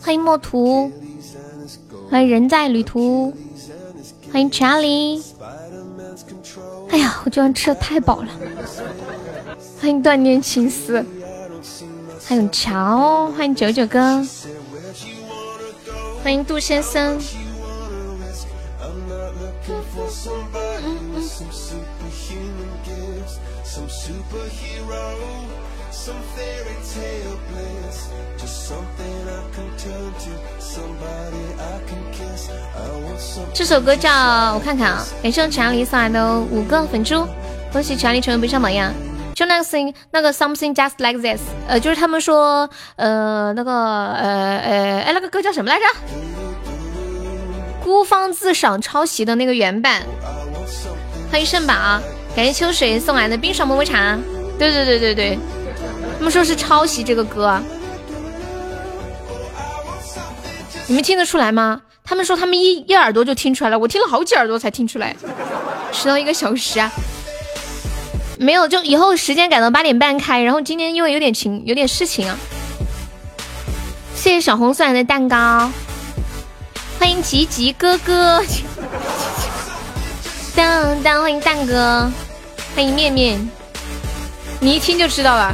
[0.00, 0.90] 欢迎墨图，
[2.10, 3.32] 欢迎人在旅途，
[4.32, 5.22] 欢迎 Charlie。
[6.90, 8.28] 哎呀，我居然吃的太饱了。
[9.80, 11.04] 欢迎断念情思，
[12.24, 14.24] 还有乔，欢迎九九哥，
[16.22, 17.18] 欢迎杜先生。
[33.54, 34.10] 这首歌叫
[34.54, 37.26] 我看看啊，感谢查理送来的五个粉珠，
[37.72, 38.92] 恭喜查理成为不上榜样。
[39.34, 45.84] 就那个 thing，，那个 something just like this，呃，就是他们说，呃，那个，呃，呃，哎，那个歌叫什么来着？
[47.82, 50.02] 孤芳自赏抄袭的那个原版。
[51.30, 51.74] 欢迎圣宝，
[52.36, 54.18] 感谢秋水送来的冰爽么么茶。
[54.58, 55.38] 对对对对对，
[56.22, 57.60] 他们说是抄袭这个歌，
[60.86, 61.82] 你们听得出来吗？
[62.04, 65.16] 他们说他们一一耳朵就听出来了，我听了好几耳朵才听出来，
[65.90, 66.92] 迟到一个小时啊！
[68.38, 72.38] 没有，就以后时间改到八点半开，然后今天因为有点情有点事情啊。
[74.14, 75.72] 谢谢小红送来的蛋糕，
[77.00, 78.40] 欢迎吉吉哥哥，
[80.54, 82.08] 当当欢迎蛋哥，
[82.76, 83.50] 欢迎面面，
[84.60, 85.52] 你一听就知道了，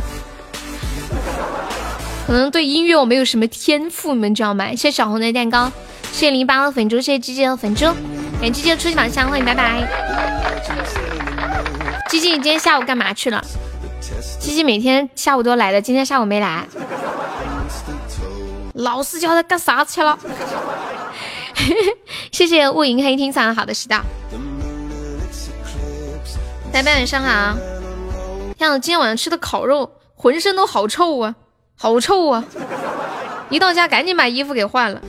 [2.28, 4.68] 可能对音乐我没有什么天赋，你们知道吗？
[4.72, 5.72] 谢谢小红的蛋糕。
[6.12, 7.86] 谢谢零八的粉猪，谢谢鸡鸡的粉猪，
[8.38, 9.80] 感谢鸡鸡的初级宝箱，欢迎拜拜。
[12.10, 13.42] 鸡鸡，你今天下午干嘛去了？
[14.38, 16.68] 鸡鸡每天下午都来的，今天下午没来。
[18.74, 20.18] 老师叫他干啥去了？
[22.30, 24.02] 谢谢雾影黑听唱好的知道。
[26.70, 27.56] 拜拜，晚上好。
[28.58, 31.34] 看我今天晚上吃的烤肉，浑身都好臭啊，
[31.80, 32.44] 好臭啊！
[33.50, 35.00] 一到家赶紧把衣服给换了。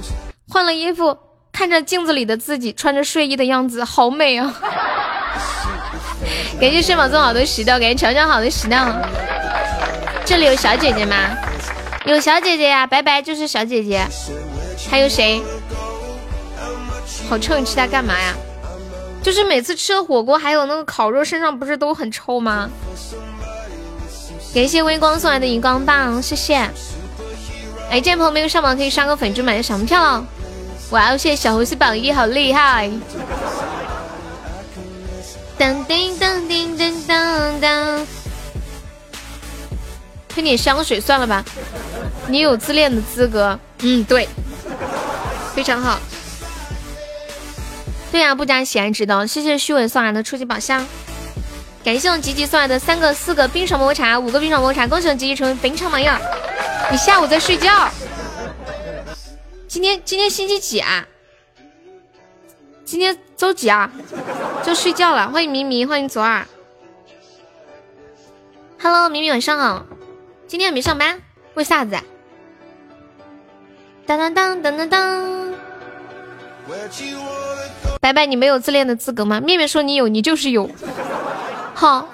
[0.47, 1.17] 换了衣服，
[1.51, 4.53] 看着镜子里的自己穿着睡衣的样子，好美啊！
[6.61, 8.75] 感谢睡宝送好多石头，感谢乔乔好的石头。
[10.23, 11.16] 这里有小姐姐吗？
[12.05, 14.05] 有小姐姐呀，拜拜就是小姐姐。
[14.91, 15.41] 还有谁？
[17.27, 18.35] 好臭，你吃它干嘛呀？
[19.23, 22.69] 就是每次吃了火锅还有那个烤肉，身上不是都很臭吗？
[24.53, 26.69] 感谢微光送来的荧光棒，谢谢。
[27.91, 30.23] 哎，见朋友没有上榜可以刷个粉猪买个小门票。
[30.91, 31.17] 哇哦！
[31.17, 32.89] 谢谢小红心榜一，好厉害！
[35.57, 38.07] 当叮当叮当当当，
[40.29, 41.45] 喷点香水算了吧。
[42.27, 43.59] 你有自恋的资格。
[43.81, 44.27] 嗯，对，
[45.53, 45.99] 非常好。
[48.11, 49.27] 对呀，不加喜爱值得。
[49.27, 50.85] 谢谢虚伪送来的初级宝箱，
[51.84, 54.85] 感谢我吉吉送来的三个、四个冰爽抹茶，五个冰爽抹茶。
[54.85, 56.19] 恭喜我吉吉成为本场榜样。
[56.91, 57.90] 你下午在睡觉。
[59.67, 61.07] 今天今天星期几啊？
[62.84, 63.89] 今天周几啊？
[64.63, 65.29] 就睡觉了。
[65.29, 66.45] 欢迎明明，欢迎左耳。
[68.81, 69.85] Hello，明明晚上好。
[70.47, 71.22] 今天没上班，
[71.53, 71.97] 为啥子？
[74.06, 75.53] 当当当当当当。
[78.01, 79.39] 白白，你没有自恋的资格吗？
[79.39, 80.69] 面面说你有，你就是有。
[81.79, 82.09] 好，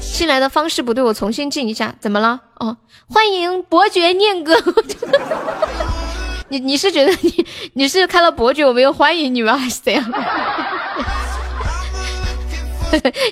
[0.00, 1.94] 进来的方式不对，我重新进一下。
[2.00, 2.40] 怎么了？
[2.58, 2.74] 哦，
[3.06, 4.56] 欢迎伯爵念哥。
[6.48, 9.58] 你你是觉得你你是开了伯爵我没有欢迎你吗？
[9.58, 10.02] 还 是怎样？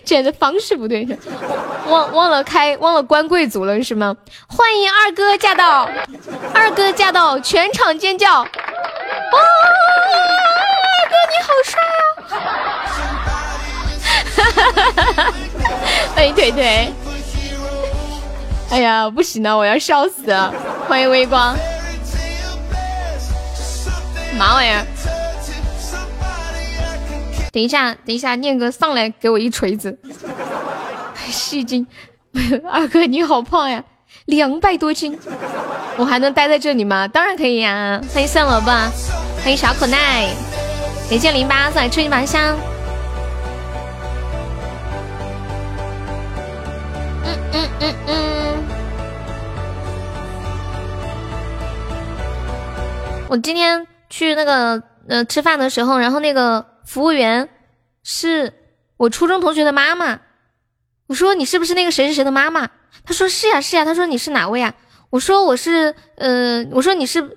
[0.05, 1.09] 简直方式不对，
[1.87, 4.15] 忘忘了开忘了关贵族了是吗？
[4.47, 5.89] 欢迎二哥驾到，
[6.53, 8.43] 二哥驾到，全场尖叫！
[8.43, 8.49] 哇，二
[11.09, 11.81] 哥你好帅
[12.37, 13.18] 啊！
[16.15, 16.93] 欢 迎腿腿！
[18.71, 20.53] 哎呀，不行了，我要笑死了！
[20.87, 21.57] 欢迎微光。
[24.37, 24.87] 嘛玩意儿？
[27.51, 29.99] 等一下，等一下，念哥上来给我一锤子，
[31.31, 31.87] 戏精！
[32.71, 33.83] 二哥你好胖呀，
[34.27, 35.19] 两百多斤，
[35.97, 37.09] 我还能待在这里吗？
[37.09, 38.01] 当然可以呀！
[38.13, 38.71] 欢迎三萝卜，
[39.43, 40.29] 欢迎小可奈，
[41.09, 42.55] 感谢零八送来吹一把香。
[47.59, 48.65] 嗯嗯嗯，
[53.29, 53.87] 我今天。
[54.11, 57.47] 去那个呃吃饭的时候，然后那个服务员
[58.03, 58.55] 是
[58.97, 60.21] 我初中同学的妈妈。
[61.09, 62.71] 我说你是不是那个谁谁谁的妈妈？
[63.05, 63.85] 他说是呀是呀。
[63.85, 64.73] 他说你是哪位啊？
[65.11, 67.37] 我说我是呃我说你是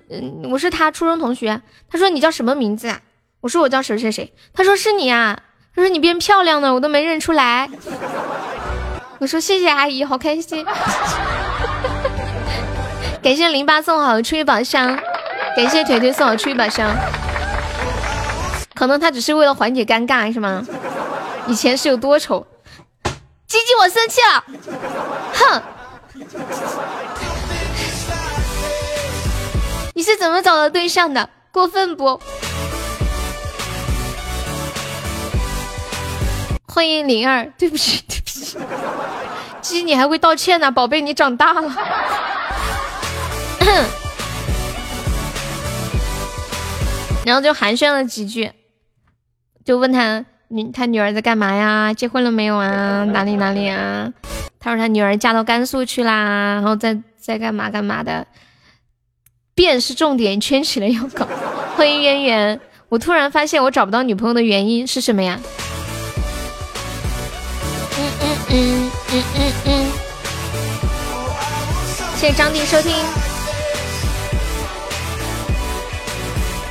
[0.50, 1.60] 我是他初中同学。
[1.90, 2.98] 他说你叫什么名字啊？
[3.42, 4.32] 我说我叫谁谁谁。
[4.54, 5.38] 他说是你啊。
[5.76, 7.68] 他说你变漂亮了，我都没认出来。
[9.22, 10.66] 我说谢谢阿姨，好开心。
[13.22, 14.98] 感谢零八送好初一宝箱，
[15.56, 16.92] 感谢腿腿送好初一宝箱。
[18.74, 20.66] 可能他只是为了缓解尴尬是吗？
[21.46, 22.44] 以前是有多丑？
[23.46, 24.44] 鸡鸡我生气了，
[25.34, 25.62] 哼！
[29.94, 31.30] 你是怎么找到对象的？
[31.52, 32.20] 过分不？
[36.74, 38.56] 欢迎灵儿， 对不起对不起，
[39.60, 41.62] 鸡你还会道歉呢，宝贝你长大了。
[47.26, 48.50] 然后就寒暄了几句，
[49.66, 51.92] 就问他女他女儿在干嘛呀？
[51.92, 53.04] 结婚了没有啊？
[53.04, 54.10] 哪里哪里啊？
[54.58, 58.26] 他说他女儿嫁到甘肃去啦，然后在在干嘛干嘛的。
[59.54, 61.28] 便是重点圈起来要搞。
[61.76, 62.58] 欢迎渊源，
[62.88, 65.38] 我突然发现我找不到女朋友的原因是什么呀？
[68.54, 69.92] 嗯嗯嗯嗯。
[72.16, 72.94] 谢谢张弟收听。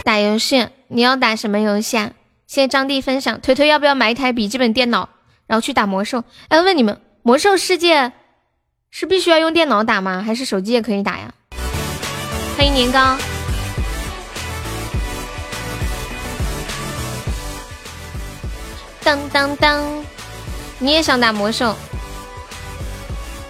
[0.04, 2.12] 打游戏，你要打什么游戏啊？
[2.46, 3.42] 谢谢张弟分享。
[3.42, 5.10] 腿腿要不要买一台笔记本电脑，
[5.48, 6.24] 然后去打魔兽？
[6.50, 8.12] 哎，问你们，魔兽世界
[8.92, 10.22] 是必须要用电脑打吗？
[10.24, 11.34] 还是手机也可以打呀？
[12.58, 13.18] 欢迎年糕。
[19.04, 20.06] 当当当，
[20.82, 21.76] 你也想打魔兽？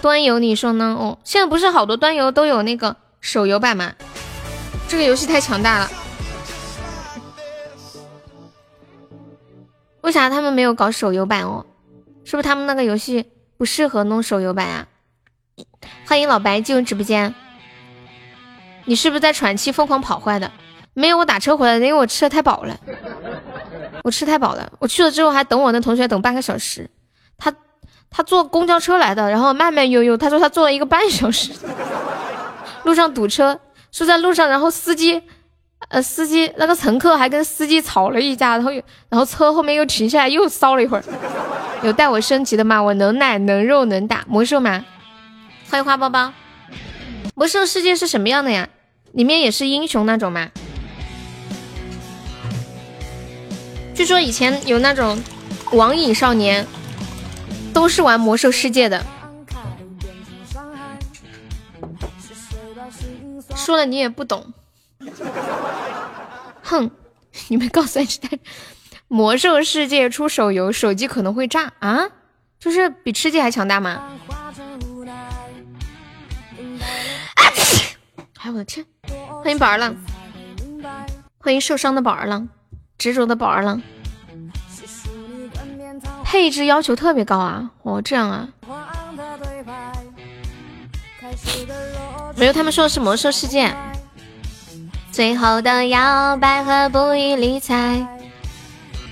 [0.01, 0.97] 端游你说呢？
[0.99, 3.93] 哦，现在不是好多端游都有那个手游版吗？
[4.89, 5.89] 这个游戏太强大了。
[10.01, 11.65] 为啥他们没有搞手游版哦？
[12.25, 14.87] 是不是他们那个游戏不适合弄手游版啊？
[16.05, 17.33] 欢迎老白进入直播间。
[18.83, 20.51] 你是不是在喘气疯狂跑坏的？
[20.93, 22.77] 没有，我打车回来的，因为我吃的太饱了。
[24.03, 26.89] 我吃太饱了，我去了之后还等我那同学等半个小时。
[28.13, 31.53] 他坐公交车来的，然后慢慢悠悠，他说他坐了一个半小时，
[32.83, 33.57] 路上堵车，
[33.91, 35.21] 说在路上，然后司机
[35.87, 38.71] 呃司机那个乘客还跟司机吵了一架，然后
[39.07, 41.03] 然后车后面又停下来又骚了一会儿。
[41.83, 42.83] 有带我升级的吗？
[42.83, 44.83] 我能奶能肉能打魔兽吗？
[45.69, 46.33] 欢迎花包包。
[47.33, 48.67] 魔兽世界是什么样的呀？
[49.13, 50.49] 里面也是英雄那种吗？
[53.95, 55.17] 据说以前有那种
[55.71, 56.67] 网瘾少年，
[57.73, 59.03] 都是玩魔兽世界的。
[63.55, 64.53] 说了你也不懂。
[66.63, 66.89] 哼，
[67.47, 68.21] 你们告诉一下，
[69.07, 72.09] 魔兽世界出手游，手机可能会炸啊？
[72.59, 74.09] 就是比吃鸡还强大吗？
[78.39, 78.85] 哎，我的天！
[79.43, 79.95] 欢迎宝儿浪，
[81.39, 82.47] 欢迎受伤的宝儿浪，
[82.97, 83.81] 执着的宝儿浪。
[86.31, 87.69] 配置要求特别高啊！
[87.83, 88.47] 哦，这样啊。
[92.37, 93.69] 没有，他们说的是魔兽世界。
[95.11, 98.07] 最后的摇摆和不予理睬。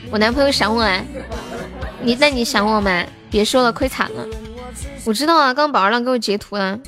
[0.10, 1.04] 我男朋友想我啊，
[2.02, 3.04] 你那你想我吗？
[3.30, 4.26] 别说了，亏惨了。
[5.04, 6.80] 我知道啊，刚宝儿浪给我截图了。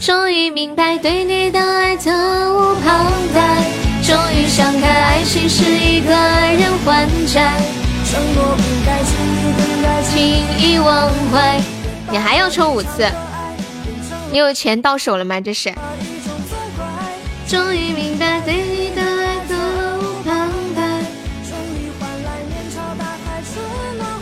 [0.00, 2.10] 终于明白对你的爱责
[2.54, 3.77] 无旁贷，
[4.08, 7.52] 终于想开爱情是一个人还债，
[8.06, 10.16] 承诺不该轻易更改，轻
[10.58, 11.60] 易忘怀。
[12.10, 13.06] 你还要抽五次？
[14.32, 15.38] 你有钱到手了吗？
[15.38, 15.70] 这是。
[17.46, 19.54] 终于明白对你的爱责
[19.98, 20.82] 无旁贷，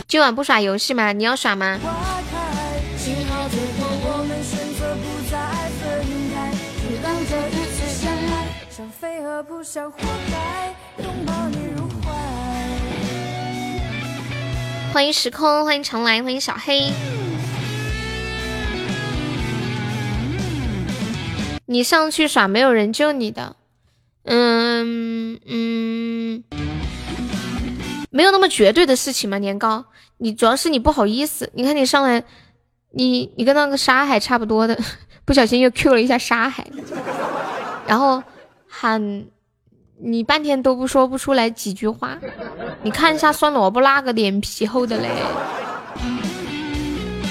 [0.05, 1.13] 今晚不耍游戏吗？
[1.13, 1.79] 你要耍吗？
[14.93, 16.93] 欢迎时空，欢迎常来，欢迎小黑。
[21.65, 23.57] 你上去耍，没有人救你的。
[24.23, 26.43] 嗯嗯，
[28.09, 29.85] 没有那么绝对的事情嘛，年糕。
[30.19, 31.51] 你主要是你不好意思。
[31.53, 32.23] 你看你上来，
[32.91, 34.79] 你你跟那个沙海差不多的，
[35.25, 36.65] 不小心又 Q 了一下沙海，
[37.85, 38.23] 然后
[38.65, 39.25] 喊。
[39.99, 42.19] 你半天都不说不出来几句话，
[42.83, 45.09] 你看一下酸萝卜那个脸皮厚的嘞。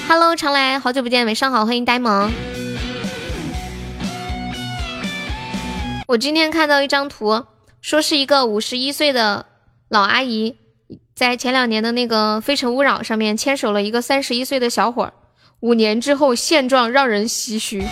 [0.09, 2.29] Hello，常来，好久不见，晚上好，欢迎呆萌。
[6.07, 7.45] 我今天看到一张图，
[7.79, 9.45] 说是一个五十一岁的
[9.87, 10.57] 老阿姨，
[11.15, 15.13] 在前两年的那个《非诚勿扰》上面牵手了一个三十一岁的小伙儿，
[15.61, 17.87] 五年之后现状让人唏嘘。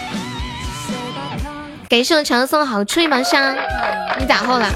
[1.87, 3.55] 感谢我强送好吹毛香，
[4.19, 4.67] 你咋厚了？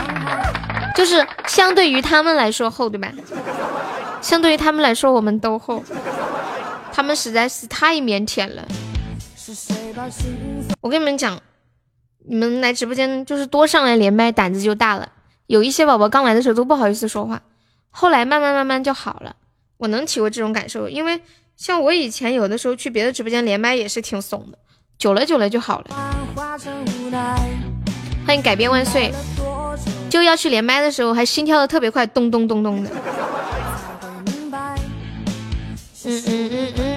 [0.95, 3.11] 就是相对于他们来说厚，对吧？
[4.21, 5.83] 相对于他们来说，我们都厚。
[6.91, 8.67] 他们实在是太腼腆了。
[10.81, 11.39] 我跟你们讲，
[12.27, 15.09] 你们来直播间就是多上来连麦，胆子就大了。
[15.47, 17.41] 有一些宝宝刚来的时候都不好意思说话，
[17.89, 19.35] 后来慢慢慢慢就好了。
[19.77, 21.21] 我能体会这种感受，因为
[21.55, 24.57] 像我以前有的时候去别的直播间连麦也是挺怂的，
[24.97, 26.18] 久了久了就好了。
[28.25, 29.11] 欢迎改变万岁，
[30.09, 32.89] 就要去连麦的时候还心跳的特别快，咚咚咚咚的。
[36.05, 36.89] 嗯嗯嗯嗯。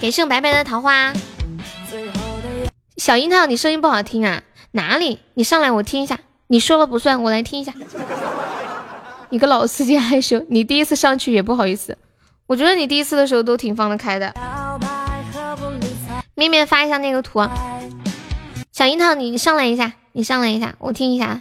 [0.00, 1.12] 给盛白白的桃花。
[2.96, 4.42] 小樱桃，你声音不好听啊？
[4.72, 5.20] 哪里？
[5.34, 6.18] 你上来我听一下。
[6.48, 7.72] 你说了不算，我来听一下。
[9.30, 11.96] 你个老司机害羞，你第一次上去也不好意思。
[12.52, 14.30] 我觉得你第一次的时候都挺放得开的。
[16.34, 17.50] 面面发一下那个图啊。
[18.72, 21.40] 小樱桃，你上来一下，你上来一下，我听一下。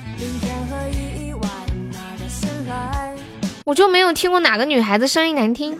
[3.65, 5.77] 我就没有听过哪个女孩子声音难听。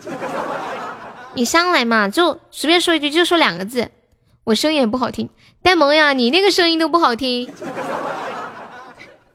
[1.32, 3.90] 你上来嘛，就随便说一句，就说两个字。
[4.44, 5.30] 我声音也不好听，
[5.62, 7.50] 呆萌呀，你那个声音都不好听。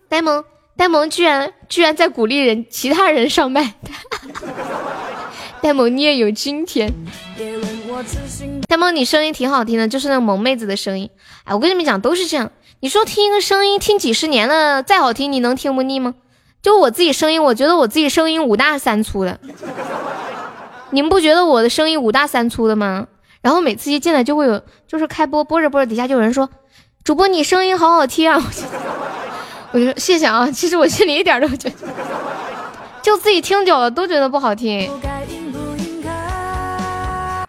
[0.08, 0.44] 呆萌，
[0.76, 3.74] 呆萌居然居然在鼓励人其他人上麦。
[5.68, 6.94] 呆萌，你也有今天。
[8.70, 11.10] 呆萌，你声音挺好听的，就是那个萌妹子的声音。
[11.44, 12.50] 哎，我跟你们讲，都是这样。
[12.80, 16.16] 你说听一个声音听几十年了，再好听，你能听不腻吗？
[16.62, 19.38] 就我自己声音，我觉得我自己声音五大三粗的。
[20.92, 23.08] 你们不觉得我的声音五大三粗的吗？
[23.42, 26.50] 然后每次一进来就会有，就是开播播着播着，底下就有人说
[27.04, 28.42] ：“主播你声音好好听啊！”
[29.74, 30.50] 我就说谢谢啊。
[30.50, 31.76] 其实我心里一点都不觉得，
[33.02, 34.90] 就自己听久了都觉得不好听。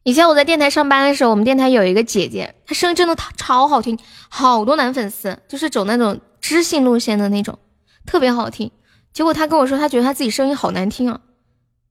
[0.08, 3.98] 以前我在电台上班的时候，我们电台有一个姐姐，她声音真的超好听，
[4.30, 7.58] 好多男粉丝，就是走那种知性路线的那种，
[8.06, 8.70] 特别好听。
[9.12, 11.20] 结果她跟我说，她觉得她自己声音好难听啊。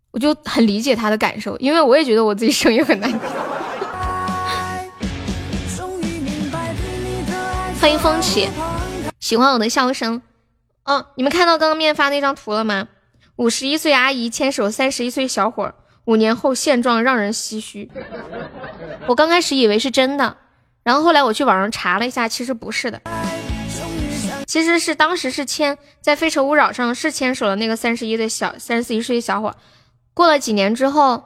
[0.10, 3.20] 我就很理解她的感受，因为我也觉得我自己声音很难听。
[7.80, 8.50] 欢迎风起，
[9.20, 10.24] 喜欢我的笑声。
[10.86, 12.88] 哦，你们看到刚刚面发那张图了吗？
[13.36, 15.72] 五十一岁阿姨牵手三十一岁小伙，
[16.08, 17.92] 五年后现状让人唏嘘。
[19.08, 20.38] 我刚开始以为是真的，
[20.84, 23.02] 然后后来我去网上查了一下，其实不是的，
[24.46, 29.54] 其实是当时是牵在《非诚勿扰》上是牵手了那个三十一的小三十一岁小伙。
[30.14, 31.26] 过了几年之后，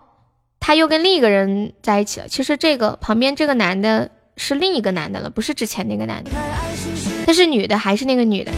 [0.59, 2.27] 他又跟另一个人在一起了。
[2.27, 6.31] 其实这个旁边这个男的是另一个男的了，不是之前那个男的。
[7.27, 8.51] 他是女的，还是那个女的？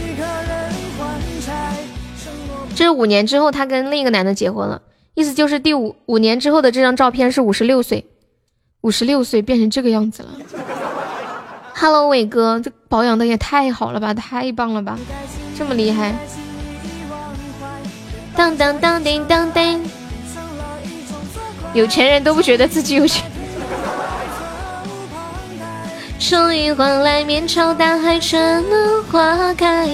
[2.74, 4.80] 这是五年之后，他跟另一个男的结婚了。
[5.14, 8.04] 意思就是第五五年之后的这张照片是五十六岁，
[8.80, 10.30] 五十六岁变成这个样子了。
[11.72, 14.98] Hello，伟哥，这保养的也太好了吧，太棒了吧，
[15.56, 16.14] 这么厉害！
[18.34, 19.80] 当当当叮当叮。
[21.74, 23.24] 有钱人都不觉得自己有钱。
[26.18, 29.88] 终于换来面朝大海，春暖花开。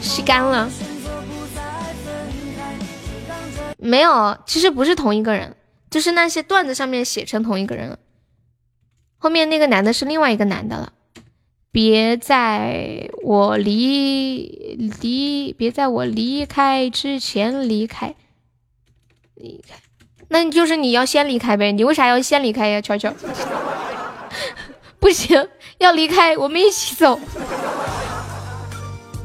[0.00, 0.68] 吸干了。
[3.82, 5.56] 没有，其实不是同一个人，
[5.90, 7.98] 就是那些段子上面写成同一个人了。
[9.18, 10.92] 后面那个男的是另外一个男的了。
[11.72, 18.16] 别在我离离，别在我离开之前离开，
[19.34, 19.76] 离开。
[20.28, 21.70] 那你就是你要先离开呗？
[21.70, 23.14] 你为啥要先离开呀，乔乔？
[24.98, 27.18] 不行，要离开，我们一起走。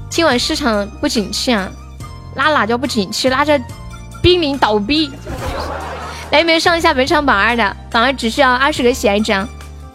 [0.10, 1.72] 今晚市场不景气啊，
[2.36, 3.28] 拉哪叫不景气？
[3.28, 3.60] 拉着
[4.26, 5.12] 濒临倒闭。
[6.32, 7.78] 来，没有上一下本场榜二的？
[7.92, 9.32] 榜二只需要二十个喜爱值，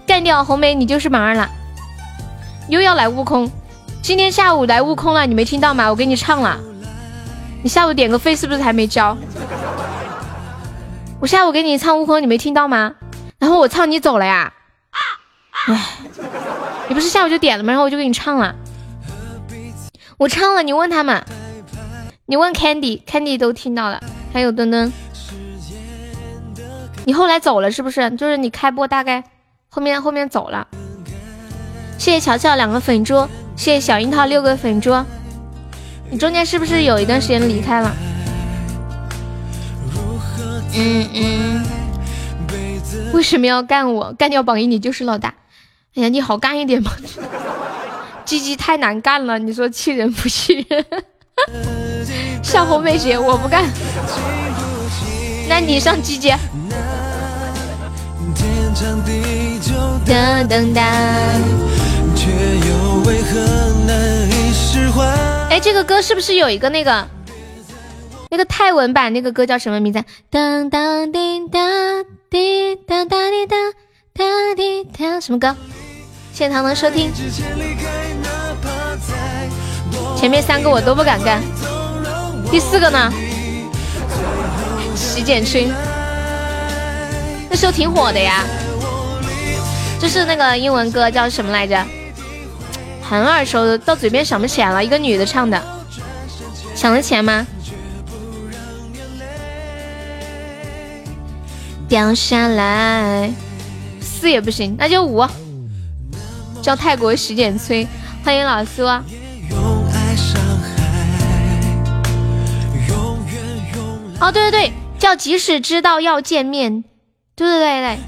[0.06, 1.50] 干掉红梅，你就是榜二了。
[2.68, 3.50] 又要来悟空，
[4.00, 5.88] 今天下午来悟空了，你没听到吗？
[5.88, 6.60] 我给你唱了。
[7.64, 9.18] 你下午点个费是不是还没交？
[11.20, 12.94] 我下午给你唱悟空，你没听到吗？
[13.40, 14.52] 然后我唱你走了呀？
[15.66, 15.88] 唉，
[16.86, 17.72] 你不是下午就点了吗？
[17.72, 18.54] 然后我就给你唱了。
[20.18, 21.20] 我唱了，你问他们，
[22.26, 24.00] 你问 Candy，Candy 都听到了。
[24.32, 24.92] 还有墩墩，
[27.04, 28.10] 你后来走了是不是？
[28.12, 29.24] 就是你开播大概
[29.68, 30.66] 后面后面走了。
[31.98, 34.94] 谢谢乔乔两个粉猪，谢谢小樱桃六个粉猪。
[36.10, 37.94] 你中间是不是有一段时间离开了？
[40.74, 41.64] 嗯嗯，
[43.12, 44.12] 为什么要干我？
[44.12, 45.34] 干掉榜一，你就是老大。
[45.96, 46.92] 哎呀，你好干一点嘛！
[48.24, 50.86] 鸡鸡太难干了，你说气人不气人？
[52.42, 53.64] 上红梅姐，我不干。
[55.48, 56.30] 那你上鸡鸡。
[60.06, 60.82] 哒哒哒。
[62.16, 63.40] 却又为何
[63.86, 65.04] 难以释怀？
[65.48, 67.08] 哎，这个歌是不是有一个那个
[68.30, 69.12] 那个泰文版？
[69.12, 70.04] 那个歌叫什么名字？
[70.28, 71.58] 当当滴答
[72.30, 73.56] 滴答答滴答
[74.14, 75.56] 答滴答，什么歌？
[76.32, 77.10] 谢谢糖糖收听。
[80.20, 81.40] 前面三个我都不敢干，
[82.50, 83.10] 第四个呢？
[84.94, 85.72] 洗剪吹，
[87.48, 88.44] 那时候挺火的呀。
[89.98, 91.82] 就是那个英文歌叫什么来着？
[93.02, 94.84] 很耳熟，到嘴边想不起来了。
[94.84, 95.58] 一个女的唱的，
[96.74, 97.46] 想得起来吗？
[101.88, 103.32] 掉下来，
[104.02, 105.26] 四也不行，那就五。
[106.60, 107.88] 叫泰国洗剪吹，
[108.22, 108.84] 欢迎老苏。
[114.20, 116.84] 哦，对对对，叫即使知道要见面，
[117.34, 117.98] 对对对对，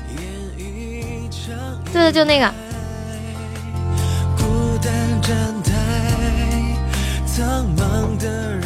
[1.92, 2.52] 对的就那个。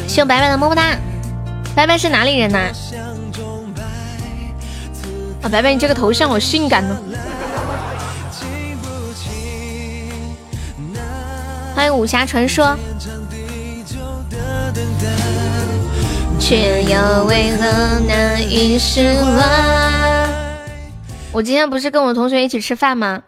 [0.09, 0.97] 谢白白的么么哒，
[1.75, 2.59] 白白是哪里人呐？
[5.43, 6.97] 啊，白白你这个头像好性感哦！
[11.75, 12.77] 欢迎武侠传说。
[16.49, 20.29] 却又为何难以释怀？
[21.33, 23.21] 我今天不是跟我同学一起吃饭吗？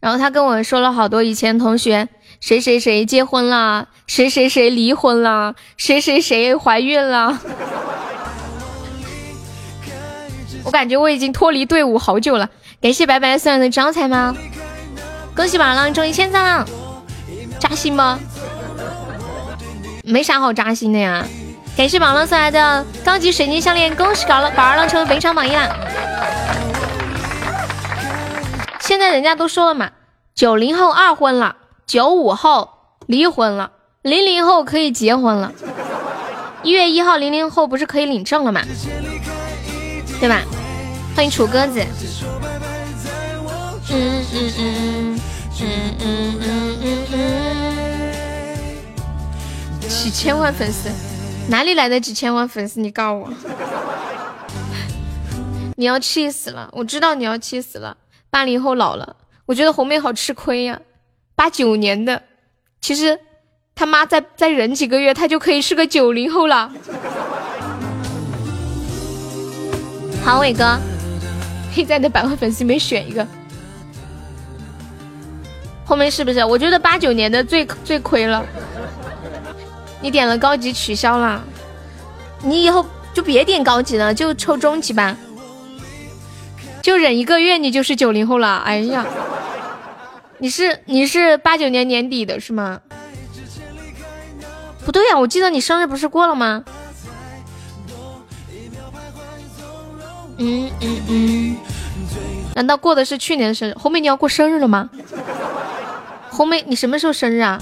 [0.00, 2.08] 然后他跟我说了好多以前同学，
[2.38, 7.36] 谁谁谁结婚了，谁谁谁离婚了，谁谁谁怀孕了。
[10.62, 12.48] 我感觉我已经脱离队伍好久了。
[12.80, 14.32] 感谢白白送来的招财猫，
[15.34, 16.68] 恭喜宝浪中一千赞了，
[17.58, 18.20] 扎心吗？
[20.04, 21.26] 没啥好扎心的呀。
[21.76, 25.76] 感谢宝浪送来的高级水晶项链，恭喜宝浪宝儿浪成为本场榜一啦！
[28.80, 29.90] 现在人家都说了嘛，
[30.36, 32.70] 九零后二婚了，九五后
[33.06, 35.52] 离婚了，零零后可以结婚了。
[36.62, 38.62] 一月一号，零零后不是可以领证了吗？
[40.20, 40.42] 对吧？
[41.16, 41.84] 欢迎楚鸽子。
[43.90, 45.20] 嗯嗯嗯
[45.60, 45.60] 嗯
[46.00, 47.06] 嗯嗯嗯
[49.82, 50.88] 嗯，几千万粉丝。
[51.48, 52.80] 哪里来的几千万粉丝？
[52.80, 53.32] 你告诉我，
[55.76, 56.68] 你要气死了！
[56.72, 57.96] 我知道你要气死了。
[58.30, 60.80] 八零后老了，我觉得红妹好吃亏呀。
[61.36, 62.22] 八九年的，
[62.80, 63.18] 其实
[63.74, 66.72] 他妈再再忍几个月，他就可以是个九零后了。
[70.24, 70.78] 好，伟哥，
[71.74, 73.26] 黑仔的百万粉丝没选一个，
[75.84, 76.42] 后面是不是？
[76.44, 78.44] 我觉得八九年的最最亏了。
[80.04, 81.42] 你点了高级取消了，
[82.42, 85.16] 你以后就别点高级了，就抽中级吧，
[86.82, 88.58] 就忍一个月，你就是九零后了。
[88.58, 89.06] 哎呀，
[90.36, 92.82] 你是你是八九年年底的是吗？
[94.84, 96.62] 不对呀，我记得你生日不是过了吗？
[100.36, 101.56] 嗯嗯嗯，
[102.54, 103.72] 难道过的是去年的生日？
[103.72, 104.90] 红梅你要过生日了吗？
[106.28, 107.58] 红梅你什么时候生日啊？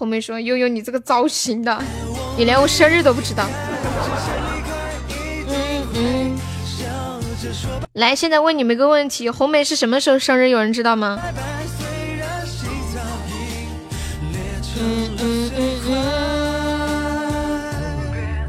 [0.00, 1.78] 红梅说：“悠悠，你这个造型的，
[2.38, 3.44] 你连我生日都不知道。”
[5.46, 6.38] 嗯嗯。
[7.92, 10.48] 来，现在问你们一个问题：红梅是什么时候生日？
[10.48, 11.20] 有人知道吗？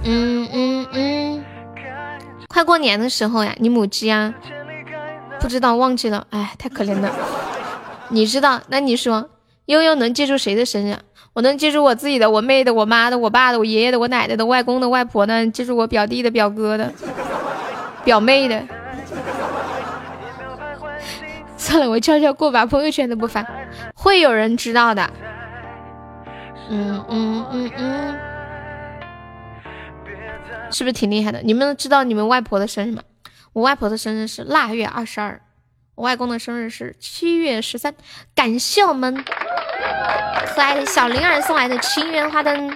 [0.05, 1.43] 嗯嗯嗯。
[2.47, 4.33] 快过年的时候呀，你母鸡呀？
[5.41, 6.25] 不知道，忘记了。
[6.29, 7.13] 哎，太可怜了。
[8.07, 8.61] 你知道？
[8.69, 9.29] 那你说，
[9.65, 10.97] 悠悠能记住谁的生日？
[11.33, 16.91] 我能记住我自己的、我妹的、我妈的、我爸的、我爷爷的、我奶奶的、外公的、外婆的，记住我表弟的、表哥的、
[18.03, 18.61] 表妹的。
[21.55, 23.45] 算了，我悄悄过吧朋友圈都不发，
[23.95, 25.09] 会有人知道的。
[26.69, 28.19] 嗯嗯嗯嗯，
[30.71, 31.41] 是不是挺厉害的？
[31.43, 33.01] 你们知道你们外婆的生日吗？
[33.53, 35.39] 我外婆的生日是腊月二十二，
[36.01, 37.93] 我外公的生日是七月十三。
[38.33, 39.23] 感谢我们。
[40.47, 42.75] 可爱的小灵儿送来的情缘花灯，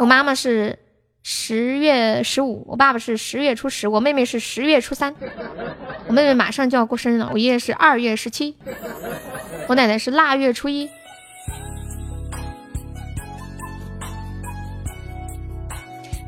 [0.00, 0.76] 我妈妈是
[1.22, 5.14] 十月十五，我爸爸是十月初十，我妹妹是十月初三，
[6.08, 8.56] 我妹妹马上就要过生日了，我爷爷是二月十七，
[9.68, 10.90] 我奶奶是腊月初一。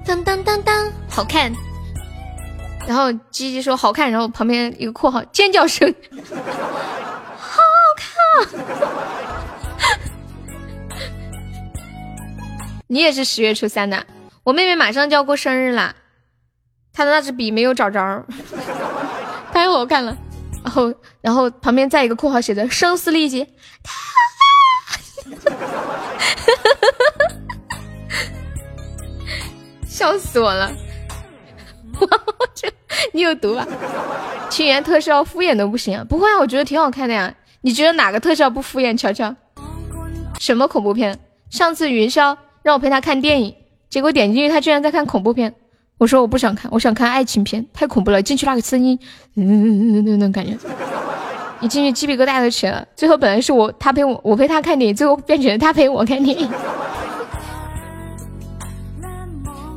[0.06, 1.52] 当当当当，好看。
[2.86, 5.92] 然后鸡鸡说好看，然后旁边一个括号尖叫声，
[7.36, 7.60] 好
[8.38, 8.58] 好看。
[12.88, 14.06] 你也是十月初三的，
[14.44, 15.96] 我妹妹马上就要过生日了，
[16.92, 18.24] 她的那支笔没有找着，
[19.52, 20.16] 太好看了。
[20.62, 23.44] 然后，然后旁边再一个括号写着“声嘶力竭”，
[23.84, 24.18] 哈哈
[24.86, 24.98] 哈
[25.44, 26.50] 哈哈
[27.18, 27.34] 哈，
[29.86, 30.72] 笑死我了。
[32.54, 32.68] 这
[33.12, 33.66] 你有毒吧？
[34.50, 36.04] 青源特效敷衍都不行啊？
[36.08, 37.32] 不会啊，我觉得挺好看的呀。
[37.62, 38.96] 你觉得哪个特效不敷衍？
[38.96, 39.34] 瞧瞧，
[40.38, 41.18] 什么恐怖片？
[41.50, 43.54] 上次云霄让我陪他看电影，
[43.90, 45.54] 结果点进去他居然在看恐怖片。
[45.98, 48.22] 我说我不想看，我想看爱情片，太恐怖了。
[48.22, 48.98] 进去那个声音，
[49.36, 50.56] 嗯，那种感觉，
[51.60, 52.86] 一进去鸡皮疙瘩都起来了。
[52.94, 56.48] 最后本来是我他陪我，我陪他看电影，最后变成了他陪我看电影。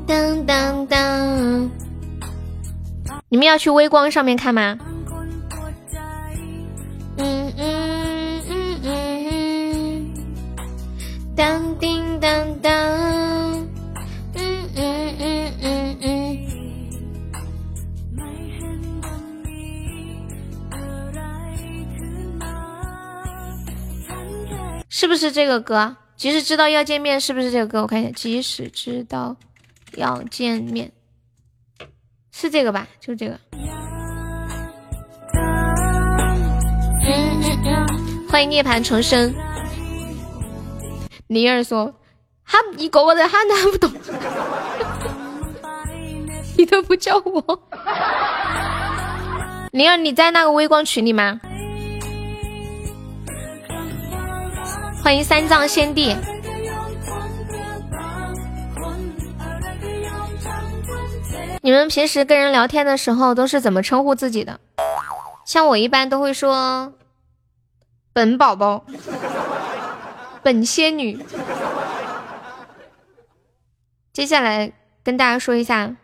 [0.06, 1.72] 当当当！
[3.30, 4.78] 你们要去微光上面看吗？
[7.18, 10.14] 嗯嗯嗯嗯，
[11.36, 12.72] 当叮当当，
[14.34, 16.38] 嗯嗯嗯嗯嗯。
[24.90, 25.96] 是不是这个歌？
[26.18, 27.84] 即使知道要见面，是不是这个歌？
[27.84, 29.38] 我看一下，即使知道。
[29.96, 30.92] 要见面，
[32.42, 32.88] 是这个吧？
[33.02, 33.38] 就是这个。
[38.30, 39.34] 欢迎涅槃重生。
[41.28, 41.94] 灵儿说
[42.48, 43.92] ：“他一个个人喊都喊不懂，
[46.58, 47.62] 你都不叫我。”
[49.72, 51.42] 灵儿，你在那个微光群里吗？
[55.04, 56.16] 欢迎三藏先帝。
[61.62, 64.60] 你们平时跟人聊天的时候都是怎么称呼自己的？
[65.46, 66.94] 像我一般都会说
[68.14, 68.86] “本宝宝
[70.42, 71.20] ”“本仙女”。
[74.14, 74.72] 接下来
[75.04, 75.96] 跟大家说一下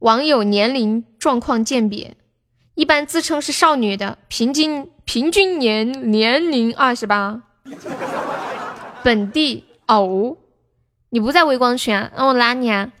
[0.00, 2.16] 网友年龄状况鉴别，
[2.74, 7.42] 一般自称是少女的，平均平均年年龄二十八。
[9.02, 10.36] 本地哦，
[11.10, 12.10] 你不在微光群啊？
[12.16, 12.92] 让我拉你啊！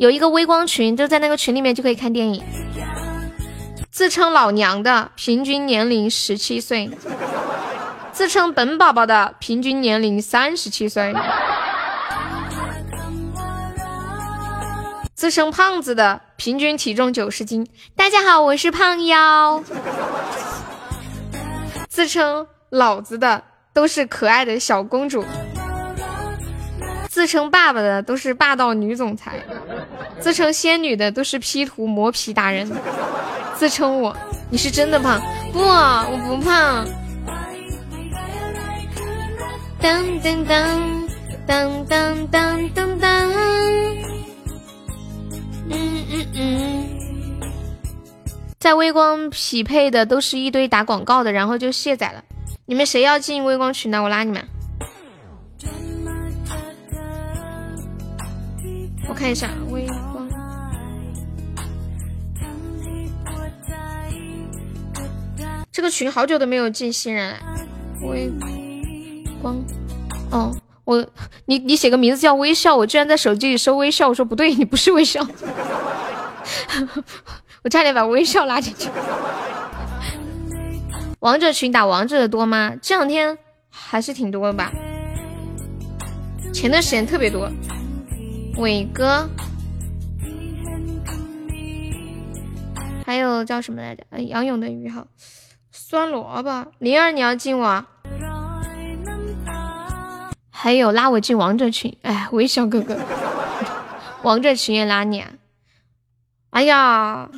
[0.00, 2.42] 有一个微光群，就在那个群里面就可以看电影。
[3.90, 6.90] 自称老娘的平均年龄十七岁，
[8.10, 11.12] 自称本宝宝的平均年龄三十七岁，
[15.14, 17.68] 自称胖子的平均体重九十斤。
[17.94, 19.62] 大家好，我是胖妖。
[21.90, 23.42] 自称老子的
[23.74, 25.22] 都是可爱的小公主。
[27.20, 29.44] 自称爸爸的都是霸道女总裁，
[30.20, 32.66] 自称仙女的都是 P 图磨皮达人，
[33.54, 34.16] 自称我，
[34.48, 35.20] 你是真的胖？
[35.52, 36.86] 不，我不胖。
[39.82, 41.06] 当当当
[41.46, 43.30] 当当当当当，
[45.68, 46.88] 嗯嗯嗯，
[48.58, 52.24] 在微光匹配的都是一堆打广告的，然后就卸载了。
[52.64, 54.02] 你们谁要进微光群呢？
[54.02, 54.42] 我拉你们。
[59.10, 60.28] 我看一下微光，
[65.72, 67.38] 这个群好久都没有进新人了。
[68.02, 68.30] 微
[69.42, 69.56] 光，
[70.30, 71.04] 哦，我
[71.46, 75.26] 你你写个名字叫微笑，我居然在手机里搜微笑，我说不对，你不是微笑，
[77.64, 78.88] 我差点把微笑拉进去。
[81.18, 82.76] 王者群打王者的多吗？
[82.80, 83.36] 这两天
[83.68, 84.70] 还是挺多的吧，
[86.54, 87.50] 前段时间特别多。
[88.56, 89.28] 伟哥，
[93.06, 94.04] 还有叫什么来着？
[94.18, 95.06] 杨勇的鱼哈，
[95.70, 96.66] 酸萝卜。
[96.78, 97.84] 灵儿，你要进我？
[100.50, 101.96] 还有拉我进王者群。
[102.02, 102.98] 哎，微笑哥哥，
[104.22, 105.30] 王者群也拉你啊？
[106.50, 107.30] 哎呀，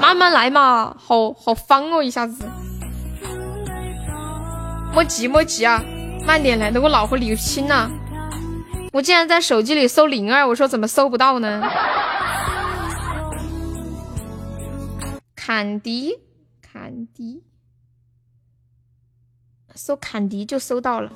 [0.00, 2.44] 慢慢来嘛，好好方哦，一下子。
[4.92, 5.82] 莫急莫急啊，
[6.26, 7.90] 慢点来，等我老和你拼了。
[8.94, 11.60] 我竟然在手机里搜灵儿，我说怎么搜不到呢？
[15.34, 16.20] 坎迪，
[16.62, 17.42] 坎迪，
[19.74, 21.10] 搜坎迪就搜到了。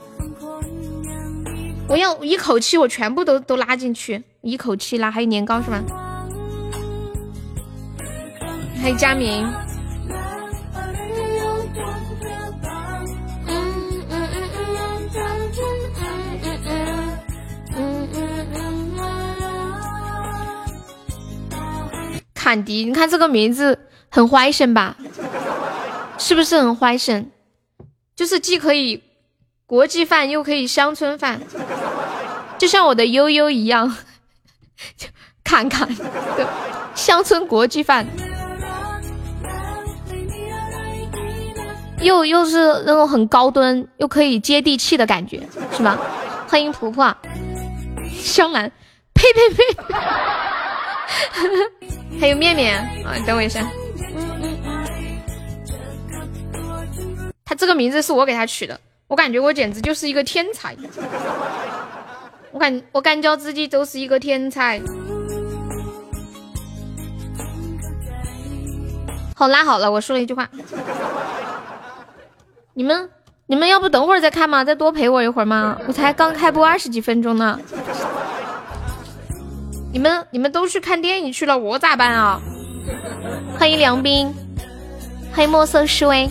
[1.88, 5.08] 我要一口气，我全部都都拉进去，一口气拉。
[5.08, 5.84] 还有年糕是吗？
[8.82, 9.46] 还有佳明。
[22.48, 24.96] 坎迪，你看这个名字很怀神吧？
[26.16, 27.30] 是不是很怀神？
[28.16, 29.02] 就是既可以
[29.66, 31.38] 国际范，又可以乡村范，
[32.56, 33.94] 就像我的悠悠一样，
[35.44, 36.48] 看看的
[36.94, 38.06] 乡村国际范，
[42.00, 45.98] 又又是那种很高端，又可以接地气的感觉，是吧？
[46.48, 47.14] 欢迎婆婆，
[48.18, 48.72] 香兰，
[49.12, 49.62] 呸呸呸！
[52.20, 53.64] 还有面面啊，等我一下。
[57.44, 60.76] 他这个名字是我给他取的，我感觉我简直就是一个天才。
[62.50, 64.80] 我感我感觉自己就是一个天才。
[69.34, 70.48] 好拉好了，我说了一句话。
[72.74, 73.08] 你们
[73.46, 74.64] 你们要不等会儿再看吗？
[74.64, 75.78] 再多陪我一会儿吗？
[75.86, 77.58] 我才刚开播二十几分钟呢。
[79.90, 82.40] 你们你们都去看电影去了，我咋办啊？
[83.58, 84.34] 欢迎梁斌，
[85.32, 86.30] 欢迎墨色诗薇。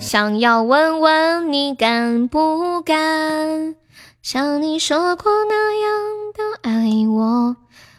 [0.00, 3.74] 想要问问你敢不敢
[4.20, 5.92] 像你说过那样
[6.34, 7.56] 的爱我？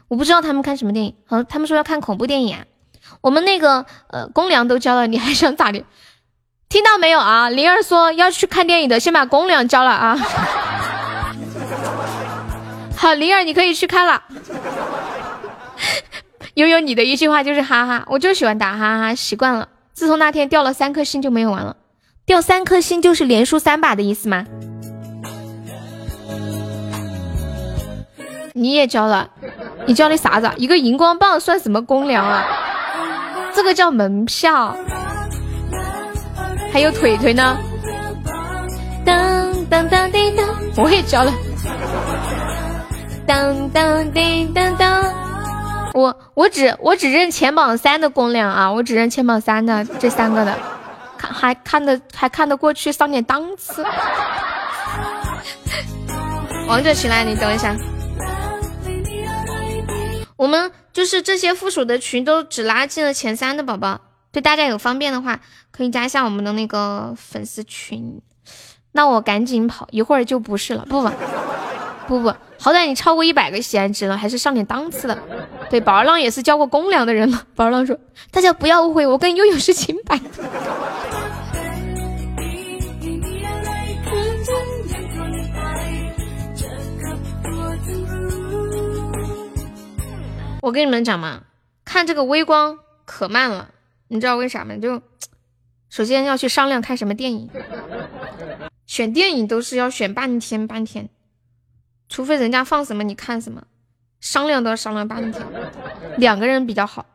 [0.08, 2.66] 我不知道他们看什么电影，好，他们说要看恐怖电影啊。
[3.22, 5.86] 我们那个呃公粮都交了，你还想咋的？
[6.74, 7.52] 听到没有啊？
[7.52, 10.18] 灵儿说要去看电影的，先把公粮交了啊。
[12.98, 14.24] 好，灵儿你可以去看了。
[16.56, 19.68] 悠悠你的一句话就是哈哈，我就喜欢打哈哈，习惯了。
[19.94, 21.76] 自从那天掉了三颗星就没有玩了。
[22.26, 24.44] 掉三颗星就是连输三把的意思吗？
[28.54, 29.30] 你也交了，
[29.86, 30.50] 你交的啥子？
[30.58, 32.44] 一个荧光棒算什么公粮啊？
[33.54, 34.76] 这个叫门票。
[36.74, 37.56] 还有腿腿呢？
[39.06, 40.44] 当当当叮当，
[40.76, 41.32] 我也交了。
[43.28, 45.04] 当当叮当当，
[45.94, 50.58] 我我只我只认前榜三的公粮啊，我只认前榜三的这三个的。
[51.16, 53.86] 看还看得还看得过去，上点档次。
[56.68, 57.76] 王者起来，你等一下。
[60.36, 65.40] 我们就是这些附属的群都只拉进了前三的宝宝，对大家有方便的话，
[65.76, 68.22] 可以加一下我们的那个粉丝群。
[68.92, 70.86] 那我赶紧跑，一会儿就不是了。
[70.88, 71.10] 不不
[72.08, 75.18] 不不，好歹你超过一百个喜爱值了，还是上点档次的。
[75.72, 77.48] 对，宝儿浪也是交过公粮的人了。
[77.56, 77.98] 宝儿浪说
[78.30, 80.20] ：“大家不要误会，我跟悠悠是清白。”
[90.62, 91.42] 我跟你们讲嘛，
[91.84, 93.70] 看这个微光可慢了，
[94.10, 94.76] 你知道为啥吗？
[94.78, 95.02] 就
[95.94, 97.48] 首先要去商量看什么电影，
[98.88, 101.08] 选电影都是要选半天半天，
[102.10, 103.66] 除非人家放什么你看什么，
[104.20, 105.46] 商量都要商量半天，
[106.18, 107.06] 两个人比较好。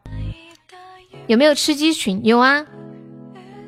[1.27, 2.25] 有没有吃鸡群？
[2.25, 2.65] 有啊，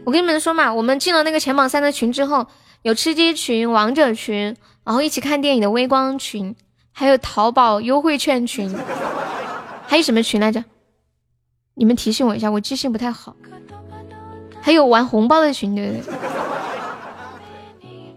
[0.05, 2.47] 我跟你们说嘛，我们进了那个前榜三的群之后，
[2.83, 6.55] 有吃鸡群、王者群，然后一起看电影的微光群，
[6.93, 8.73] 还有淘宝优惠券群。
[9.89, 10.63] 还有什么群来着？
[11.75, 13.35] 你们提醒我一下，我记性不太好。
[14.63, 16.15] 还有玩红包的群，对不对？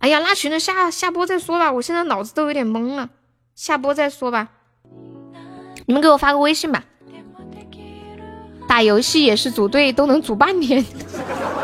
[0.02, 3.10] 哎呀，拉群的下下播再说吧，我现在脑子都有点懵了，
[3.56, 4.50] 下播再说吧。
[5.86, 6.84] 你们给我发个微信吧。
[8.68, 10.84] 打游戏也是组队都能组半天，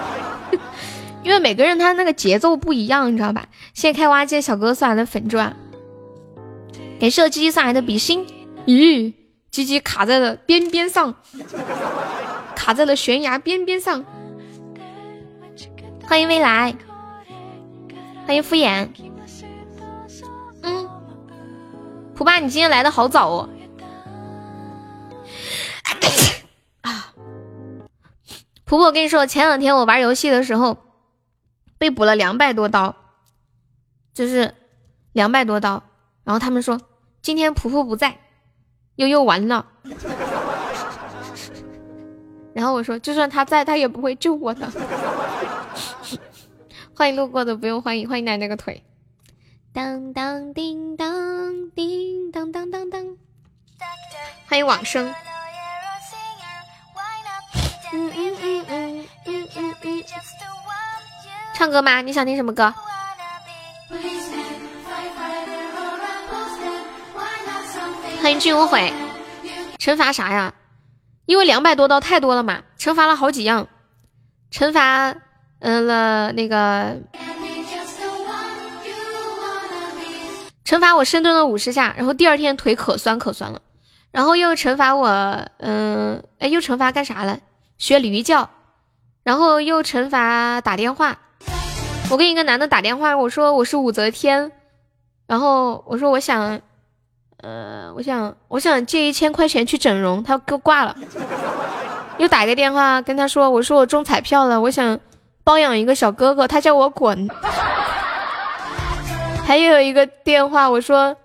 [1.24, 3.48] 因为每个人他那个节奏不一样，你知道吧？
[3.74, 5.56] 谢谢开挖机小哥送来的粉钻，
[7.00, 8.28] 感谢鸡鸡送来的比心，
[8.68, 9.14] 咦？
[9.50, 11.16] 鸡鸡卡在了边边上，
[12.56, 14.06] 卡在了悬崖边边上。
[16.10, 16.76] 欢迎未来，
[18.26, 18.90] 欢迎敷衍。
[20.64, 20.90] 嗯，
[22.16, 23.50] 普爸，你今天来的好早哦。
[26.82, 27.14] 啊，
[28.66, 30.80] 普普，我跟你说，前两天我玩游戏的时候
[31.78, 32.96] 被补了两百多刀，
[34.12, 34.56] 就是
[35.12, 35.84] 两百多刀。
[36.24, 36.82] 然后他们说
[37.22, 38.18] 今天普普不在。
[38.96, 39.68] 悠悠完了，
[42.54, 44.70] 然后我说，就算他在，他也不会救我的。
[47.00, 48.84] 欢迎路过的不用欢迎，欢迎奶奶个腿。
[49.72, 53.18] 当当叮当叮当当当当，
[54.50, 55.08] 欢迎往生。
[57.94, 60.04] 嗯嗯嗯嗯嗯嗯嗯，
[61.56, 62.02] 唱歌吗？
[62.02, 62.74] 你想听什么歌？
[68.22, 68.92] 欢迎君无悔，
[69.78, 70.54] 惩罚啥呀？
[71.28, 73.70] 因为两百多刀太多了嘛，惩罚了好几样，
[74.52, 75.16] 惩罚
[75.60, 76.98] 嗯了那个，
[80.66, 83.62] 惩罚我深蹲了五十下，然后第二天腿可酸可酸了，
[84.12, 85.08] 然后又惩罚我
[85.58, 87.40] 嗯哎又惩罚干啥了？
[87.78, 88.50] 学驴叫，
[89.24, 91.20] 然后又惩罚打电话，
[92.10, 94.52] 我跟一个男的打电话，我说我是武则天，
[95.28, 96.62] 然后我说我想。
[97.42, 100.94] 呃，我想我想借一千块钱去整容，他给我挂了。
[102.18, 105.00] 又打个电话跟他说，我说我中彩票了，我想
[105.50, 107.28] 包养一个小哥哥，他叫我滚。
[109.44, 111.18] 还有一个电话，我说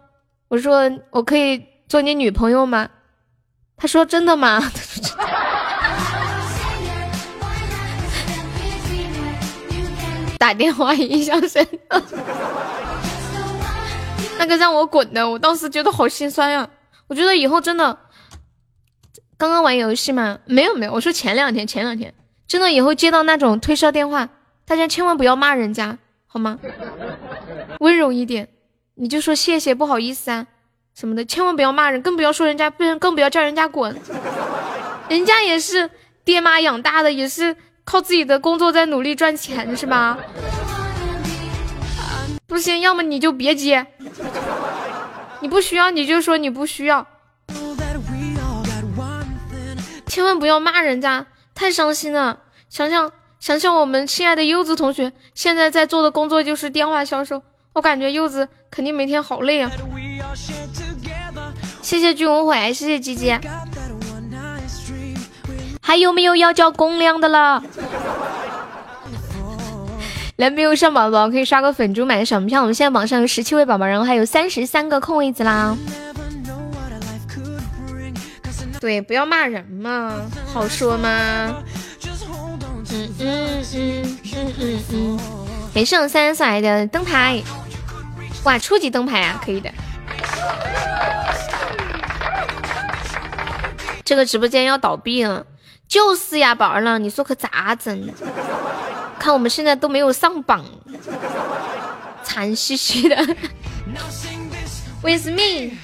[0.49, 2.89] 我说我可以做你女朋友吗？
[3.77, 4.59] 他说真的吗？
[10.41, 11.67] 打电话印象深，
[14.39, 16.67] 那个让我滚的，我当时觉得好心酸呀。
[17.09, 17.99] 我觉得以后真的，
[19.37, 22.15] 刚刚玩游戏嘛，没有没有，我说前两天前两天，
[22.47, 24.29] 真的以后接到那种推销电话，
[24.65, 26.59] 大家千万不要骂人家，好吗？
[27.81, 28.49] 温柔一点，
[28.95, 30.47] 你就说谢谢，不好意思啊
[30.95, 33.97] 什么的，千万不要骂人，更不要说人家，更更不要叫人家滚，
[35.09, 35.91] 人家也是
[36.25, 37.57] 爹妈养大的，也是。
[37.87, 40.17] 靠自己的工作在努力赚钱是吧？
[42.47, 43.87] 不行，要么你就别接，
[45.41, 47.07] 你不需要你就说你不需要，
[50.07, 52.41] 千万不要骂人家，太伤心了。
[52.69, 59.71] 想想想想，我们亲爱的柚子同学现在在做的工作就是电话销售，我感觉柚子肯定每天好累啊。
[61.81, 63.39] 谢谢居无悔，谢谢鸡鸡。
[65.83, 67.63] 还有没有要交公粮的了？
[70.37, 72.63] 来，没有上榜的宝宝可以刷个粉猪买个小门票。
[72.63, 75.77] 我们现在榜上有十七位宝宝，然后还有三十三个空位子啦。
[78.85, 80.21] 对，不要骂人嘛，
[80.53, 81.57] 好说吗？
[82.93, 85.19] 嗯嗯嗯嗯嗯嗯。
[85.73, 87.43] 没上三送来的灯牌，
[88.43, 89.73] 哇，初级灯牌啊，可以的。
[94.05, 95.47] 这个直播间要倒闭了。
[95.89, 96.99] 就是呀，宝儿呢？
[96.99, 98.13] 你说可咋整？
[99.19, 100.63] 看我们现在都没有上榜，
[102.23, 103.17] 惨兮兮的。
[105.03, 105.79] With me。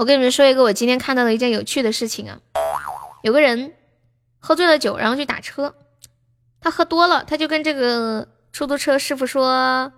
[0.00, 2.40] 我跟你们说一个我今天看到的一件有趣的事情啊，
[3.22, 3.74] 有个人
[4.38, 5.74] 喝醉了酒，然后去打车，
[6.58, 9.92] 他喝多了，他就跟这个出租车师傅说：“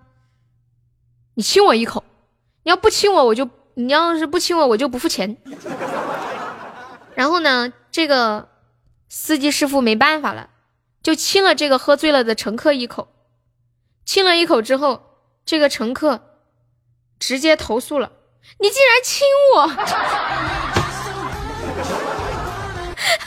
[1.34, 2.02] 你亲我一口，
[2.64, 5.34] 你要不亲我，我就。”你要是不亲我，我就不付钱。
[7.14, 8.48] 然后呢，这个
[9.08, 10.50] 司机师傅没办法了，
[11.02, 13.08] 就亲了这个喝醉了的乘客一口。
[14.04, 16.20] 亲了一口之后，这个乘客
[17.18, 18.12] 直接投诉了
[18.58, 19.66] ：“你竟然亲我！”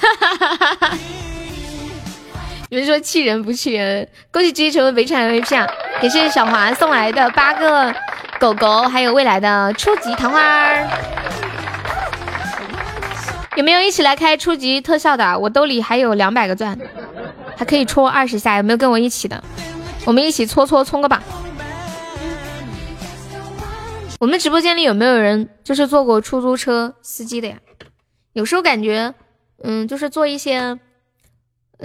[0.01, 0.97] 哈哈哈哈哈！
[2.69, 4.07] 你们说气人不气人？
[4.31, 5.67] 恭喜机成为围场 MVP 啊！
[6.01, 7.93] 感谢小华送来的八个。
[8.37, 10.67] 狗狗，还有未来的初级糖花，
[13.55, 15.39] 有没有一起来开初级特效的？
[15.39, 16.77] 我兜里还有两百个钻，
[17.55, 19.41] 还可以戳二十下，有没有跟我一起的？
[20.03, 21.23] 我们一起搓搓冲个榜。
[24.19, 27.57] 我们直播间里有没有人就是做过出租车司机的呀？
[28.33, 29.13] 有时候感觉，
[29.61, 30.79] 嗯，就是做一些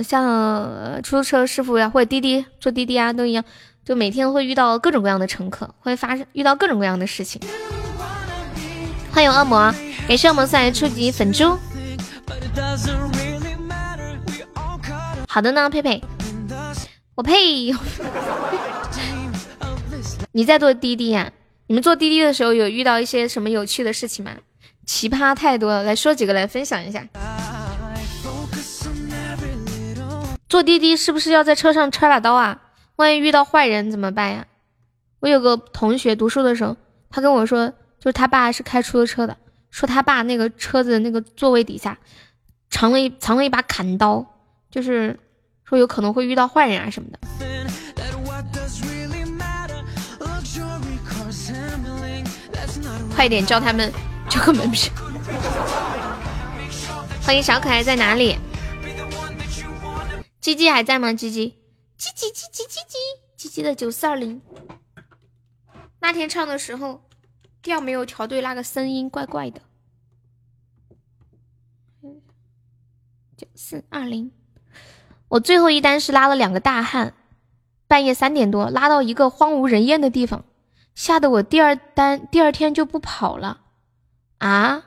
[0.03, 3.45] 像出租车师傅呀，或者滴滴做滴滴啊，都一样。
[3.85, 7.43] 就每天会遇到各种各样的乘客，会发生遇到各种各样的事情。
[9.13, 9.75] 欢迎恶魔，
[10.07, 11.59] 感谢我们送来初级粉猪。
[15.27, 16.01] 好的呢，佩佩，
[17.17, 17.75] 我呸！
[20.31, 21.33] 你在坐滴滴呀？
[21.71, 24.33] 你们坐滴滴的时候有遇到一些什么有趣的事情吗？
[24.85, 27.07] 奇葩太多了，来说几个来分享一下。
[30.49, 32.61] 坐滴滴是不是要在车上揣把刀啊？
[32.97, 34.49] 万一遇到坏人怎么办呀？
[35.21, 36.77] 我有个同学读书的时候，
[37.09, 37.69] 他跟我说，
[38.01, 39.37] 就是他爸是开出租车的，
[39.71, 41.97] 说他爸那个车子那个座位底下
[42.69, 44.27] 藏了一藏了一把砍刀，
[44.73, 45.17] 就是
[45.63, 47.21] 说有可能会遇到坏人啊什么的。
[53.21, 53.93] 快点叫他们
[54.31, 54.91] 交个门票。
[57.23, 58.39] 欢迎小可爱在哪里？
[60.41, 61.13] 鸡鸡还在吗？
[61.13, 61.49] 鸡鸡。
[61.99, 62.81] 鸡鸡鸡鸡
[63.37, 64.41] 鸡鸡的九四二零，
[66.01, 67.03] 那天唱的时候
[67.61, 69.61] 调没有调对，那个声音怪怪的。
[73.37, 74.33] 九四二零，
[75.29, 77.13] 我最后一单是拉了两个大汉，
[77.87, 80.47] 半夜三点多拉到一个荒无人烟的地方，
[80.95, 83.61] 吓得我第二单第二天就不跑了。
[84.39, 84.85] 啊？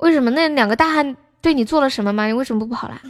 [0.00, 2.26] 为什么那两个大汉对你做了什么吗？
[2.26, 3.00] 你为什么不跑了？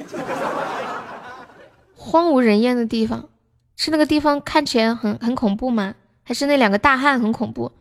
[1.94, 3.28] 荒无人烟的地方，
[3.76, 5.94] 是那个地方看起来很很恐怖吗？
[6.22, 7.72] 还是那两个大汉很恐怖？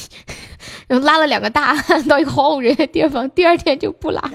[0.86, 4.30] 然后拉了两个大汉到一个荒无人烟的地方，第二天就不拉。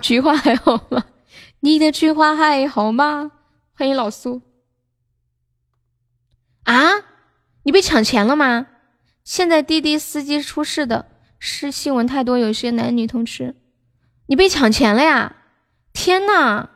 [0.00, 1.04] 菊花还好吗？
[1.60, 3.32] 你的菊花还好吗？
[3.76, 4.42] 欢迎老苏。
[6.64, 6.92] 啊，
[7.64, 8.68] 你被抢钱了吗？
[9.24, 11.06] 现在滴滴司机出事的
[11.38, 13.56] 是新闻太多，有些男女通吃。
[14.26, 15.36] 你被抢钱了呀？
[15.92, 16.68] 天呐！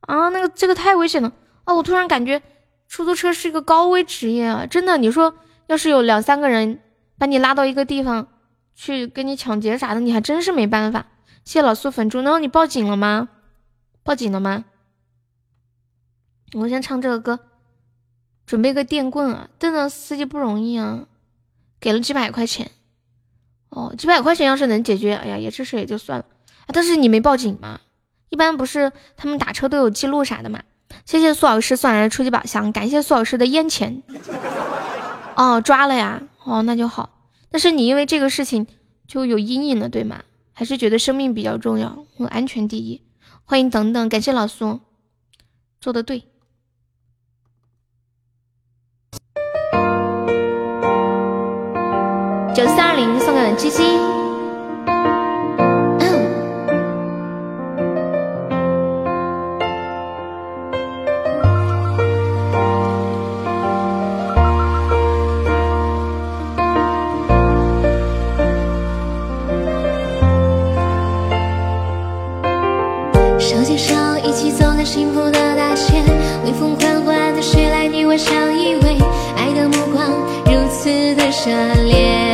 [0.00, 1.32] 啊，那个这个太危险了
[1.64, 1.74] 啊！
[1.74, 2.42] 我突然感觉
[2.88, 4.66] 出租车是一个高危职业啊！
[4.66, 5.34] 真的，你说
[5.66, 6.80] 要是有两三个人
[7.18, 8.28] 把你拉到一个地方
[8.74, 11.06] 去跟你抢劫啥的，你还真是没办法。
[11.44, 13.28] 谢老苏粉猪，那你报警了吗？
[14.02, 14.64] 报警了吗？
[16.54, 17.40] 我先唱这个歌，
[18.48, 19.50] 准备个电棍啊！
[19.58, 21.04] 真的司机不容易啊，
[21.78, 22.70] 给了几百块钱。
[23.68, 26.24] 哦，几百块钱要是能解决，哎呀，也这事也就算了。
[26.68, 27.80] 但是你没报警吗？
[28.30, 30.62] 一般不是他们打车都有记录啥的嘛？
[31.04, 34.02] 谢谢苏老师送来的初级宝箱，感谢苏老师的烟钱。
[35.36, 36.22] 哦，抓了呀！
[36.44, 37.20] 哦，那就好。
[37.50, 38.66] 但是你因为这个事情
[39.06, 40.22] 就有阴影了，对吗？
[40.54, 43.02] 还是觉得生命比较重要，安全第一。
[43.44, 44.80] 欢迎等等，感谢老苏，
[45.82, 46.24] 做的对。
[53.58, 53.84] 最近
[73.40, 75.94] 手牵手一起走在幸福的大街，
[76.44, 79.02] 微风缓缓的吹来，你我相依偎，
[79.36, 80.12] 爱的目光
[80.46, 82.27] 如此的热烈。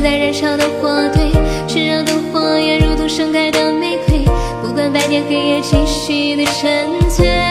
[0.00, 1.24] 在燃烧的火堆，
[1.68, 4.24] 炽热的火焰如同盛开的玫瑰，
[4.62, 7.43] 不管白天黑夜，继续的沉醉。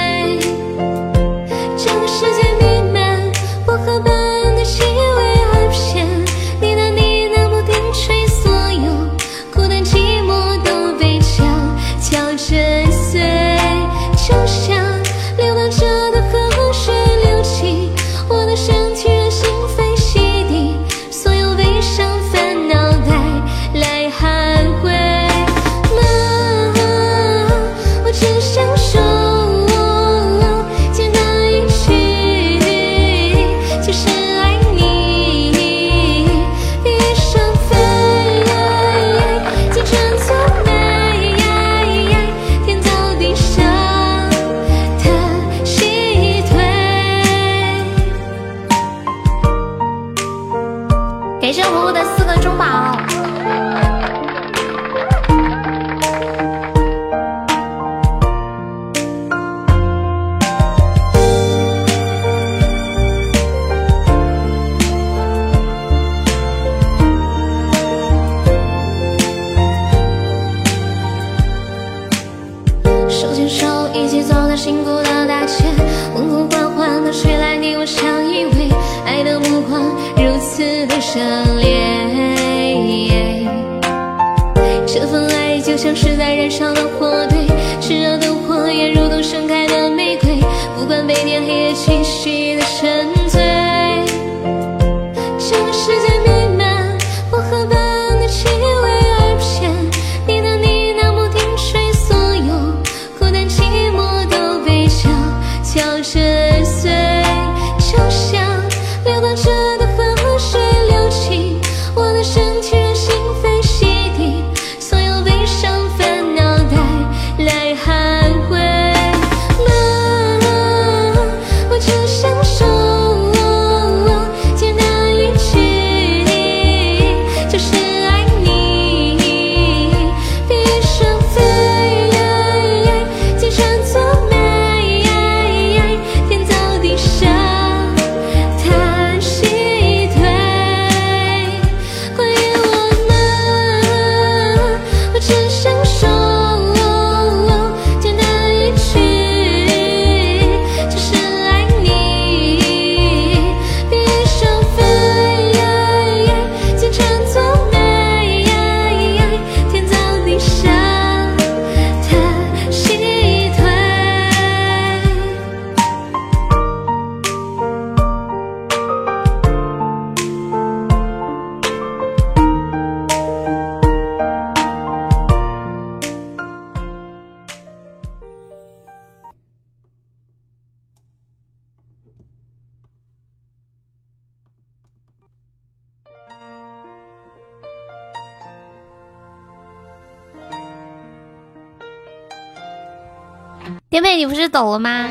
[193.94, 195.08] 天妹，你不是走了吗？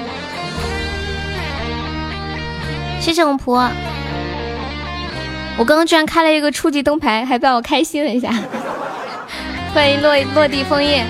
[3.01, 3.70] 谢谢红婆，
[5.57, 8.33] 我刚刚居然开了一个初级灯牌，还帮我开心了一下。
[9.72, 11.07] 欢迎落落地枫叶。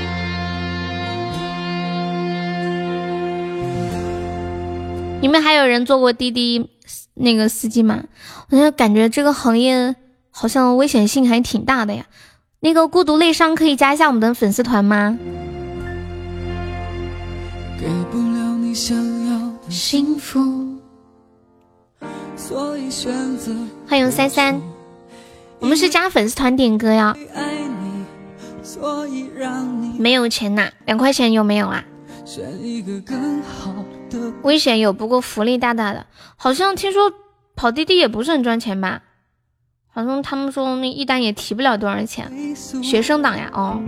[5.23, 6.69] 你们还有人做过滴滴
[7.15, 8.03] 那个司机吗？
[8.51, 9.97] 我就感觉这个行业
[10.31, 12.05] 好像危险性还挺大的呀。
[12.61, 15.17] 那个孤独泪伤可以加一下我们的粉丝团吗？
[18.73, 18.97] 你想
[19.29, 20.41] 要的幸福，
[22.39, 23.55] 所以选择。
[23.87, 24.59] 欢迎三三，
[25.61, 27.15] 我们是加粉丝团点歌呀。
[29.99, 31.85] 没有钱呐，两块钱有没有啊？
[34.43, 36.07] 危险有，不过福利大大的。
[36.37, 37.13] 好像听说
[37.55, 39.03] 跑滴滴也不是很赚钱吧？
[39.93, 42.33] 好像他们说那一单也提不了多少钱。
[42.83, 43.83] 学生党呀，哦。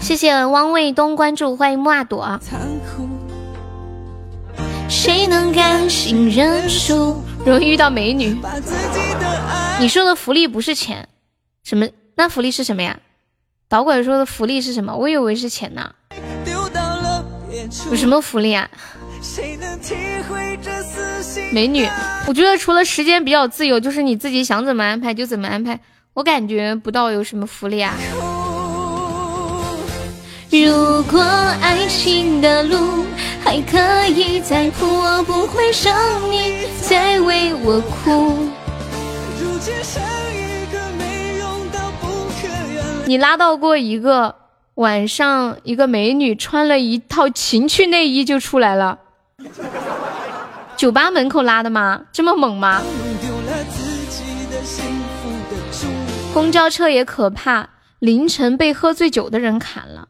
[0.00, 2.40] 谢谢汪卫东关注，欢迎木阿朵。
[4.88, 7.22] 谁能甘心认输？
[7.46, 8.36] 容易遇到美女。
[9.78, 11.08] 你说的福利不是钱，
[11.62, 11.86] 什么？
[12.16, 12.98] 那福利是什么呀？
[13.68, 14.96] 导管说的福利是什么？
[14.96, 15.94] 我以为是钱呢。
[17.90, 18.68] 有什么福利啊？
[21.52, 21.88] 美女，
[22.26, 25.78] 我觉得除了时间比较自由，就是你自己想怎么安排就怎么安排。
[26.20, 27.94] 我感觉不到有什么福利啊。
[30.50, 31.18] 如果
[31.62, 33.06] 爱情的路
[33.42, 38.50] 还可以再铺，我不会让你再为我哭。
[43.06, 44.34] 你拉到过一个
[44.74, 48.98] 晚上，一个美女穿了一套情趣内衣就出来了，
[50.76, 52.02] 酒吧门口拉的吗？
[52.12, 52.82] 这么猛吗？
[56.32, 60.08] 公交车也可怕，凌晨被喝醉酒的人砍了。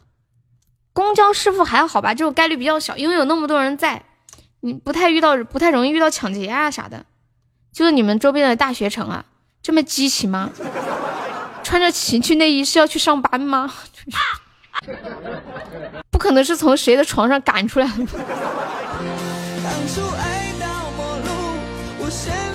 [0.93, 4.05] 公交师傅还好吧，这种概率比较小，因为有那么多人在，
[4.61, 7.05] 你不太遇到，不太容易遇到抢劫啊啥的。
[7.73, 9.25] 就是你们周边的大学城啊，
[9.63, 10.51] 这么激情吗？
[11.63, 13.73] 穿着情趣内衣是要去上班吗？
[16.11, 18.07] 不可能是从谁的床上赶出来的。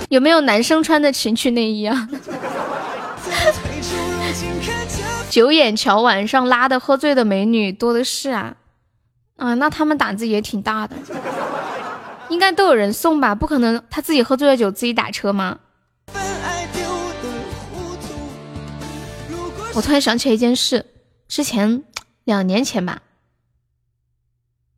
[0.08, 2.08] 有没有男生穿的情趣内衣啊？
[5.30, 8.56] 九眼桥晚上拉的喝醉的美女多的是啊，
[9.36, 10.96] 啊，那他们胆子也挺大的，
[12.28, 13.34] 应该都有人送吧？
[13.34, 15.58] 不可能他自己喝醉了酒自己打车吗？
[19.74, 20.86] 我突然想起来一件事，
[21.28, 21.84] 之前
[22.24, 23.02] 两年前吧，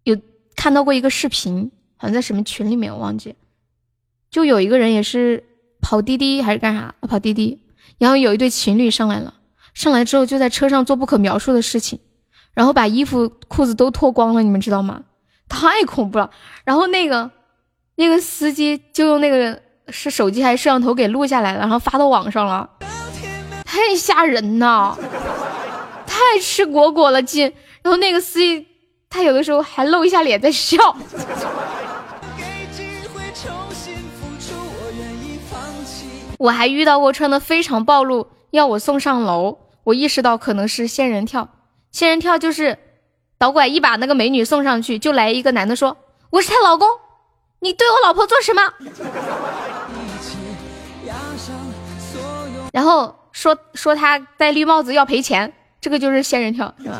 [0.02, 0.18] 有
[0.56, 3.36] 看到过一个视频，好像在什么群里面我忘记，
[4.28, 5.44] 就有一个人也是
[5.80, 7.60] 跑滴滴还是干啥，跑滴滴，
[7.98, 9.34] 然后有一对情侣上来了，
[9.74, 11.98] 上来之后就在车上做不可描述的事情，
[12.54, 15.02] 然后把衣服裤子都脱光了，你们知道吗？
[15.48, 16.30] 太恐怖了。
[16.64, 17.30] 然后那个
[17.96, 22.68] 那个司机就用那个是手机还是摄像头给录下来了，然后发到网上了。
[23.64, 24.98] 太吓人了，
[26.06, 27.52] 太吃果果了劲。
[27.82, 28.66] 然后那个司机，
[29.08, 30.76] 他有的时候还露一下脸在笑。
[36.38, 39.58] 我还遇到过穿的非常暴露，要我送上楼。
[39.84, 41.50] 我意识到可能是仙人跳。
[41.92, 42.78] 仙人跳就是
[43.36, 45.96] 导拐一把那个美女送上去，就来一个男的说
[46.30, 46.88] ：“我是她老公，
[47.60, 48.72] 你对我老婆做什么？”
[52.72, 53.14] 然后。
[53.30, 56.98] 说说他戴绿帽子要赔钱，这个就是仙人跳，是吧？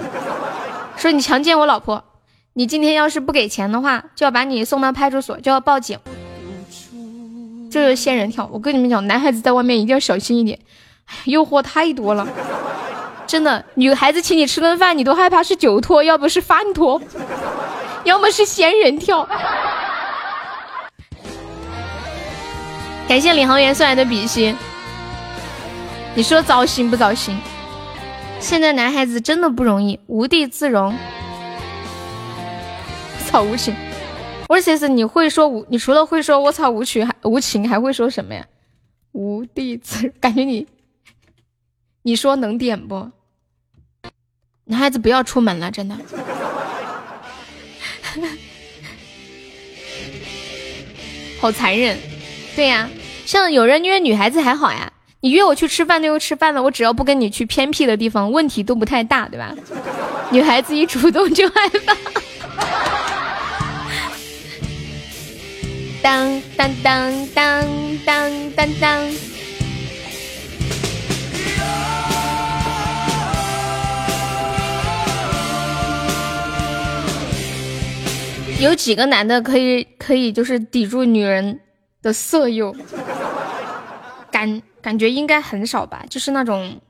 [0.97, 2.05] 说你强奸我老婆，
[2.53, 5.99] 你今天要是不给钱的话，就要把你送到派出所，就要报警。
[7.70, 10.58] 这是仙人跳，我跟你们讲，男孩子在外面一定要小心一点，
[11.24, 12.26] 诱惑太多了，
[13.26, 13.64] 真的。
[13.74, 17.00] 女孩子请你吃顿饭，你都害怕是酒托，要不是饭托，
[18.04, 19.28] 要么是仙人跳。
[23.06, 24.56] 感谢领航员送来的比心。
[26.14, 27.38] 你说糟心不糟心？
[28.40, 30.94] 现在男孩子真的不容易，无地自容。
[33.26, 33.74] 操无情，
[34.49, 35.64] 我说思，你会说无？
[35.68, 38.44] 你除了会说我操无情，还无情还会说什么呀？
[39.12, 40.66] 无地自，感觉你，
[42.03, 43.11] 你说能点不？
[44.64, 45.94] 男孩子不要出门了，真的。
[51.40, 51.96] 好残忍，
[52.57, 52.90] 对呀，
[53.24, 54.92] 像有人约女孩子还好呀。
[55.20, 56.62] 你约我去吃饭，那就吃饭了。
[56.62, 59.55] 我只要不跟你去偏僻的地方，问题都不太大，对吧？
[60.30, 61.96] 女孩子一主动就害怕。
[66.03, 67.66] 当当当当
[68.05, 69.12] 当当当。
[78.61, 81.61] 有几个男的可以可以就是抵住女人
[82.03, 82.74] 的色诱？
[84.30, 84.62] 感。
[84.80, 86.80] 感觉应该很少吧，就是那种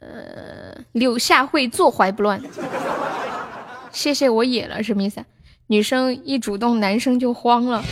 [0.00, 2.42] 呃，柳下惠坐怀不乱。
[3.92, 5.26] 谢谢我野了什么意思啊？
[5.72, 7.82] 女生一主动，男生就慌了。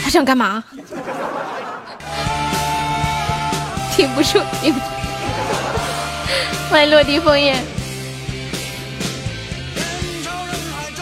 [0.00, 0.62] 他想干嘛？
[3.96, 4.86] 挺不住，挺不住。
[6.70, 7.56] 欢迎落地枫叶。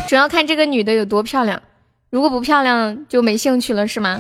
[0.09, 1.61] 主要看这个女的有多漂亮，
[2.09, 4.19] 如果不漂亮就没兴趣了，是吗？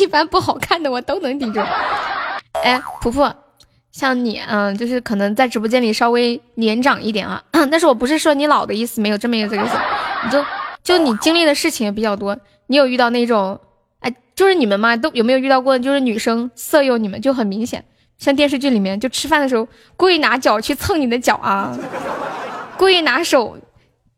[0.00, 1.60] 一般不好看的我都能顶住。
[2.64, 3.36] 哎，婆婆，
[3.96, 9.74] 像你，嗯，就是可能在直播间里稍微年长一点啊， 但是我不是说你老的意思，没有这么一个意思。
[10.22, 10.44] 你就
[10.84, 12.36] 就你经历的事情也比较多，
[12.66, 13.58] 你有遇到那种，
[14.00, 15.78] 哎，就是你们嘛，都有没有遇到过？
[15.78, 17.82] 就是女生色诱你们，就很明显，
[18.18, 19.66] 像电视剧里面，就吃饭的时候
[19.96, 21.74] 故意拿脚去蹭你的脚啊，
[22.76, 23.56] 故意拿手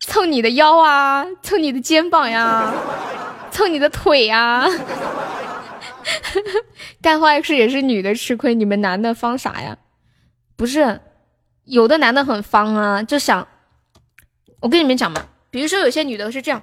[0.01, 2.75] 蹭你的腰啊，蹭你的肩膀呀，
[3.53, 4.69] 蹭你的腿呀。
[7.03, 9.79] 干坏事也是女的吃亏，你们男的方啥呀？
[10.57, 11.01] 不是，
[11.65, 13.47] 有的男的很方啊，就想，
[14.61, 16.63] 我跟你们讲嘛，比如说有些女的是这样，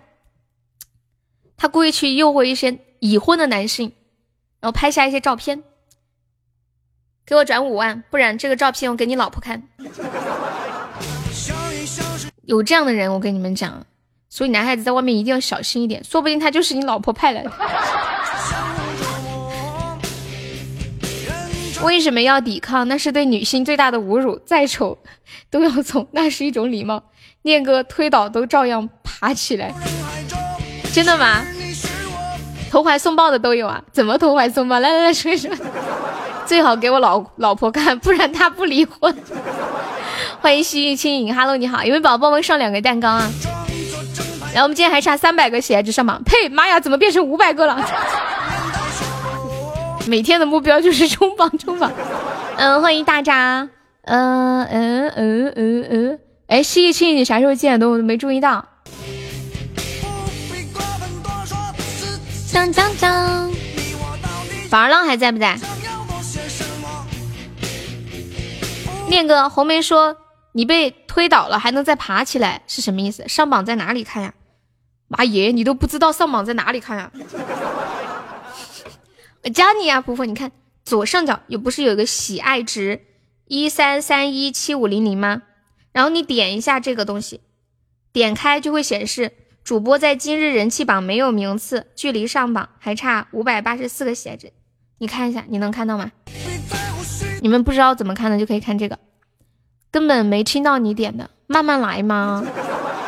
[1.55, 3.93] 她故意去诱惑一些已婚的男性，
[4.59, 5.63] 然后拍下一些照片，
[7.25, 9.63] 给我转五万，不然这个照片我给你老婆看。
[12.43, 13.85] 有这样的人，我跟你们讲，
[14.29, 17.51] 所以男孩子在外面一定要小心一点，说不定他就是你老婆派来的。
[21.85, 22.87] 为什么要抵抗？
[22.87, 24.39] 那是对女性最大的侮辱。
[24.43, 24.97] 再丑
[25.51, 27.03] 都要从，那是一种礼貌。
[27.43, 29.71] 念哥推倒都照样爬起来，
[30.91, 31.45] 真的吗？
[32.71, 33.83] 投怀送抱的都有啊？
[33.91, 34.79] 怎么投怀送抱？
[34.79, 35.51] 来来来说一说。
[36.47, 39.15] 最好给我老老婆看，不然她不离婚。
[40.41, 43.29] 欢迎西域轻影，Hello，你好，有没有宝宝帮忙上两个蛋糕啊？
[44.53, 46.19] 然后我们今天还差三百个喜爱值上榜。
[46.23, 47.77] 呸，妈呀，怎么变成五百个了？
[50.07, 51.91] 每天的目标就是冲榜冲榜，
[52.57, 53.67] 嗯，欢迎大家，
[54.03, 57.79] 嗯嗯嗯嗯嗯，哎，西域青你啥时候进的？
[57.79, 58.65] 都没注意到。
[62.53, 63.51] 当当当，
[64.69, 65.57] 宝儿浪还在不在？
[69.09, 70.15] 念哥，红梅说
[70.53, 73.27] 你被推倒了还能再爬起来是什么意思？
[73.27, 74.33] 上榜在哪里看呀？
[75.07, 77.11] 妈耶，你都不知道上榜在哪里看呀？
[79.45, 80.51] 我教你啊，婆婆，你看
[80.83, 83.01] 左上角有不是有一个喜爱值
[83.45, 85.43] 一三三一七五零零吗？
[85.91, 87.41] 然后你点一下这个东西，
[88.11, 89.33] 点开就会显示
[89.63, 94.51] 主播在今日人气榜没有名次，距离上榜还差五百八十四个喜爱值。
[94.97, 96.11] 你看一下，你能看到吗？
[97.43, 98.97] 你们不知道怎么看的就可以看这个，
[99.91, 102.43] 根本没听到你点的，慢慢来嘛。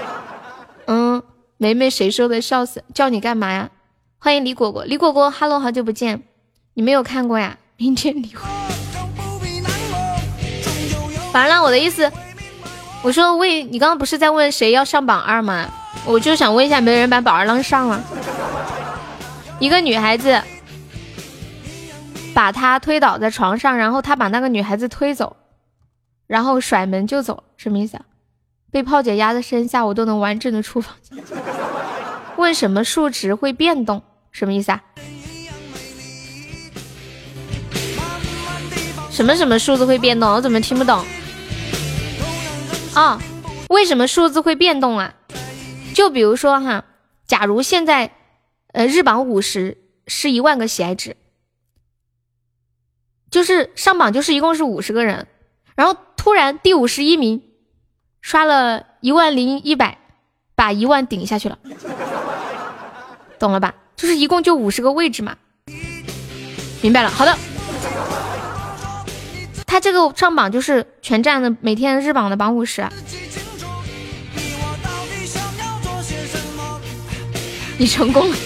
[0.86, 1.24] 嗯，
[1.58, 2.40] 梅梅谁说的？
[2.40, 3.72] 笑死，叫你干嘛呀？
[4.20, 6.24] 欢迎李果果，李果果，Hello，好久不见，
[6.78, 7.58] 你没有看过呀？
[7.76, 8.48] 明天离婚。
[11.34, 12.12] 完了，我的意思，
[13.02, 15.68] 我说为你刚刚不是在问谁要上榜二吗？
[16.06, 18.00] 我就想问一下，没人把宝儿浪上了。
[19.58, 20.40] 一个女孩子
[22.36, 25.36] 把他推倒在床上，然后他把那个女孩子推走，
[26.28, 28.04] 然后甩门就走，什么意思啊？
[28.70, 31.18] 被炮姐压在身下，我都能完整的出房间。
[32.36, 34.04] 问什么数值会变动？
[34.32, 34.84] 什么意思啊？
[39.18, 40.32] 什么什么数字会变动？
[40.32, 41.03] 我怎么听不懂？
[42.93, 43.20] 啊，
[43.70, 45.15] 为什么数字会变动啊？
[45.95, 46.86] 就比如说哈，
[47.26, 48.11] 假如现在
[48.74, 51.18] 呃日榜五十是一万个喜爱值，
[53.32, 55.26] 就是上榜就是一共是五十个人，
[55.74, 57.41] 然后突然第五十一名
[58.22, 59.97] 刷了一万零一百，
[60.53, 61.57] 把一万顶下去了。
[63.39, 63.74] 懂了吧？
[63.95, 65.38] 就是一共就五十个位置嘛，
[66.84, 67.09] 明白了。
[67.09, 67.36] 好的，
[69.68, 72.88] 他这个上榜就是全站的每天日榜的榜五十。
[77.78, 78.36] 你成功了。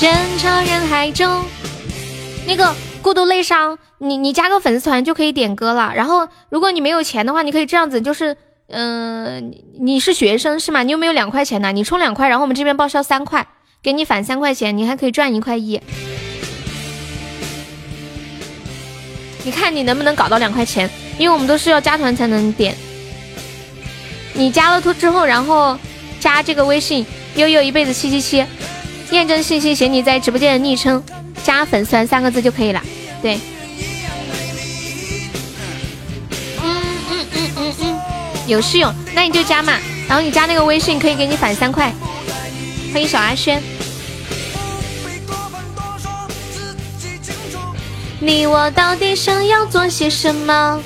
[0.00, 1.44] 人潮人海中，
[2.46, 2.74] 那个。
[3.02, 5.92] 孤独泪伤，你你加个粉丝团就可以点歌了。
[5.94, 8.36] 然后，如果你没有钱的话，你可以这样子，就是，
[8.68, 10.82] 嗯，你是学生是吗？
[10.82, 11.70] 你有没有两块钱呢？
[11.72, 13.46] 你充两块，然后我们这边报销三块，
[13.82, 15.80] 给你返三块钱，你还可以赚一块一。
[19.44, 20.90] 你看你能不能搞到两块钱？
[21.18, 22.74] 因为我们都是要加团才能点。
[24.34, 25.78] 你加了图之后，然后
[26.18, 27.06] 加这个微信
[27.36, 28.44] 悠悠一辈子七七七，
[29.12, 31.02] 验证信息写你在直播间的昵称。
[31.44, 32.82] 加粉丝团三个字就可以了，
[33.22, 33.38] 对。
[38.46, 39.72] 有是有，那你就加嘛。
[40.08, 41.92] 然后你加那个微信可以给你返三块。
[42.92, 43.60] 欢迎小阿轩。
[48.20, 50.80] 你我到底想要做些什么？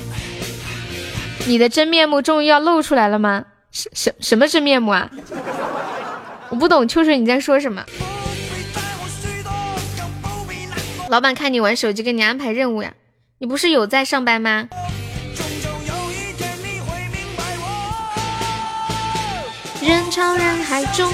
[1.47, 3.45] 你的真面目终于要露出来了吗？
[3.71, 5.11] 什什什么真面目啊？
[6.49, 7.85] 我不懂秋水你在说什么。
[11.09, 12.95] 老板看你玩手机，给你安排任务呀？
[13.39, 14.69] 你不是有在上班吗？
[20.11, 21.09] 人潮人海中。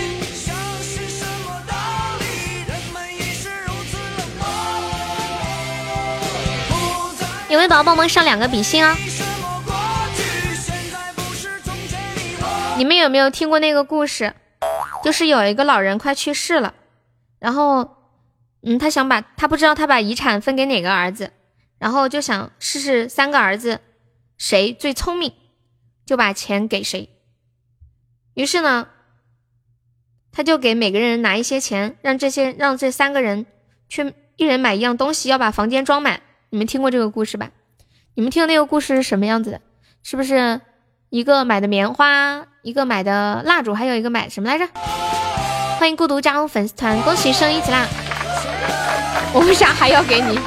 [7.50, 8.96] 有没有宝宝帮忙上两个比心啊？
[12.78, 14.32] 你们有没有听过那个故事？
[15.04, 16.72] 就是有一个老人快去世了，
[17.38, 17.98] 然后，
[18.62, 21.32] 嗯，他想把他不知道他把遗产分给哪个儿子，
[21.78, 23.82] 然后就想试试三个儿子
[24.38, 25.34] 谁最聪明，
[26.06, 27.10] 就把钱给谁。
[28.36, 28.86] 于是呢，
[30.30, 33.46] 他就给每个人拿一些钱，让这些让这三个人
[33.88, 36.20] 去一人买一样东西，要把房间装满。
[36.50, 37.50] 你们听过这个故事吧？
[38.12, 39.62] 你们听的那个故事是什么样子的？
[40.02, 40.60] 是不是？
[41.08, 44.68] 一个买的棉花，一个买的蜡烛，还有一个买什么来着？
[45.78, 47.86] 欢迎孤独加入粉丝团，恭喜升一级啦！
[49.32, 50.38] 我为啥还要给你？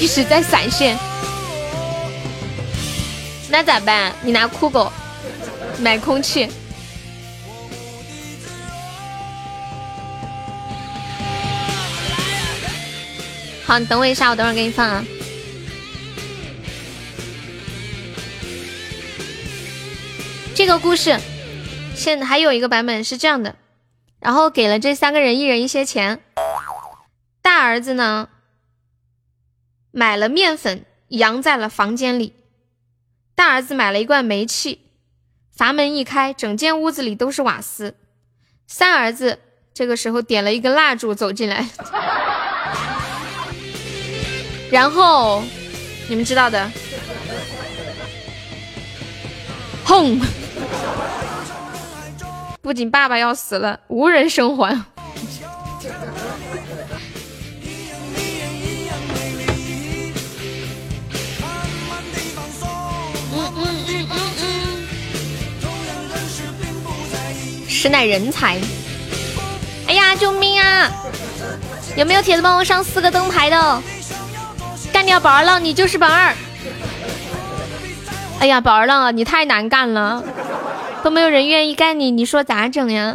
[0.00, 0.96] 一直在闪现，
[3.50, 4.10] 那咋办？
[4.22, 4.90] 你拿酷狗
[5.80, 6.48] 买空气。
[13.66, 15.04] 好，你等我一下，我等会儿给你放啊。
[20.54, 21.18] 这个故事
[21.96, 23.56] 现还有一个版本是这样的，
[24.20, 26.20] 然后给了这三个人一人一些钱。
[27.42, 28.28] 大儿子呢
[29.90, 32.34] 买了面粉，扬在了房间里。
[33.34, 34.83] 大儿子买了一罐煤气，
[35.56, 37.94] 阀门一开，整间屋子里都是瓦斯。
[38.66, 39.38] 三儿子
[39.72, 41.68] 这个时候点了一根蜡烛走进来，
[44.70, 45.44] 然后
[46.08, 46.70] 你们知道的，
[49.84, 50.20] 轰！
[52.60, 54.82] 不仅爸爸要死了，无人生还。
[67.84, 68.58] 实乃人才！
[69.86, 70.90] 哎呀，救命啊！
[71.96, 73.82] 有没有铁子帮我上四个灯牌的？
[74.90, 76.34] 干掉宝儿浪，你就是宝儿。
[78.40, 80.24] 哎呀，宝儿浪，你太难干了。
[81.02, 83.14] 都没有人愿意干你，你说咋整呀？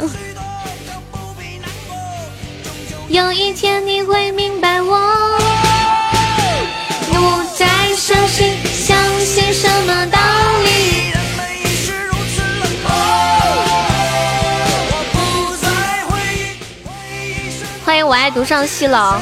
[3.08, 5.36] 有一天你会明白我，
[7.10, 7.66] 不再
[7.96, 10.18] 相信相信什么道
[10.62, 10.69] 理。
[18.10, 19.14] 我爱独上西楼。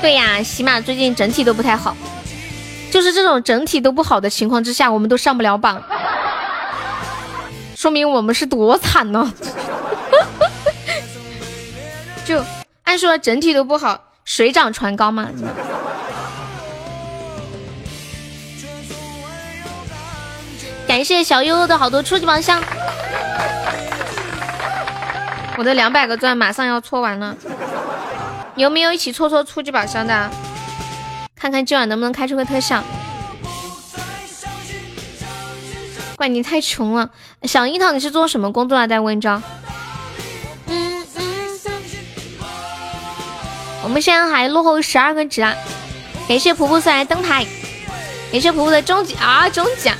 [0.00, 1.96] 对呀，喜马最近整体都不太好。
[2.92, 5.82] 就是这种整体都不好的情况之下，我们都上不了榜，
[7.74, 9.32] 说明我们是多惨呢！
[12.24, 12.40] 就
[12.84, 15.28] 按说整体都不好，水涨船高嘛。
[20.86, 22.62] 感谢小悠悠的好多初级宝箱，
[25.58, 27.34] 我的两百个钻马上要搓完了，
[28.56, 30.30] 有没有一起搓搓初级宝箱的？
[31.34, 32.84] 看看今晚能不能开出个特效。
[36.16, 37.10] 怪你太穷了，
[37.44, 38.86] 小樱桃，你是做什么工作啊？
[38.86, 39.40] 在温州。
[43.82, 45.54] 我们现在还落后十二个值啊！
[46.28, 47.46] 感谢婆婆送来灯牌，
[48.32, 49.96] 感谢婆婆的终极啊终极啊！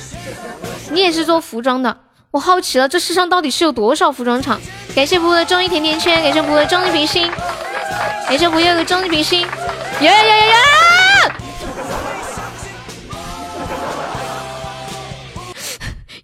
[0.91, 1.97] 你也是做服装的，
[2.31, 4.59] 我好奇了，这世上到底是有多少服装厂？
[4.97, 7.29] 感谢婆婆的终极甜甜圈，感谢婆婆的终极比心，
[8.27, 9.41] 感谢婆婆的终极比心，
[10.01, 10.55] 有有有有！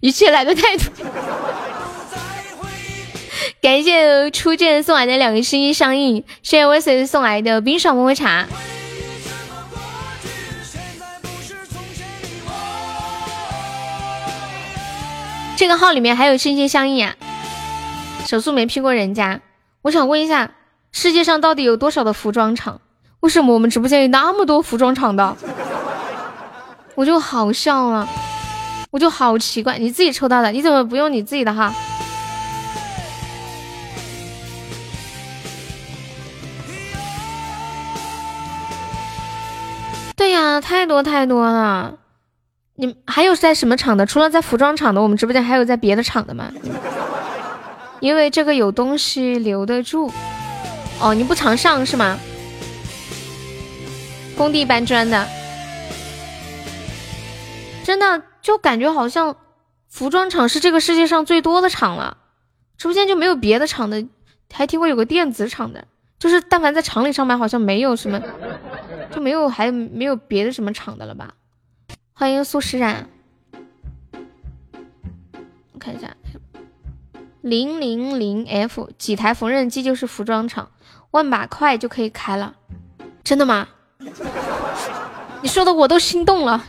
[0.00, 0.90] 一切来的太突，
[3.62, 8.44] 感谢初见送来的两个心心相印，谢谢 VC 送来的冰爽么么茶。
[15.56, 17.14] 这个号里面还有心心相印啊，
[18.34, 19.40] 手速没拼过人家。
[19.82, 20.50] 我想问一下，
[20.90, 22.80] 世界上到底有多少的服装厂？
[23.20, 25.36] 为什么我们直播间有那么多服装厂的？
[26.96, 28.08] 我就好笑了。
[28.90, 31.72] 我就好奇怪，你自己抽到的，你怎么不用你自己的号？
[40.16, 41.94] 对呀，太多太多了，
[42.74, 44.04] 你还有在什么厂的？
[44.04, 46.50] 除了在服装厂的，我们直播间还有在别的厂的吗？
[48.04, 50.12] 因为这个有东西留得住。
[51.00, 52.20] 哦，你不常上是吗？
[54.36, 55.26] 工地搬砖的，
[57.82, 59.34] 真的就感觉好像
[59.88, 62.18] 服装厂是这个世界上最多的厂了。
[62.76, 64.04] 直播间就没有别的厂的，
[64.52, 65.86] 还听过有个电子厂的，
[66.18, 68.20] 就是但凡在厂里上班，好像没有什么，
[69.10, 71.32] 就没有还没有别的什么厂的了吧？
[72.12, 73.08] 欢迎苏诗冉，
[75.72, 76.14] 我看一下，
[77.44, 80.70] 零零零 F 几台缝纫机就是服装厂，
[81.10, 82.54] 万把块就可以开了，
[83.22, 83.68] 真的吗？
[85.42, 86.64] 你说的我都心动了。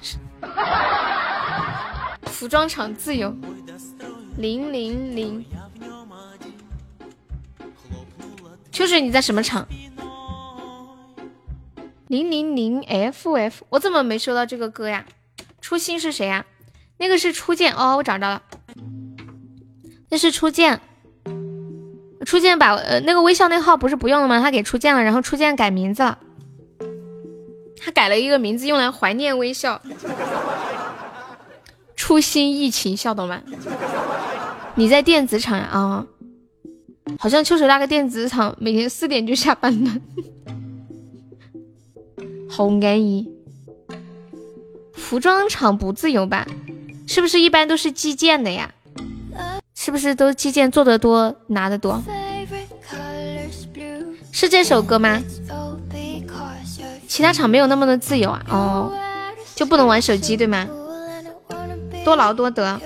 [2.23, 3.33] 服装厂自由，
[4.35, 5.45] 零零零。
[8.69, 9.65] 秋水，你在什么厂？
[12.07, 15.05] 零零零 FF，我怎么没收到这个歌呀？
[15.61, 16.45] 初心是谁呀？
[16.97, 18.41] 那个是初见哦，我找着了，
[20.09, 20.79] 那是初见。
[22.25, 24.39] 初见把呃那个微笑那号不是不用了吗？
[24.39, 26.17] 他给初见了，然后初见改名字了，
[27.77, 29.81] 他改了一个名字用来怀念微笑。
[31.95, 33.41] 初心疫情，笑懂吗？
[34.75, 35.59] 你在电子厂？
[35.59, 36.07] 啊。
[37.19, 39.91] 好像秋水那个电子厂每天四点就下班了，
[42.49, 43.31] 好安逸。
[44.93, 46.47] 服装厂不自由吧？
[47.07, 48.73] 是不是一般都是计件的呀？
[49.97, 52.03] 是不是都击剑做的多拿的多？
[54.31, 55.21] 是这首歌吗？
[57.07, 58.43] 其他厂没有那么的自由啊？
[58.49, 58.93] 哦，
[59.55, 60.67] 就不能玩手机对吗？
[62.03, 62.81] 多劳多得。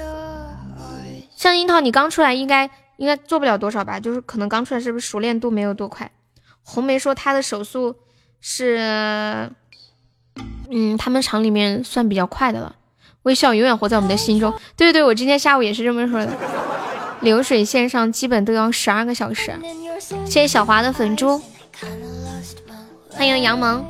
[1.35, 2.69] 像樱桃，你刚出来应该。
[2.97, 6.11] 应该做不了多少吧，就是可能刚出来，是不是熟练度没有多快？
[6.63, 7.95] 红梅说她的手速
[8.41, 9.49] 是，
[10.69, 12.75] 嗯，他们厂里面算比较快的了。
[13.23, 14.51] 微笑永远活在我们的心中。
[14.75, 16.33] 对对对，我今天下午也是这么说的。
[17.21, 19.53] 流水线上基本都要十二个小时。
[20.25, 21.41] 谢谢小华的粉猪，
[23.09, 23.85] 欢迎杨萌。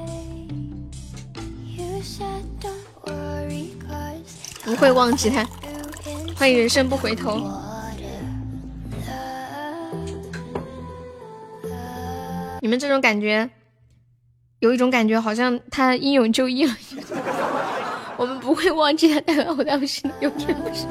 [4.64, 5.48] 不会忘记他，
[6.36, 7.42] 欢迎人生不回头。
[12.62, 13.50] 你们这种感觉，
[14.60, 16.76] 有一种感觉，好像他英勇就义了。
[18.18, 20.86] 我们不会忘记他带来我的心有点不是。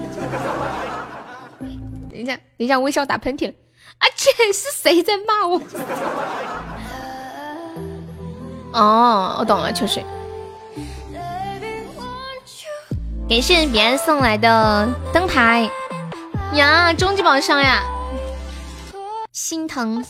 [2.29, 3.53] 等一下，等一下，微笑打喷嚏了。
[3.99, 5.61] 啊，这是谁在骂我？
[8.72, 10.05] 哦，我懂了，秋水。
[13.29, 15.70] 感谢别人送来的灯牌
[16.55, 17.83] 呀，终极宝箱呀，
[19.33, 20.05] 心疼。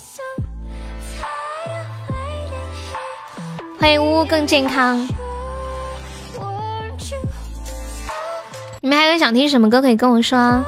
[3.78, 5.08] 欢迎呜呜更健康。
[8.80, 10.64] 你们还有想听什么歌可以跟我说。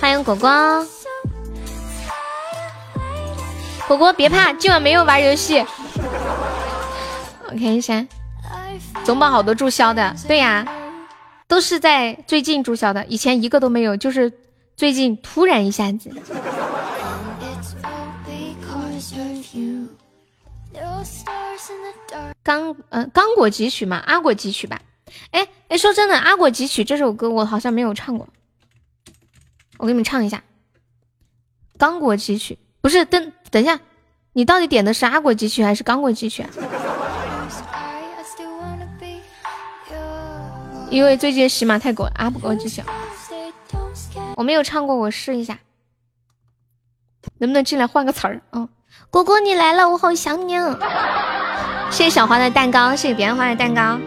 [0.00, 0.86] 欢迎果果，
[3.88, 5.58] 果果别怕，今晚没有玩游戏。
[7.46, 8.06] 我看一下，
[9.04, 10.64] 总榜好多注销的，对呀，
[11.48, 14.32] 都是在最近注销的，以前一个都没有，就是
[14.76, 16.10] 最近突然一下子。
[22.44, 24.80] 刚嗯，刚果汲取嘛，阿果汲取吧。
[25.32, 28.28] 哎哎，说真的，阿果汲取这首歌我好像没有唱过，
[29.78, 30.42] 我给你们唱一下。
[31.78, 33.80] 刚果汲取不是等等一下，
[34.32, 36.50] 你到底点的是阿果汲取还是刚果汲取啊？
[40.90, 42.82] 因为最近喜马太狗阿果汲取，
[44.36, 45.58] 我没有唱过，我试一下，
[47.38, 48.42] 能不能进来换个词儿？
[48.52, 48.68] 嗯。
[49.10, 50.56] 果果你来了，我好想你。
[50.56, 50.78] 啊
[51.90, 53.98] 谢谢小花的蛋糕，谢谢别人花的蛋糕。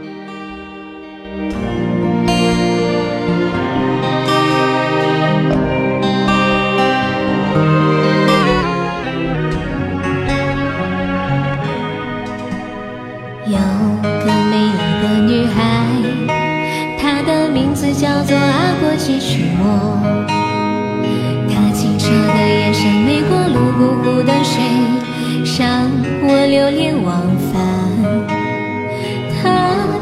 [18.91, 19.63] 做阿果吉曲莫。
[22.27, 24.61] 的眼神没过路不顾的水，
[25.57, 25.89] 让
[26.23, 27.09] 我流连忘
[27.47, 27.53] 返。
[29.41, 29.41] 他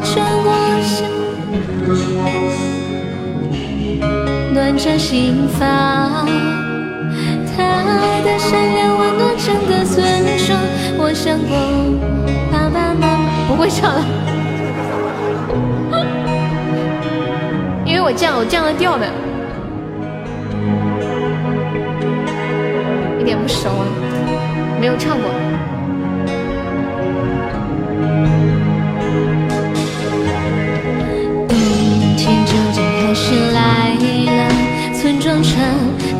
[0.03, 0.49] 转过
[0.81, 0.97] 身，
[4.53, 6.27] 暖着心房。
[7.55, 7.57] 他
[8.23, 9.95] 的善良温暖整个村
[10.47, 10.57] 庄。
[10.97, 11.53] 我想过
[12.51, 14.01] 爸爸妈妈，不会唱了，
[18.09, 19.05] 我这样我这样的调的。
[23.19, 23.85] 一点不熟啊
[24.79, 25.29] 没有唱过。
[31.47, 31.55] 冬
[32.17, 33.93] 天究竟还是来
[34.25, 34.49] 了
[34.99, 35.53] 村庄传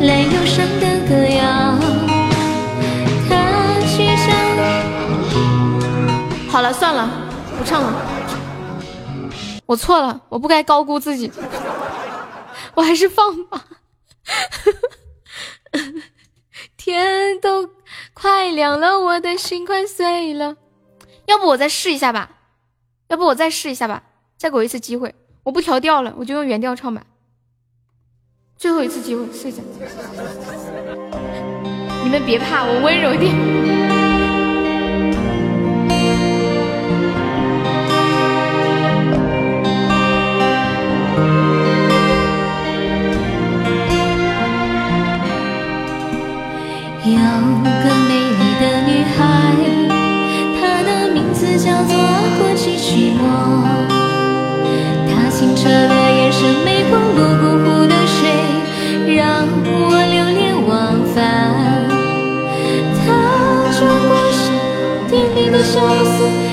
[0.02, 1.74] 来忧伤的歌谣
[3.28, 3.34] 歌
[3.84, 4.30] 声唱
[6.48, 7.10] 好了算了
[7.58, 7.92] 不唱了。
[9.66, 11.32] 我错了我不该高估自己。
[12.74, 13.66] 我还是放吧。
[16.76, 17.70] 天都
[18.14, 20.56] 快亮了，我的心快碎了。
[21.26, 22.30] 要不我再试一下吧？
[23.08, 24.02] 要不我再试一下吧？
[24.36, 27.04] 再给我一次机会，我不调调了，我就用原调唱吧。
[28.56, 29.62] 最后一次机会，试一下。
[32.02, 33.70] 你们别怕，我温柔点。
[65.88, 66.49] 甜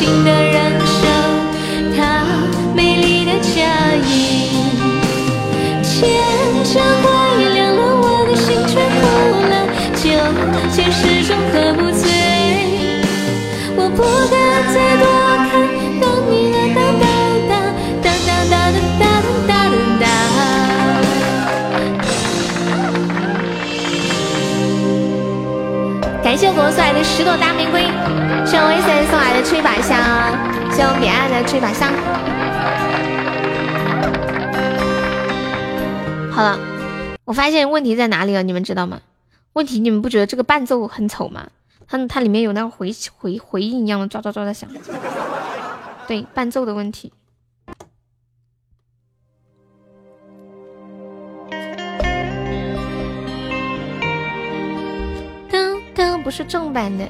[0.00, 0.98] 新的人生，
[1.94, 2.24] 他
[2.74, 3.50] 美丽的嫁
[4.08, 4.08] 衣。
[5.82, 5.92] 天
[6.64, 7.04] 将快
[7.52, 8.98] 亮了，我的心却哭
[9.50, 9.54] 了，
[9.96, 10.02] 旧
[10.72, 12.02] 情始终喝不醉。
[13.76, 15.04] 我不敢再多。
[26.22, 27.82] 感谢我送来的十朵大玫瑰，
[28.50, 29.96] 谢谢威森送来的吹把香，
[30.72, 31.88] 谢我彼岸的吹把香。
[36.32, 36.58] 好了，
[37.24, 39.02] 我发现问题在哪里了，你们知道吗？
[39.52, 41.46] 问题你们不觉得这个伴奏很丑吗？
[41.86, 44.68] 它它里面有那个回回回音一样的抓抓抓的响，
[46.08, 47.12] 对，伴奏的问题。
[55.48, 57.06] 噔噔不是正版的，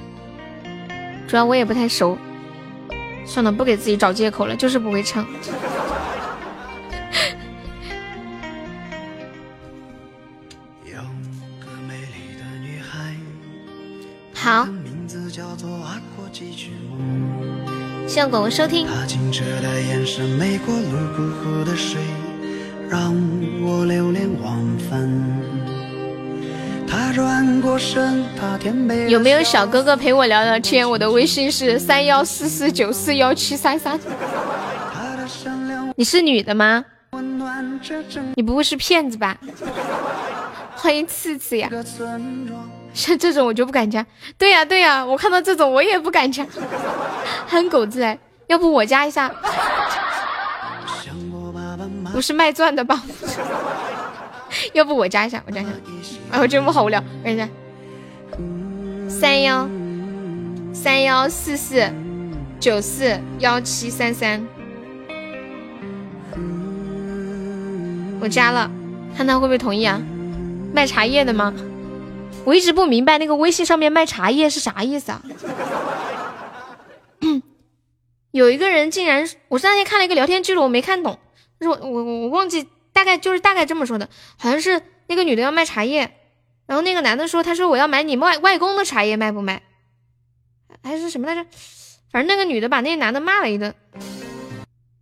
[1.31, 2.18] 主要我也不太熟。
[3.24, 5.24] 算了，不给自己找借口了，就是不会唱。
[14.35, 14.66] 好，
[18.09, 18.89] 谢谢广播收听。
[29.09, 30.88] 有没有小哥哥陪我聊聊天？
[30.88, 33.99] 我的微信是三幺四四九四幺七三三。
[35.97, 36.84] 你是女的吗？
[38.34, 39.36] 你不会是骗子吧？
[40.74, 41.70] 欢迎次次呀！
[42.93, 44.05] 像这种我就不敢加。
[44.36, 46.45] 对呀对呀，我看到这种我也不敢加。
[47.47, 48.18] 憨狗子哎，
[48.49, 49.30] 要不我加一下？
[52.12, 53.01] 不是卖钻的吧？
[54.74, 55.70] 要不我加一下，我加一下。
[56.30, 57.48] 哎，我真不好无聊，等一下。
[59.09, 59.68] 三幺
[60.72, 61.88] 三幺四四
[62.59, 64.46] 九四幺七三三，
[68.20, 68.70] 我加了，
[69.16, 70.01] 看他会不会同意啊？
[70.72, 71.53] 卖茶叶的吗？
[72.44, 75.22] 我一直不明白那个微信上面卖茶叶是啥意思啊？
[78.32, 81.18] 有一个人竟然，我那天看了一个聊天记录，我没看懂，
[81.61, 82.66] 是我我我忘记。
[82.93, 86.12] 大概就是大概这么说的，好像是那个女的要卖茶叶，
[86.66, 89.62] 然后那个男的说，他说我要买你外外公的茶叶，卖不卖？
[90.82, 91.45] 还是什么来着？
[92.11, 93.74] 反正那个女的把那男的骂了一顿，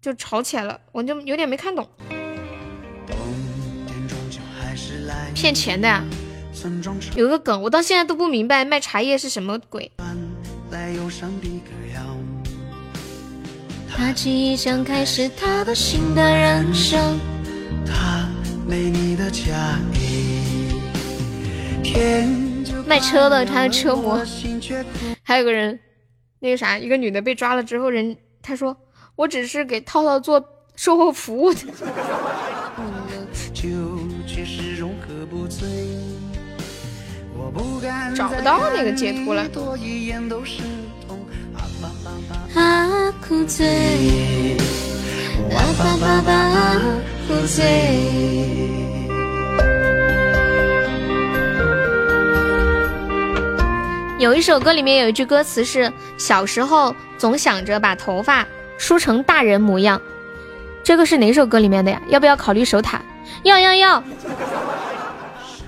[0.03, 1.89] 就吵起来了，我就有点没看懂。
[5.35, 6.05] 骗钱的呀？
[7.15, 9.93] 有个梗，我到现在都不明白卖茶叶是什么鬼。
[13.89, 17.19] 他即将开始他的新的人生。
[22.87, 24.25] 卖车的，他的车模，
[25.23, 25.79] 还有个人，
[26.41, 28.77] 那个啥，一个女的被抓了之后，人他说
[29.17, 30.43] 我只是给套套做
[30.75, 31.61] 售后服务的。
[38.15, 39.47] 找不到那个截图了。
[47.47, 47.65] 醉。
[54.19, 58.45] 有一首歌里面有一句歌词是：小时候总想着把头发
[58.77, 60.01] 梳成大人模样。
[60.83, 62.03] 这个是哪首歌里面的呀？
[62.09, 63.01] 要不要考虑守塔？
[63.45, 64.03] 要要要！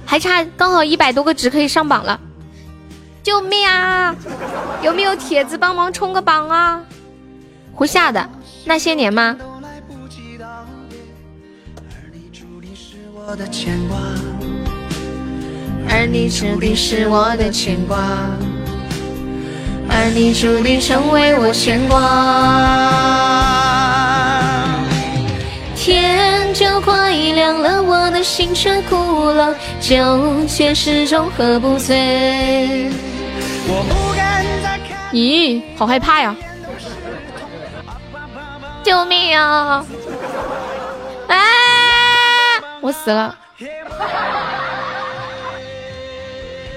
[0.04, 2.18] 还差刚好一百多个值可以上榜了，
[3.22, 4.16] 救命啊！
[4.82, 6.82] 有没有铁子帮忙冲个榜啊？
[7.72, 8.28] 胡夏的
[8.64, 9.36] 那些年吗？
[15.88, 17.98] 而你注定是我的牵挂，
[19.88, 22.00] 而你注定成为我牵挂。
[25.76, 32.90] 天就快亮了，我的心却哭了，酒却始终喝不醉。
[35.12, 36.34] 咦，好害怕呀！
[38.82, 39.84] 救命啊！
[41.28, 41.36] 啊！
[42.80, 43.38] 我死了。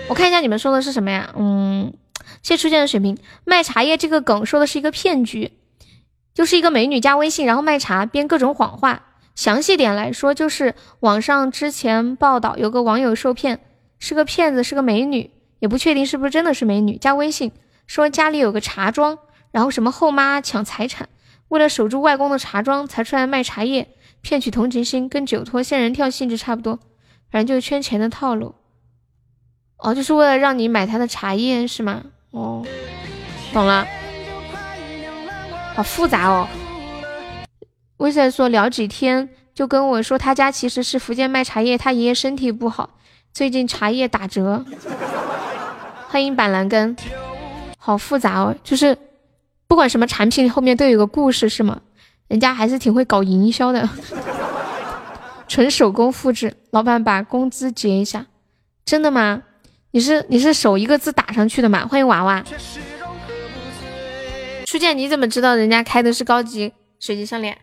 [0.09, 1.29] 我看一下你们说的是什么呀？
[1.35, 1.93] 嗯，
[2.41, 3.17] 谢初见的水平。
[3.45, 5.53] 卖茶叶这个梗说的是一个骗局，
[6.33, 9.03] 就是一个美女加微信，然后卖茶编各种谎话。
[9.35, 13.61] 详细点来说，就是网上之前报道有个网友受骗，
[13.97, 16.97] 是个骗子，是个美女，也不确定是不是真的是美女。
[16.97, 17.51] 加微信
[17.87, 19.17] 说家里有个茶庄，
[19.51, 21.09] 然后什么后妈抢财产，
[21.47, 23.87] 为了守住外公的茶庄才出来卖茶叶，
[24.23, 26.79] 骗取同情心，跟酒托仙人跳性质差不多，
[27.29, 28.55] 反正就是圈钱的套路。
[29.77, 32.05] 哦，就是为了让你买他的茶叶是吗？
[32.31, 32.65] 哦，
[33.51, 33.85] 懂了，
[35.75, 36.47] 好复杂哦。
[37.97, 42.91] 威赛说聊几天就跟我说他家其实是福建卖茶叶，他爷爷身体不好，
[43.33, 44.65] 最近茶叶打折。
[46.07, 46.95] 欢迎板蓝根，
[47.77, 48.97] 好复杂哦，就是
[49.67, 51.81] 不管什么产品后面都有个故事是吗？
[52.33, 53.87] 人家还是挺会搞营销的，
[55.47, 56.51] 纯手工复制。
[56.71, 58.25] 老板把工资结一下，
[58.83, 59.43] 真的吗？
[59.91, 61.85] 你是你是手一个字打上去的吗？
[61.85, 62.43] 欢迎娃娃，
[64.65, 67.55] 初见你怎么知道人家开的是高级水晶项链？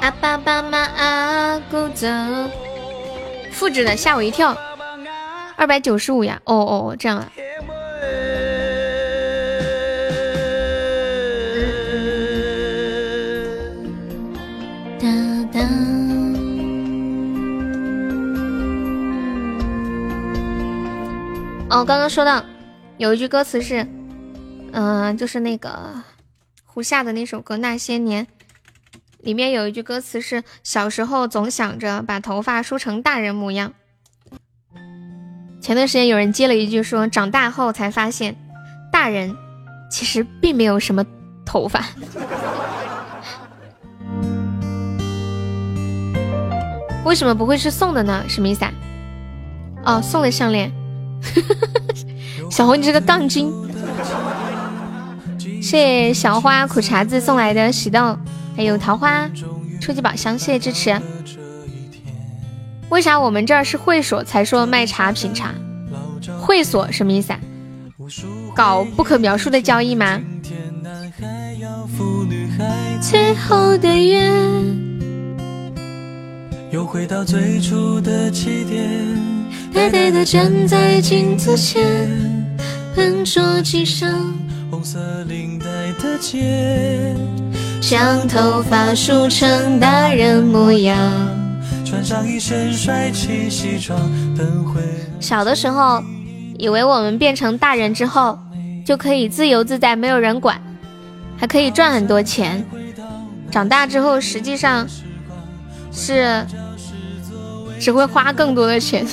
[0.00, 2.06] 阿爸爸妈阿姑走，
[3.52, 4.54] 复制的吓我一跳，
[5.56, 6.38] 二百九十五呀！
[6.44, 7.32] 哦哦，这样啊。
[21.68, 22.44] 哦，刚刚说到
[22.96, 23.84] 有一句歌词是，
[24.72, 25.92] 嗯，就是那个
[26.64, 28.24] 胡夏的那首歌《那些年》，
[29.18, 33.72] 里面有一句歌词是：小时候总想着把头发梳成大人模样。
[35.60, 38.36] 前段时间有人接了一句说，长大后才发现，
[38.92, 39.36] 大人
[39.90, 41.04] 其实并没有什么
[41.44, 41.84] 头发。
[47.04, 48.24] 为什么不会是送的呢？
[48.28, 48.72] 什么意思啊？
[49.84, 50.72] 哦，送的项链。
[52.50, 53.52] 小红，你这个杠精！
[55.38, 58.16] 谢谢小花苦茶子送来的喜豆，
[58.56, 59.28] 还有桃花
[59.80, 61.00] 初级宝箱，谢谢支持。
[62.88, 65.52] 为啥我们这儿是会所才说卖茶品茶？
[66.40, 67.40] 会所什么意思啊？
[68.54, 70.20] 搞不可描述的交易吗？
[73.00, 74.32] 最后的约，
[76.70, 79.35] 又回到最初的起点。
[79.72, 82.08] 呆呆的站在镜子前，
[82.94, 84.08] 笨拙系上
[84.70, 84.98] 红色
[85.28, 85.66] 领带
[86.02, 87.14] 的结，
[87.80, 90.96] 将头发梳成大人模样，
[91.84, 93.98] 穿上一身帅气西装，
[94.36, 94.80] 等会。
[95.20, 96.02] 小的时候，
[96.58, 98.38] 以为我们变成大人之后，
[98.84, 100.60] 就可以自由自在，没有人管，
[101.36, 102.64] 还可以赚很多钱。
[103.50, 104.86] 长大之后，实际上
[105.92, 106.46] 是。
[107.80, 109.06] 只会花更多的钱。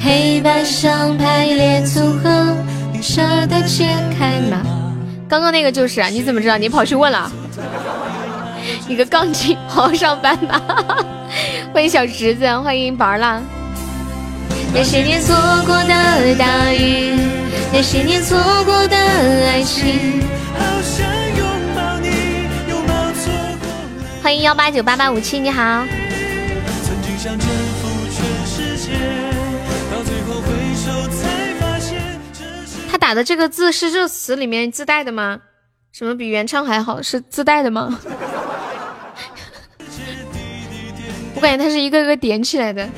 [0.00, 2.56] 黑排列组合，
[2.92, 4.60] 你舍得解开吗？
[5.28, 6.58] 刚刚那个就是啊，你怎么知道？
[6.58, 7.30] 你跑去问了？
[8.86, 10.60] 你个杠精，好好上班吧。
[11.72, 13.40] 欢迎小侄子，欢迎宝儿啦。
[14.74, 15.34] 那些年错
[15.66, 17.18] 过的大雨，
[17.72, 20.20] 那些年错过的爱情。
[24.22, 25.84] 欢迎幺八九八八五七，你好。
[32.88, 35.40] 他打的这个字是这词里面自带的吗？
[35.90, 37.02] 什么比原唱还好？
[37.02, 37.98] 是自带的吗？
[41.34, 42.88] 我感觉他是一个个点起来的。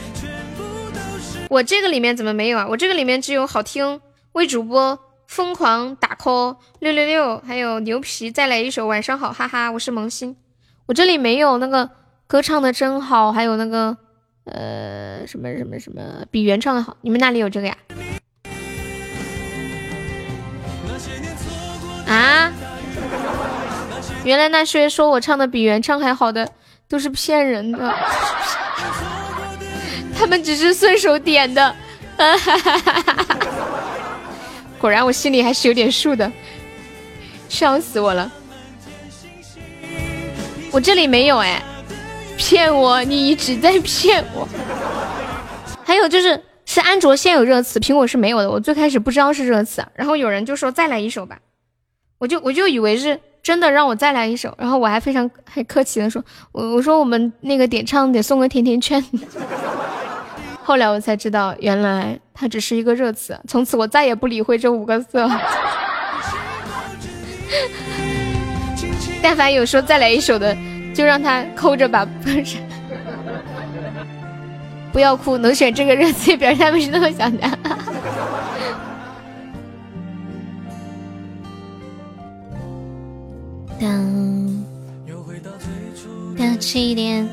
[1.49, 2.67] 我这个里面怎么没有啊？
[2.69, 3.99] 我这个里面只有好听
[4.33, 10.37] 为主播疯狂打 call 六六六，还有牛皮再来一首晚上好，哈哈，我是萌新。
[10.87, 11.89] 我这里没有那个
[12.27, 13.97] 歌唱的真好，还有那个
[14.45, 17.77] 呃什么什么什么比原唱的好，你们那里有这个呀？
[22.07, 22.53] 啊？
[24.25, 26.51] 原来那些说我唱的比原唱还好的
[26.89, 27.95] 都是骗人的，
[30.19, 31.75] 他们只是顺手点的。
[32.17, 33.39] 哈哈哈哈哈
[34.79, 36.31] 果然我心里还是有点数的，
[37.49, 38.31] 笑死我了。
[40.75, 41.63] 我这里没有哎，
[42.37, 43.01] 骗我！
[43.05, 44.49] 你一直在骗我。
[45.85, 48.51] 还有就是是安卓先有热词，苹果是没有的。
[48.51, 51.39] 我最开始不知道是热词，然后有人就说再来一首吧，
[52.19, 53.21] 我就我就以为是。
[53.45, 59.05] 真的让我再来一首，然后我还非常很客气的说，我我说我们那个点唱得送个甜甜圈。
[60.65, 63.39] 后来我才知道，原来它只是一个热词。
[63.47, 65.41] 从此我再也不理会这五个字了。
[69.25, 70.55] 但凡有说再来一首的，
[70.95, 72.59] 就让他抠着吧，不是？
[74.93, 77.49] 不要哭，能选这个热词，表示他们是那么想的。
[86.37, 87.27] 的起点。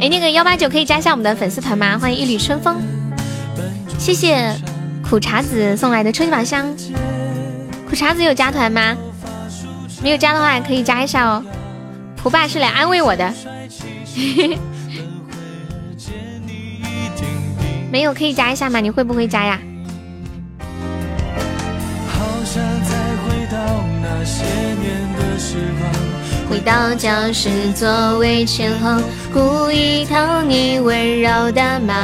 [0.00, 1.96] 哎，那个幺八九可以加一下我们的粉丝团吗？
[1.96, 2.76] 欢迎一缕春风，
[4.00, 4.52] 谢谢
[5.08, 6.66] 苦茶子送来的超级宝箱。
[7.88, 8.96] 苦茶子有加团吗？
[10.02, 11.42] 没有加的话也可以加一下哦。
[12.16, 13.32] 蒲爸是来安慰我的，
[17.90, 18.80] 没有可以加一下吗？
[18.80, 19.58] 你会不会加呀？
[26.48, 29.00] 回到教室座位前后，
[29.32, 31.94] 故意讨你温柔的骂。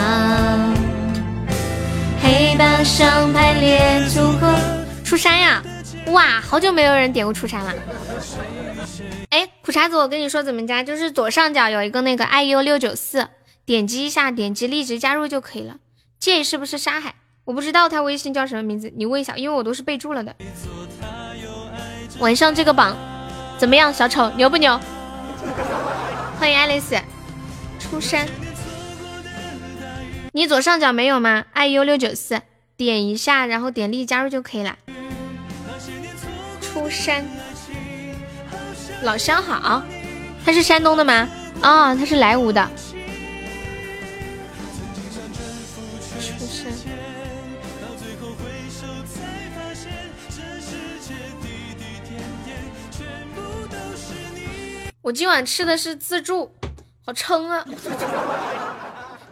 [2.22, 4.52] 黑板上排列组合，
[5.04, 5.62] 出山呀！
[6.12, 7.72] 哇，好久没有人点过出山了。
[9.30, 13.28] 哎，苦茶子，我跟你说怎么加，就是左上角有一个那个 iu 六九四，
[13.64, 15.76] 点击一下，点击立即加入就可以了。
[16.20, 17.14] J 是不是沙海？
[17.44, 20.36] 我不知道他微信叫什么名字，你问一下，因为我都是备注了的。
[22.20, 22.96] 晚上这个榜。
[23.58, 24.78] 怎么样，小丑牛不牛？
[26.38, 26.96] 欢迎爱丽丝
[27.78, 28.26] 出山。
[30.32, 32.42] 你左上角没有吗？iu 六九四，
[32.76, 34.76] 点一下，然后点立加入就可以了。
[36.82, 37.24] 出山，
[39.02, 39.84] 老乡好，
[40.44, 41.28] 他是山东的吗？
[41.60, 42.68] 啊，他是莱芜的。
[55.02, 56.52] 我今晚吃的是自助，
[57.06, 57.64] 好撑啊！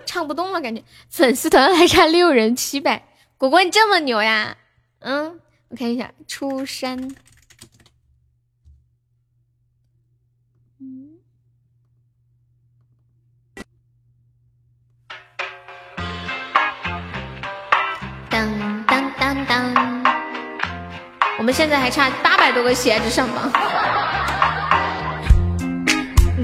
[0.07, 3.09] 唱不动了，感觉粉丝团还差六人七百。
[3.37, 4.57] 果果你这么牛呀？
[5.01, 7.13] 嗯，我看一下出山。
[19.51, 19.75] 当，
[21.37, 23.51] 我们现在还差八百多个鞋子上榜。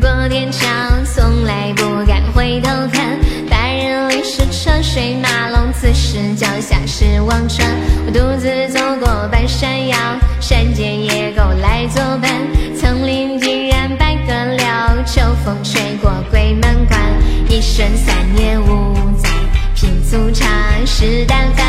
[0.00, 0.66] 过天桥，
[1.04, 3.16] 从来不敢回头看。
[3.48, 7.70] 白日里是车水马龙，此时脚下是忘川。
[8.06, 9.96] 我独自走过半山腰，
[10.40, 12.28] 山间野狗来作伴。
[12.74, 14.66] 层林尽染百合柳，
[15.06, 17.00] 秋风吹过鬼门关。
[17.48, 19.30] 一生三年五载，
[19.76, 20.48] 品粗茶，
[20.84, 21.64] 食淡饭。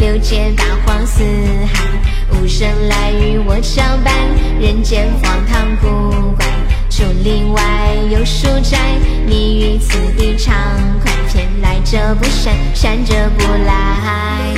[0.00, 0.64] 六界八
[1.20, 1.26] 四
[1.66, 1.84] 海，
[2.30, 4.14] 无声来与我交伴。
[4.58, 6.46] 人间荒唐古怪。
[6.88, 7.62] 竹林外
[8.10, 8.78] 有书斋，
[9.26, 10.56] 你于此地畅
[11.02, 14.54] 快，偏来者不善，善者不来。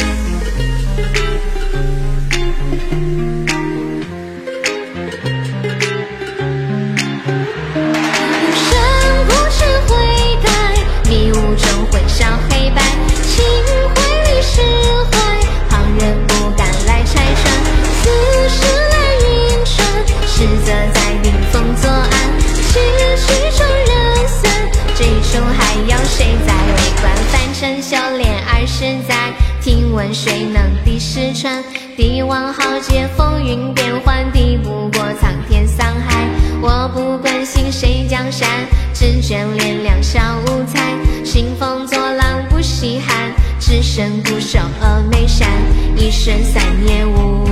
[20.93, 22.11] 在顶风作案。
[22.41, 22.79] 世
[23.17, 27.15] 事转人散，最终还有谁在围观？
[27.31, 31.63] 凡尘修炼二十载，听闻谁能敌十川？
[31.97, 36.27] 帝王豪杰，风云变幻，敌不过苍天桑海。
[36.63, 38.49] 我不关心谁江山，
[38.95, 40.95] 只眷恋两小无猜。
[41.25, 45.49] 兴风作浪不稀罕，只身固守峨眉山。
[45.97, 47.45] 一生三年五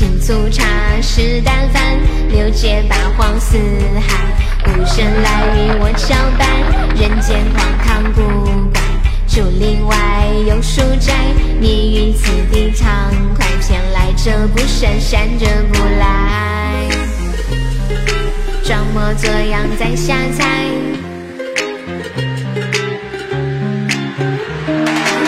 [0.00, 0.64] 载，品粗茶，
[1.02, 1.82] 食淡饭，
[2.30, 3.58] 六界八荒四
[4.00, 4.16] 海。
[4.66, 6.48] 无声来与我交伴，
[6.96, 8.20] 人间荒唐古
[8.72, 8.80] 怪，
[9.28, 9.94] 竹林外
[10.48, 11.12] 有书斋，
[11.60, 16.88] 你于此地畅快，偏来者不善，善者不来。
[18.64, 20.64] 装模作样在瞎猜。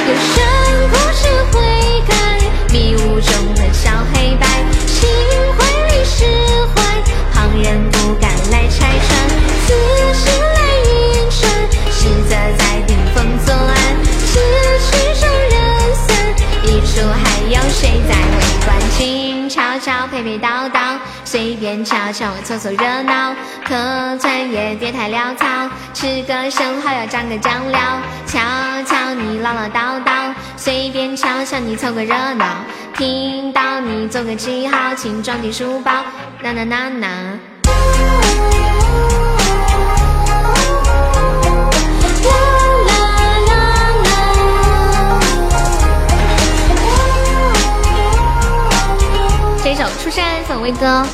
[0.08, 0.34] 有声
[0.90, 1.60] 故事会
[3.20, 4.46] 中的小黑白，
[4.86, 5.08] 心
[5.56, 6.24] 怀里释
[6.74, 6.82] 怀，
[7.32, 9.10] 旁人不敢来拆穿。
[9.66, 9.68] 此
[10.14, 10.58] 时来
[10.88, 10.90] 运
[11.30, 11.42] 转，
[11.90, 13.72] 实则在顶风作案。
[14.26, 14.38] 此
[14.86, 15.54] 曲终人
[15.94, 16.10] 散，
[16.64, 18.76] 一出还有谁在围观？
[18.98, 20.91] 静悄悄，陪陪叨叨，
[21.32, 23.34] 随便瞧瞧，我凑凑热闹。
[23.64, 23.74] 客
[24.18, 25.46] 串也别太潦草，
[25.94, 27.80] 吃个生蚝要蘸个酱料。
[28.26, 28.38] 瞧
[28.84, 32.44] 瞧你唠唠叨叨，随便瞧瞧你凑个热闹。
[32.98, 36.04] 听到你做个记号，请装进书包。
[36.42, 37.38] 呐呐呐呐。
[49.64, 51.06] 这一首《出山》送威哥，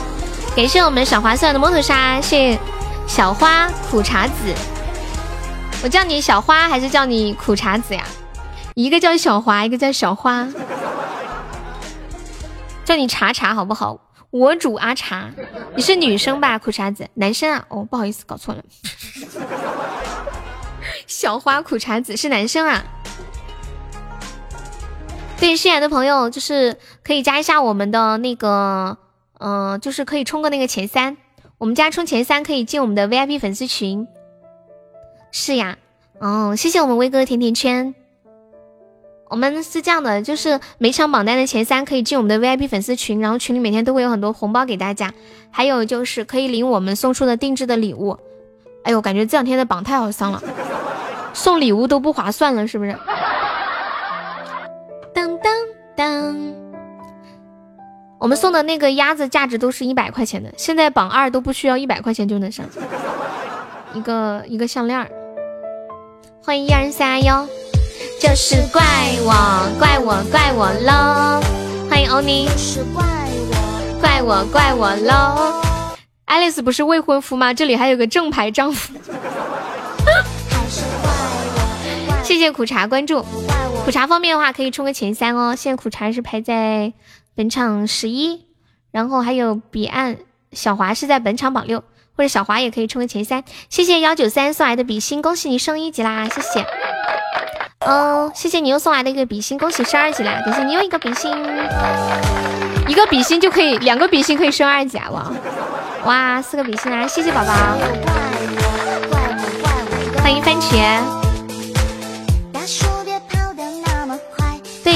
[0.59, 2.59] 感谢我们小花送来的摩托沙，谢谢
[3.07, 4.53] 小花苦茶子。
[5.85, 8.03] 我叫你小花还是叫你苦茶子呀？
[8.75, 10.49] 一个叫小华，一个叫小花，
[12.85, 14.01] 叫你茶茶好不好？
[14.31, 15.31] 我主阿茶，
[15.77, 16.59] 你是女生吧？
[16.59, 17.65] 苦茶子，男生啊？
[17.69, 18.61] 哦，不好意思，搞错了。
[21.07, 22.83] 小花苦茶子是男生啊？
[25.39, 28.99] 对，新来的朋友就是可以加一下我们的那个，
[29.39, 31.17] 嗯，就是可以冲个那个前三。
[31.59, 34.07] 我们家冲前三可以进我们的 VIP 粉丝群。
[35.33, 35.77] 是呀，
[36.19, 37.95] 哦，谢谢我们威哥甜甜圈。
[39.29, 45.13] 我们是这样的，就是每场榜单的前三可以进我们的 VIP 粉丝群，然后群里每天都会有很多红包给大家，
[45.51, 48.19] 还有就是可以领我们送出的定制的礼物。
[48.85, 50.43] 哎呦，感觉这两天的榜太好上了，
[51.35, 52.97] 送礼物都不划算了，是不是？
[55.13, 55.53] 当当
[55.95, 56.37] 当，
[58.21, 62.67] 我们送的那个鸭子价值都是一百块钱的，现在榜二都不需要一百块钱就能上，
[63.95, 65.09] 一个一个项链。
[66.43, 67.47] 欢迎一二三幺。
[68.21, 68.83] 就是怪
[69.23, 69.33] 我，
[69.79, 71.41] 怪我，怪我喽！
[71.89, 72.49] 欢迎欧尼，
[74.01, 75.63] 怪我，怪我喽！
[76.25, 77.55] 爱丽丝不是未婚夫吗？
[77.55, 78.93] 这里还有个正牌丈夫。
[82.25, 83.25] 谢谢苦茶关注，
[83.85, 85.55] 苦茶方面的话可以冲个前三哦。
[85.57, 86.93] 现在苦茶是排在
[87.39, 88.47] 本场十一，
[88.91, 90.17] 然后还有彼岸
[90.51, 91.85] 小华是在本场榜六，
[92.17, 93.45] 或者小华也可以冲个前三。
[93.71, 96.29] 谢谢幺九三送来的比心，恭喜你升一级啦！
[96.29, 96.67] 谢谢。
[97.87, 100.43] 嗯，谢谢你又送来的一个比心，恭喜升二级啦！
[100.45, 101.33] 感谢你又一个比心，
[102.89, 105.09] 一个比心就可以，两个比心可以升二级啊！
[105.09, 105.31] 哇
[106.07, 107.07] 哇，四个比心啦！
[107.07, 107.53] 谢谢宝宝，
[110.21, 111.18] 欢迎番茄。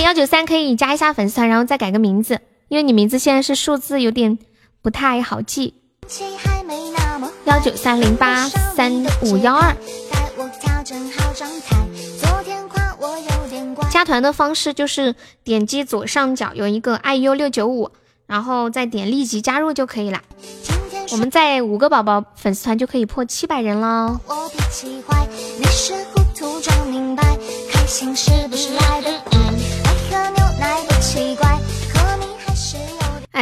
[0.02, 4.36] 幺九三可以加一下粉丝团，然后再改个名字，因为你名字现在是数字，有点
[4.82, 5.74] 不太好记。
[7.44, 8.92] 幺九三零八三
[9.22, 9.76] 五幺二。
[13.90, 15.14] 加团的方式就是
[15.44, 17.92] 点击左上角有一个 iu 六九五，
[18.26, 20.20] 然后再点立即加入就可以了。
[21.12, 24.18] 我们在五个宝宝粉丝团就可以破七百人喽。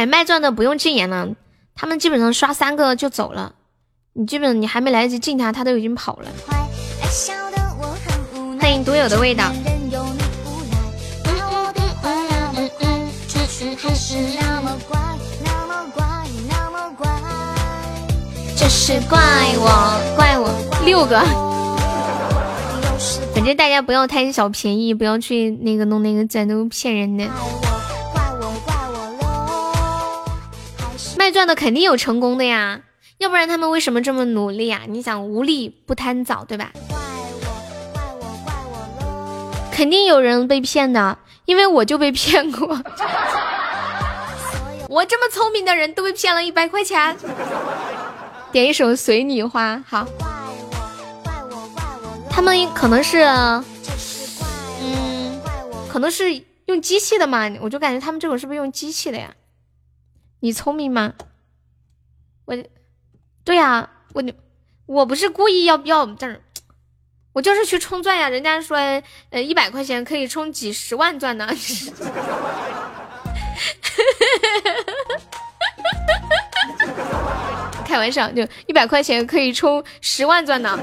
[0.01, 1.27] 哎，卖钻的不用禁言了，
[1.75, 3.53] 他们基本上刷三个就走了，
[4.13, 6.25] 你基本你还没来得及禁他，他都已经跑了。
[8.59, 9.51] 欢迎独有的味道。
[18.57, 19.19] 这是怪
[19.59, 20.49] 我，怪我
[20.83, 21.21] 六个。
[23.35, 27.25] 反正大家不要贪小便宜，不要去那个弄那个钻，都骗人的。
[31.31, 32.81] 卖钻的肯定有成功的呀，
[33.17, 34.81] 要不然他们为什么这么努力啊？
[34.89, 36.73] 你想无利不贪早，对吧？
[39.71, 42.67] 肯定有人被骗的，因为我就被骗过。
[44.89, 47.15] 我这么聪明的人都被骗了一百块钱。
[48.51, 50.05] 点一首随你花，好。
[52.29, 53.19] 他们可能是，
[54.81, 55.39] 嗯，
[55.89, 57.49] 可能是用机器的嘛？
[57.61, 59.33] 我就感觉他们这种是不是用机器的呀？
[60.41, 61.13] 你聪明吗？
[62.45, 62.57] 我，
[63.43, 64.23] 对呀，我
[64.87, 66.41] 我不是故意要要这儿，
[67.33, 68.27] 我就是去充钻呀。
[68.27, 68.75] 人家说，
[69.29, 71.47] 呃，一百块钱可以充几十万钻呢。
[77.85, 80.79] 开玩笑，就一百块钱可以充十万钻呢。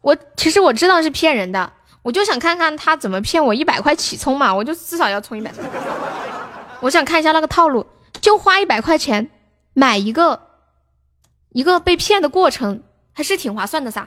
[0.00, 1.72] 我其实我知道是骗人的，
[2.02, 5.50] 我就想看看他怎么骗我一百块起充嘛，我就至少要充一百。
[6.84, 7.86] 我想看一下那个套路，
[8.20, 9.30] 就花一百块钱
[9.72, 10.48] 买一个
[11.48, 12.82] 一个被骗的过程，
[13.14, 14.06] 还是挺划算的噻。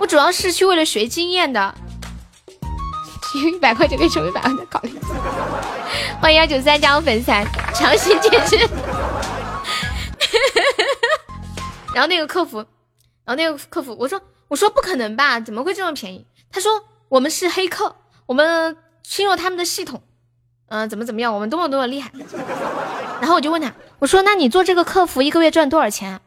[0.00, 1.72] 我主要是去为了学经验的，
[3.32, 4.92] 一百块钱可以充一百万的考虑。
[6.20, 8.56] 欢迎幺九三加我粉丝团，强行解释。
[11.94, 12.58] 然后那个客服，
[13.24, 16.26] 然后那个客服，我说我说不可能吧，怎么会这么便宜？
[16.50, 16.72] 他说
[17.08, 17.94] 我们是黑客，
[18.26, 20.02] 我们侵入他们的系统，
[20.68, 22.10] 嗯，怎么怎么样，我们多么多么厉害。
[23.20, 26.20] 然后我就问他，我说那你做这个客服一个月赚多少钱？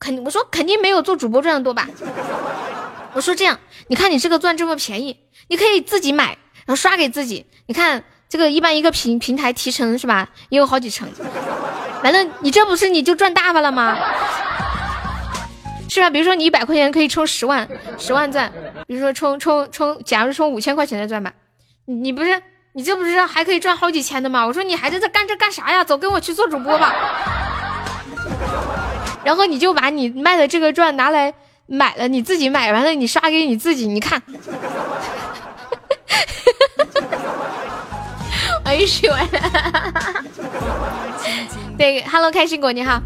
[0.00, 1.88] 肯我说肯定没有做主播赚的多吧。
[3.14, 3.58] 我说这样，
[3.88, 5.16] 你看你这个钻这么便宜，
[5.48, 6.36] 你可以自己买，
[6.66, 7.46] 然后刷给自己。
[7.66, 11.08] 你看这个一般一个平平台提成是吧，也有好几成。
[12.02, 13.96] 难道你这不是你就赚大发了吗？
[15.88, 16.10] 是吧？
[16.10, 17.66] 比如说你一百块钱可以充十万
[17.98, 18.52] 十万钻，
[18.86, 21.32] 比如说充充充，假如充五千块钱的钻吧，
[21.86, 22.40] 你不是
[22.78, 24.46] 你这不是还可以赚好几千的吗？
[24.46, 25.82] 我说你还在这干这干啥呀？
[25.82, 26.94] 走，跟我去做主播吧。
[29.24, 31.34] 然后你就把你卖的这个钻拿来
[31.66, 34.22] 买了，你自己买完了你刷给你自己，你看。
[38.64, 38.86] 哎，呦。
[41.76, 43.02] 对， Hello，开心果你好。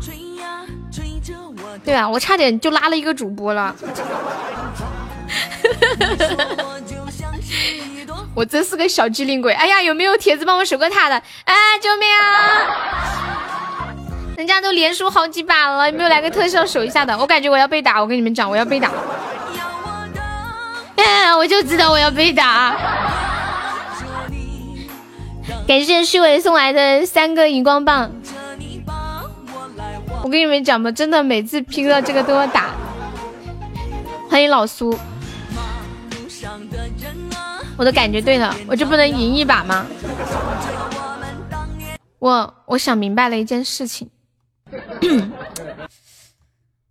[1.82, 3.74] 对啊，我差点就拉了一个主播了。
[8.34, 9.52] 我真是个小机灵鬼。
[9.52, 11.16] 哎呀，有没有铁子帮我守个塔的？
[11.44, 13.88] 哎，救命啊！
[14.36, 17.16] 人家都连输好几把了，有没有来个特效守一下的？
[17.18, 18.90] 我感觉我要被打，我跟你们讲，我要被打。
[20.96, 22.76] 哎，我就知道我要被打。
[25.66, 28.10] 感谢虚伪送来的三个荧光棒。
[30.22, 32.70] 我跟你们讲吧，真的每次拼到这个都要打。
[34.30, 34.98] 欢迎老苏，
[37.76, 39.86] 我的感觉对了，我就不能赢一把吗？
[42.18, 44.08] 我我想明白了一件事情。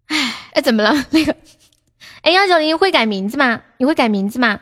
[0.08, 0.94] 哎哎，怎么了？
[1.12, 1.34] 那个，
[2.22, 3.62] 哎，幺九零会改名字吗？
[3.78, 4.60] 你会改名字吗？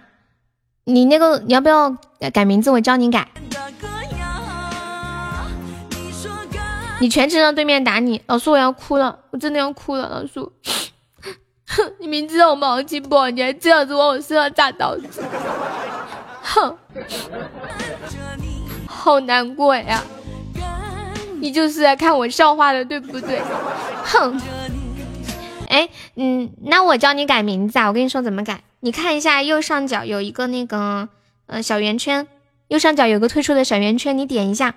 [0.84, 1.90] 你那个你要不要
[2.32, 2.70] 改名字？
[2.70, 3.28] 我教你改。
[7.02, 10.52] 你全程让对面打你，老苏我要哭了，我真的要哭了，老苏。
[11.68, 13.28] 哼， 你明知道我们好气不？
[13.30, 15.24] 你还这样子往我身上扎刀子，
[16.52, 16.78] 哼，
[18.88, 20.04] 好难过呀！
[21.40, 23.42] 你就是来看我笑话的，对不对？
[24.04, 24.42] 哼，
[25.68, 31.08] 哎，嗯，那我教你改名字啊，我跟你说怎么改，你看一下右上角有一个那个
[31.46, 32.28] 呃小圆圈，
[32.68, 34.76] 右上角有个退出的小圆圈，你点一下。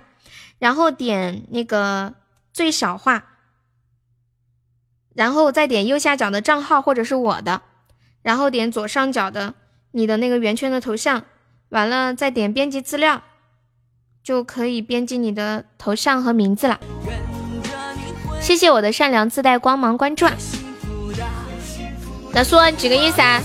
[0.59, 2.13] 然后点那个
[2.53, 3.25] 最小化，
[5.13, 7.63] 然后再点右下角的账号或者是我的，
[8.21, 9.55] 然后点左上角的
[9.91, 11.25] 你的那个圆圈的头像，
[11.73, 13.23] 完了再点编辑资料，
[14.23, 16.79] 就可以编辑你的头像和名字了。
[18.39, 20.33] 谢谢我的善良自带光芒关注啊。
[22.33, 23.41] 老苏，几个意思啊？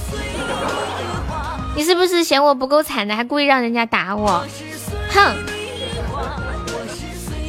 [1.75, 4.45] 你是不是嫌我不够惨的，还故意让人家打我？
[5.09, 5.35] 哼！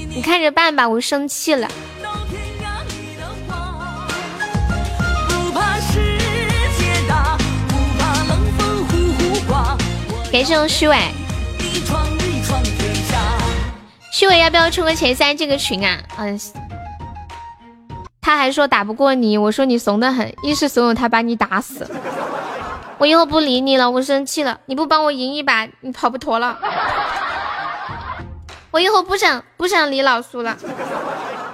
[0.08, 1.68] 你看着办吧，我生气了。
[10.32, 10.96] 感谢我虚伪，
[14.12, 15.98] 虚伪要不要冲个前三进个群啊？
[16.18, 16.40] 嗯，
[18.22, 21.90] 他还说打不过你，我说你怂的很，一时怂恿他把你打死。
[23.00, 26.60] 我以后不理你了，我生气了，你不帮我赢一把，你跑不脱了。
[28.70, 30.56] 我以后不想不想理老苏了，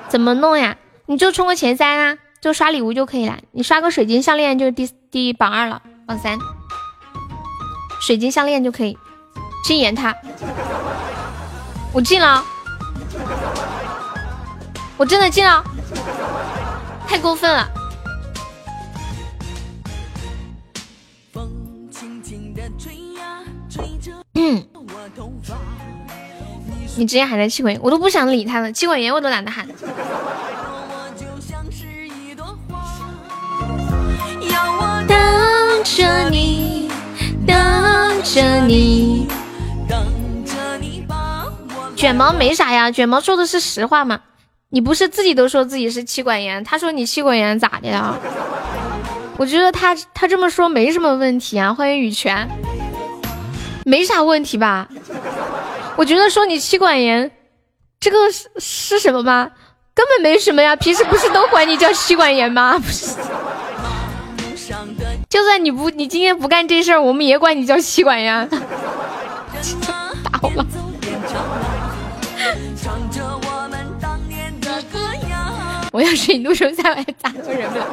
[0.09, 0.75] 怎么弄呀？
[1.05, 3.37] 你就冲个前三啊，就刷礼物就可以了。
[3.51, 6.37] 你刷个水晶项链就是第第榜二了，榜三，
[8.05, 8.95] 水晶项链就可以
[9.63, 10.15] 禁言他。
[11.91, 12.45] 我进了，
[14.95, 15.63] 我真的进了，
[17.07, 17.67] 太过分了。
[24.35, 24.63] 嗯。
[26.97, 28.71] 你直接喊他气管炎，我都不想理他了。
[28.71, 29.67] 气管炎我都懒得喊。
[35.07, 36.84] 等着你，
[37.47, 39.27] 等着你，
[39.87, 41.45] 等着你吧
[41.95, 44.19] 卷毛没啥呀，卷毛说的是实话嘛。
[44.69, 48.15] 你不是自己都说自己是气管炎，他说你气管炎咋的呀？
[49.37, 51.73] 我觉得他他这么说没什么问题啊。
[51.73, 52.49] 欢迎羽泉，
[53.85, 54.87] 没啥问题吧？
[55.95, 57.31] 我觉得说你气管炎，
[57.99, 59.49] 这个是是什么吗？
[59.93, 62.77] 根本没什么呀，平时不是都管你叫气管炎吗？
[62.77, 63.15] 不是，
[65.35, 68.47] 就算你不，你今天不干这事儿，我们也管你叫吸管呀。
[70.23, 70.65] 打我了。
[75.91, 77.85] 我要是你，路上下来咋都忍不了。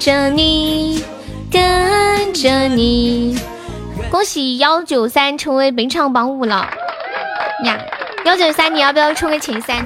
[0.00, 1.04] 着你，
[1.48, 3.38] 跟着你。
[4.10, 6.68] 恭喜幺九三成为本场榜五了
[7.64, 7.78] 呀！
[8.24, 9.84] 幺九三，你要不要冲个前三？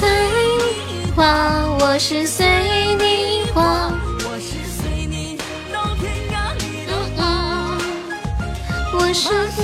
[0.00, 2.46] 随你花，我是随
[2.94, 3.92] 你花，
[4.24, 5.36] 我是随你
[5.70, 7.76] 到天涯里的花，
[8.94, 9.60] 我是世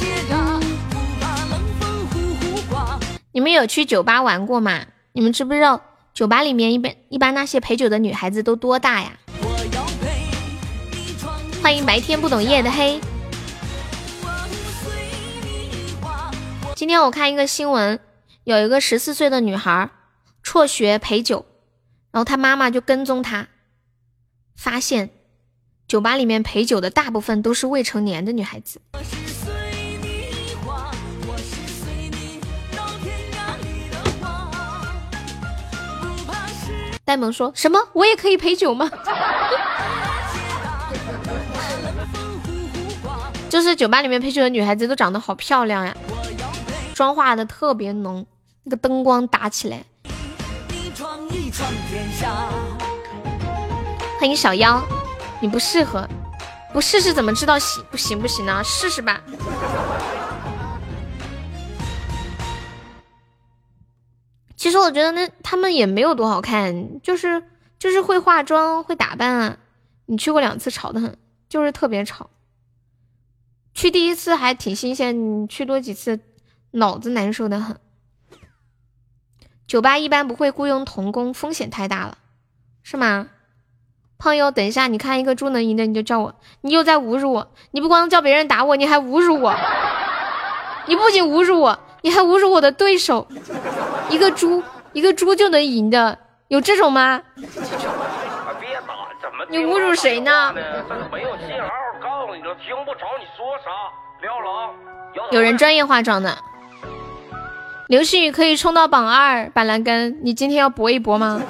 [0.00, 0.58] 界大，
[0.88, 2.98] 不怕冷风呼呼刮。
[3.32, 4.86] 你们有去酒吧玩过吗？
[5.12, 5.82] 你们知不知道
[6.14, 9.12] 酒吧里面一般一般那些陪酒的女孩子都多大呀？
[11.62, 12.98] 欢迎白天不懂夜的黑。
[16.74, 18.00] 今天我看一个新闻。
[18.44, 19.88] 有一个十四岁的女孩
[20.42, 21.46] 辍学陪酒，
[22.10, 23.46] 然后她妈妈就跟踪她，
[24.56, 25.10] 发现
[25.86, 28.80] 酒吧里面陪酒的大部分都是未成年的女孩子。
[37.04, 37.78] 呆萌说什么？
[37.92, 38.90] 我也可以陪酒吗？
[43.48, 45.96] 就是酒吧里面陪酒的女孩子都长得好漂亮呀，
[46.94, 48.26] 妆化的特别浓。
[48.64, 49.84] 那个灯光打起来，
[54.20, 54.80] 欢迎小妖，
[55.40, 56.08] 你不适合，
[56.72, 58.62] 不试试怎么知道行不行不行呢？
[58.62, 59.20] 试试吧。
[64.56, 67.42] 其实我觉得那他们也没有多好看，就是
[67.80, 69.56] 就是会化妆会打扮啊。
[70.06, 71.18] 你去过两次吵得很，
[71.48, 72.30] 就是特别吵。
[73.74, 76.20] 去第一次还挺新鲜，你去多几次
[76.70, 77.76] 脑子难受的很。
[79.72, 82.18] 酒吧一般不会雇佣童工，风险太大了，
[82.82, 83.28] 是吗？
[84.18, 89.56] 胖友，等一下，你看一个猪能赢的，你就叫我，你又在侮辱我，你不光叫别人打我，你还侮辱我，
[90.84, 93.26] 你不仅侮辱我，你还侮辱我的对手，
[94.10, 94.62] 一个猪，
[94.92, 96.18] 一个猪就能赢的，
[96.48, 97.22] 有这种吗？
[99.48, 100.54] 你侮辱谁呢？
[105.30, 106.36] 有人专业化妆的。
[107.92, 111.42] 流星雨可以冲到榜二，板蓝根，你今天要搏一搏吗？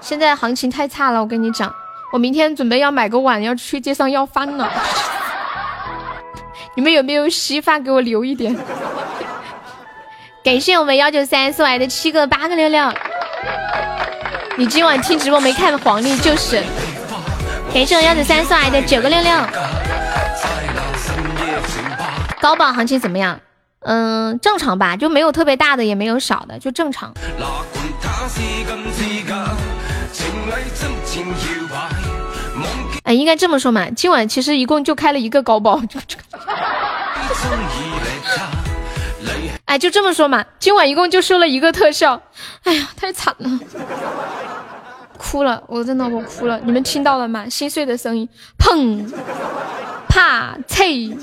[0.00, 1.70] 现在行情太差了，我跟你讲，
[2.10, 4.72] 我明天准备要买个碗，要去街上要饭了。
[6.74, 8.56] 你们有没有稀饭给我留一点？
[10.42, 12.90] 感谢我们幺九三送来的七个八个六六。
[14.56, 16.62] 你今晚听直播没看黄历就是。
[17.74, 19.30] 感谢我幺九三送来的九个六六。
[22.40, 23.38] 高榜行情怎么样？
[23.84, 27.12] 嗯，正常吧，就没有特别大的，也没有少的，就正常。
[33.04, 35.80] 哎，应该这么说嘛，今晚其实一共就开了一个高包。
[39.64, 42.20] 哎，就这么说嘛，今晚一共就收了一个特效。
[42.64, 43.50] 哎呀，太惨了，
[45.22, 47.48] 哭了，我真的我哭了，你们听到了吗？
[47.48, 48.28] 心碎的声音，
[48.58, 49.08] 砰，
[50.08, 51.16] 啪，脆。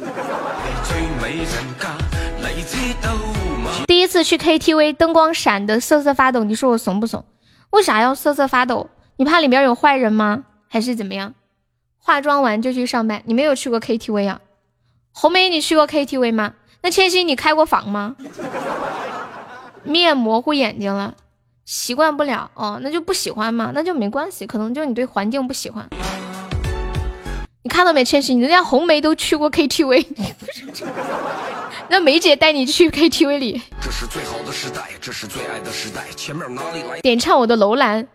[3.85, 7.25] 第一次去 KTV，灯光闪的瑟瑟发抖，你说我怂不怂？
[7.71, 8.89] 为啥要瑟瑟发抖？
[9.17, 10.45] 你怕里面有坏人吗？
[10.69, 11.33] 还是怎么样？
[11.97, 14.39] 化妆完就去上班，你没有去过 KTV 啊？
[15.11, 16.53] 红梅，你去过 KTV 吗？
[16.81, 18.15] 那千玺，你开过房吗？
[19.83, 21.15] 面模糊眼睛了，
[21.69, 25.87] 习惯不了哦，那就不喜欢嘛，那就没关系，可能就你对环境不喜欢。
[27.61, 30.03] 你看到没，千玺，人家红梅都去过 KTV。
[31.87, 36.05] 那梅姐带你去 KTV 里，这是最好的时代，这是最爱的时代。
[36.15, 38.07] 前面哪里来点唱我的楼兰。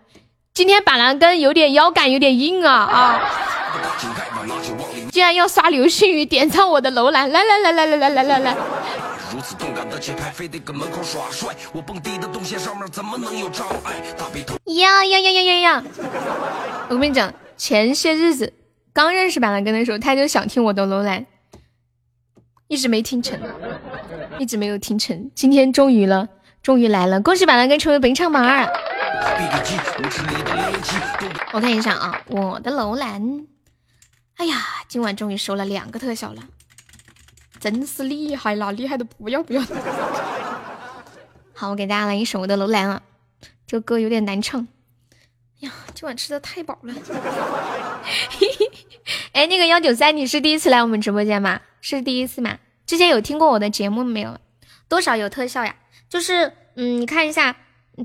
[0.53, 3.21] 今天板蓝根有点腰杆有点硬啊啊！
[5.13, 8.57] 竟然要刷流星雨点唱我的楼兰，来来来来来来来来来！
[14.77, 15.85] 呀呀呀呀呀呀！
[16.89, 18.53] 我跟你讲，前些日子
[18.93, 21.27] 刚认识板蓝根的时候，他就想听我的楼兰。
[22.69, 23.39] 一直没听成，
[24.39, 26.29] 一直没有听成，今天终于了，
[26.63, 27.21] 终于来了！
[27.21, 28.65] 恭喜板蓝根成为本场榜二。
[31.53, 33.47] 我看一下啊，我的楼兰，
[34.37, 34.57] 哎呀，
[34.89, 36.43] 今晚终于收了两个特效了，
[37.65, 38.71] 真是厉害啦！
[38.73, 39.63] 厉害的不要不要。
[41.55, 43.01] 好，我给大家来一首我的楼兰啊，
[43.67, 44.69] 这歌有点难唱。
[45.61, 46.93] 呀，今晚吃的太饱了。
[49.33, 51.63] 哎，那个幺九三，你是第一次来我们直播间吗？
[51.81, 52.59] 是第一次吗？
[52.85, 54.37] 之前有听过我的节目没有？
[54.87, 55.75] 多少有特效呀？
[56.11, 57.57] 就是，嗯，你看一下，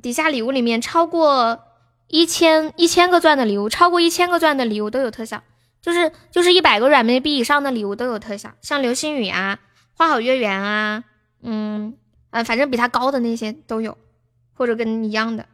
[0.02, 1.60] 底下礼物里面超过
[2.08, 5.44] 一千一千个钻的礼物，超过一千个钻的礼物都有特效，
[5.90, 9.58] 就是就是一百个软妹币以上的礼物都有特效，像流星雨啊、
[9.94, 11.04] 花好月圆啊，
[11.42, 11.96] 嗯
[12.30, 13.98] 呃，反正比它高的那些都有，
[14.54, 15.48] 或者跟一样的，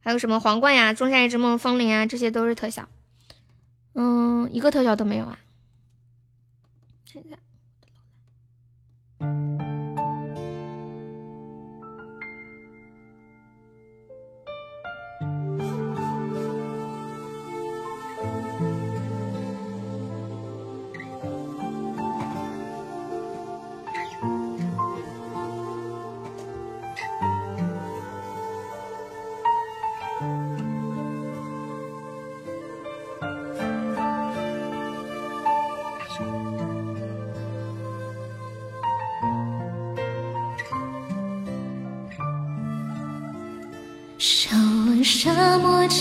[0.00, 2.86] 还有什么皇冠呀、仲夏夜之梦、风铃啊，这些都是特效。
[3.94, 5.38] 嗯，一个特效都没有啊。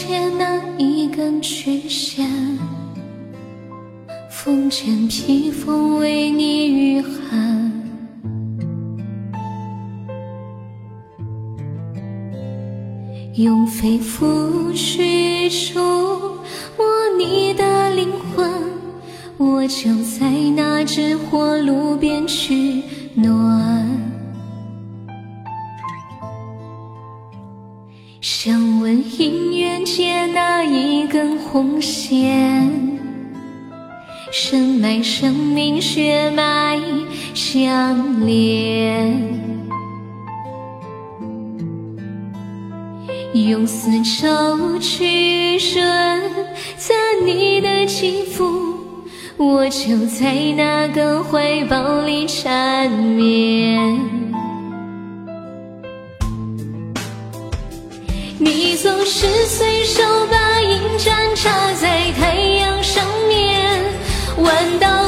[0.10, 2.27] 沙漠间那一根曲线，
[4.27, 7.72] 风间披风为你御寒，
[13.36, 15.80] 用肺腑去触
[16.76, 18.52] 摸你的灵魂，
[19.38, 22.81] 我就在那只火炉边取
[23.14, 23.78] 暖。
[31.52, 32.72] 红线，
[34.32, 36.80] 深埋生命血脉
[37.34, 39.20] 相连，
[43.34, 46.22] 用丝绸去润
[46.78, 46.94] 泽
[47.26, 48.78] 你的肌肤，
[49.36, 54.00] 我就在那个怀抱里缠绵。
[58.38, 60.39] 你总是随手把
[64.50, 64.99] 弯道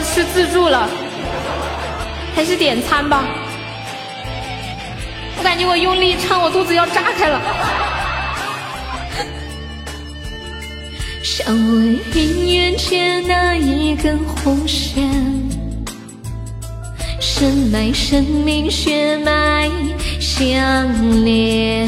[0.00, 0.88] 要吃自助了，
[2.34, 3.22] 还是点餐吧。
[5.36, 7.38] 我感觉我用力唱，我肚子要炸开了。
[11.22, 15.06] 想问姻缘界那一根红线，
[17.20, 19.70] 深埋生命血脉
[20.18, 20.88] 相
[21.26, 21.86] 连。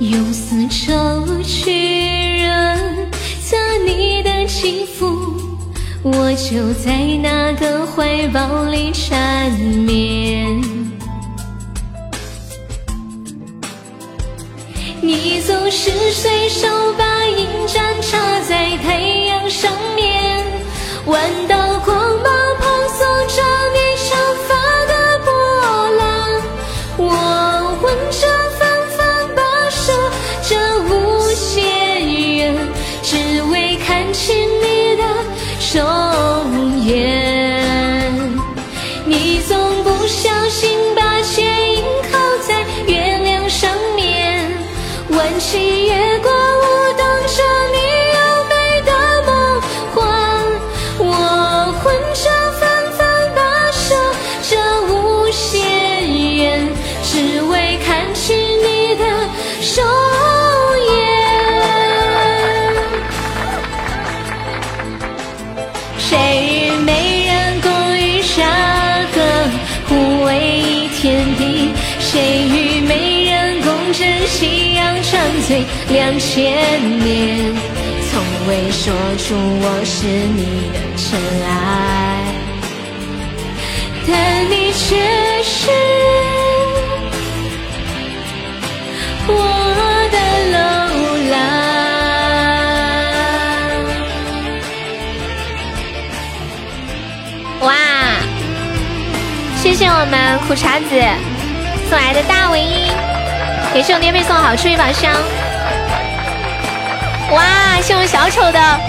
[0.00, 2.85] 用丝绸去润
[4.58, 5.06] 幸福，
[6.02, 10.58] 我就在那个怀抱里缠绵。
[15.02, 16.66] 你总是随手
[16.96, 18.18] 把银盏插
[18.48, 20.42] 在太阳上面，
[21.04, 21.20] 万
[75.46, 77.54] 醉两千年，
[78.10, 80.42] 从未说出我是你
[80.72, 81.06] 的尘
[81.46, 81.48] 埃，
[84.08, 84.10] 但
[84.50, 84.84] 你却
[85.44, 85.70] 是
[89.28, 89.32] 我
[90.10, 90.16] 的
[90.50, 90.56] 楼
[91.30, 91.34] 兰。
[97.60, 97.70] 哇！
[99.62, 100.90] 谢谢我们苦茶子
[101.88, 102.90] 送来的大尾音，
[103.76, 105.12] 给兄弟妹送好出一把香。
[107.30, 107.78] 哇！
[107.82, 108.80] 谢我们小丑的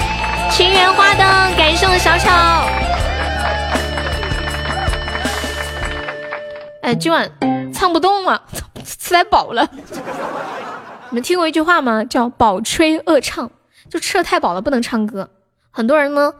[0.49, 1.27] 情缘花灯，
[1.57, 2.29] 感谢我们小丑。
[6.83, 7.29] 哎，今晚
[7.73, 8.41] 唱不动了，
[8.85, 9.67] 吃太饱了。
[11.09, 12.05] 你们听过一句话吗？
[12.05, 13.51] 叫“饱吹恶唱”，
[13.91, 15.29] 就吃的太饱了不能唱歌。
[15.69, 16.33] 很多人呢，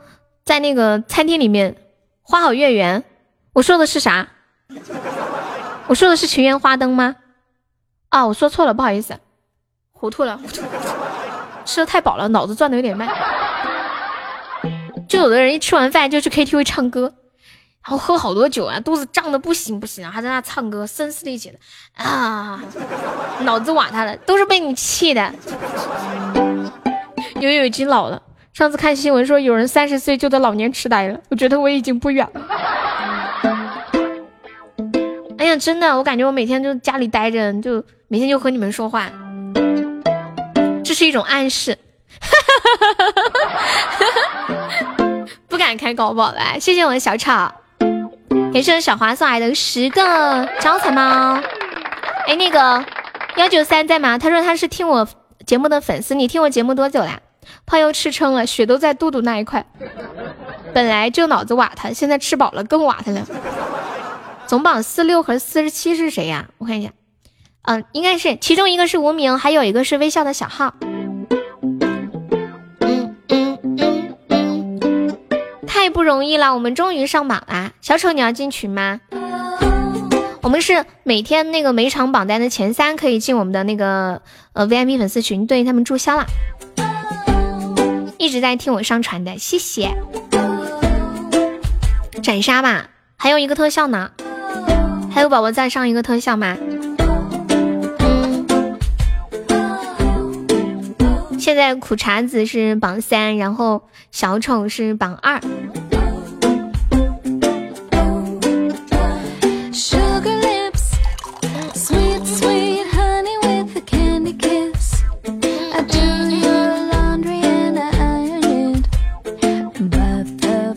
[0.46, 1.76] 在那个餐厅里面
[2.22, 3.04] 花好月圆。
[3.52, 4.26] 我说的是啥？
[5.88, 7.18] 我说的是情缘花灯吗？
[8.10, 9.18] 啊，我说错了，不好意思，
[9.92, 10.62] 糊涂了糊涂，
[11.66, 13.08] 吃的太饱了，脑子转的有点慢。
[15.08, 17.14] 就有的人一吃完饭就去 KTV 唱歌，
[17.84, 21.60] 然后喝好多酒啊，肚子胀的不行不行，还在那唱歌，声嘶力竭的
[22.04, 22.62] 啊，
[23.42, 25.34] 脑子瓦塌了，都是被你气的。
[27.40, 28.22] 悠悠已经老了，
[28.54, 32.42] 上次看新闻说有人三十岁就得老年痴呆了，我觉得我已经不远了。
[35.38, 39.12] 哎呀，真的，我感觉我每天就家里待着，就每天就和你们说话，
[40.82, 41.78] 这是一种暗示，
[45.50, 46.58] 不敢开高保了。
[46.58, 47.54] 谢谢我的小草，
[48.54, 51.38] 也是小华送来的十个招财猫。
[52.28, 52.86] 哎，那个
[53.36, 54.18] 幺九三在吗？
[54.18, 55.06] 他说他是听我
[55.46, 57.20] 节目的粉丝，你听我节目多久啦？
[57.66, 59.66] 胖又吃撑了，血都在肚肚那一块，
[60.74, 63.28] 本来就脑子瓦特，现在吃饱了更瓦特了。
[64.46, 66.48] 总榜四六和四十七是谁呀？
[66.58, 66.92] 我看一下，
[67.68, 70.74] 嗯，应该是其中一个是无名，还有一个是微笑的小号。
[70.80, 71.28] 嗯
[73.28, 73.60] 嗯
[74.30, 75.18] 嗯嗯，
[75.68, 77.74] 太不容易了，我们终于上榜啦！
[77.82, 79.02] 小丑，你要进群吗？
[80.42, 84.22] 我们是每天那个每场榜单的前三可以进我们的那个
[84.54, 86.26] 呃 VIP 粉丝群，对他们注销了。
[88.18, 89.94] 一直在听我上传的，谢谢。
[92.24, 92.88] 斩杀吧，
[93.18, 94.12] 还有一个特效呢。
[95.14, 96.56] 还有宝宝再上一个特效吗？
[101.38, 105.40] 现在苦茶子是榜三，然后小丑是榜二。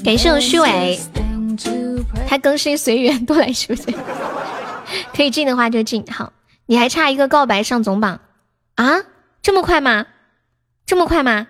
[0.04, 1.00] 感谢我虚伪。
[2.26, 3.94] 他更新随缘，多来直播间。
[5.14, 6.04] 可以进的话就进。
[6.10, 6.32] 好，
[6.66, 8.20] 你还差一个告白上总榜
[8.76, 9.02] 啊？
[9.42, 10.06] 这么快吗？
[10.90, 11.46] 这么快吗？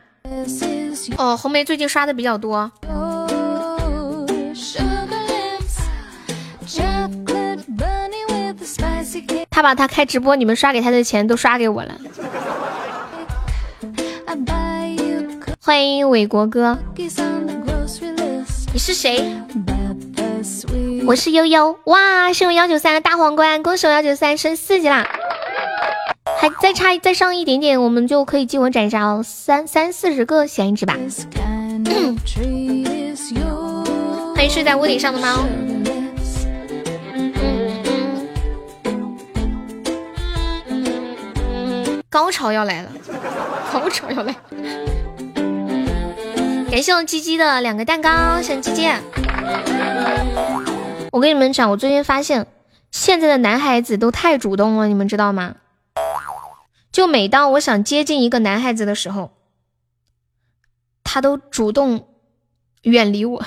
[1.17, 2.71] 哦，红梅最近刷的比较多。
[9.49, 11.97] 他把他开直播你们刷给他的钱都刷给我了。
[15.59, 16.77] 欢迎伟国哥，
[18.75, 19.25] 你是谁？
[21.07, 25.09] 我是悠悠，哇，是我幺九三的大皇冠，恭喜我幺九三升四级啦！
[26.41, 30.97] 还再差再上一点点，我们就可以进我斩杀哦，三三四十个闲值吧。
[34.35, 35.45] 欢迎睡在屋顶上的猫。
[42.09, 42.91] 高潮要来了，
[43.71, 44.35] 高潮要来！
[46.71, 48.89] 感谢我鸡鸡的两个蛋糕，谢谢鸡鸡。
[51.13, 52.47] 我跟你们讲，我最近发现
[52.91, 55.57] 现在的男孩子都太主动了，你们知道吗？
[56.93, 59.31] 就每当我想接近一个男孩子的时候，
[61.05, 62.09] 他都主动
[62.83, 63.45] 远离我。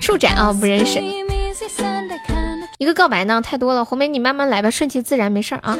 [0.00, 1.00] 树展啊，不认识。
[2.78, 3.84] 一个告白呢，太多了。
[3.84, 5.78] 红梅，你慢慢来吧，顺其自然，没事儿啊。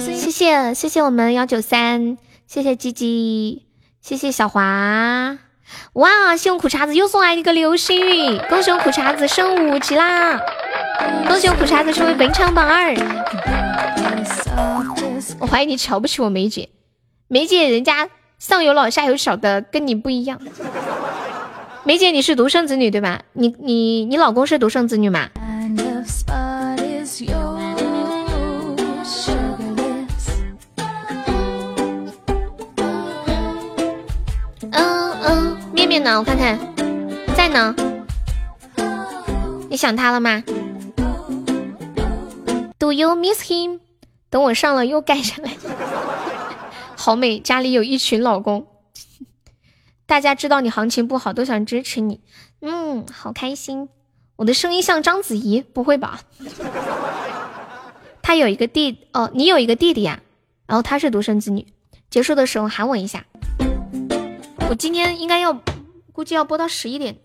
[0.00, 2.16] 谢谢谢谢我们幺九三。
[2.46, 3.66] 谢谢鸡鸡，
[4.00, 5.38] 谢谢小华，
[5.94, 6.36] 哇！
[6.36, 10.40] 谢我苦茶子又送来一个流星雨，恭喜我苦茶子升五级啦！
[11.26, 12.94] 恭喜我苦茶子成为本场榜二。
[15.38, 16.68] 我怀疑你瞧不起我梅姐，
[17.28, 18.08] 梅姐人家
[18.38, 20.40] 上有老下有小的，跟你不一样。
[21.84, 23.22] 梅姐你是独生子女对吧？
[23.32, 25.28] 你你你老公是独生子女吗？
[35.92, 36.18] 面呢？
[36.18, 36.58] 我看看，
[37.36, 37.76] 在呢。
[39.68, 40.42] 你想他了吗
[42.78, 43.80] ？Do you miss him？
[44.30, 45.52] 等我上了又盖上来。
[46.96, 48.66] 好美，家里有一群老公。
[50.06, 52.22] 大家知道你行情不好，都想支持你。
[52.62, 53.90] 嗯，好开心。
[54.36, 55.60] 我的声音像章子怡？
[55.60, 56.20] 不会吧？
[58.22, 60.20] 他有一个弟哦，你有一个弟弟呀？
[60.66, 61.66] 然后他是独生子女。
[62.08, 63.26] 结束的时候喊我一下。
[64.70, 65.52] 我今天应该要，
[66.12, 67.16] 估计要播到十一点。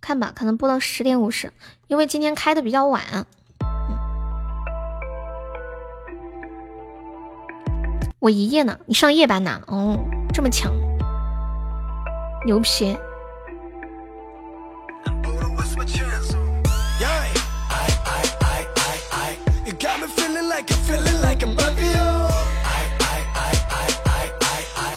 [0.00, 1.52] 看吧，可能播到十点五十，
[1.86, 3.26] 因为今天开的比较晚。
[8.18, 9.62] 我一夜呢，你上夜班呢？
[9.66, 9.98] 哦，
[10.32, 10.72] 这么强，
[12.44, 12.96] 牛皮。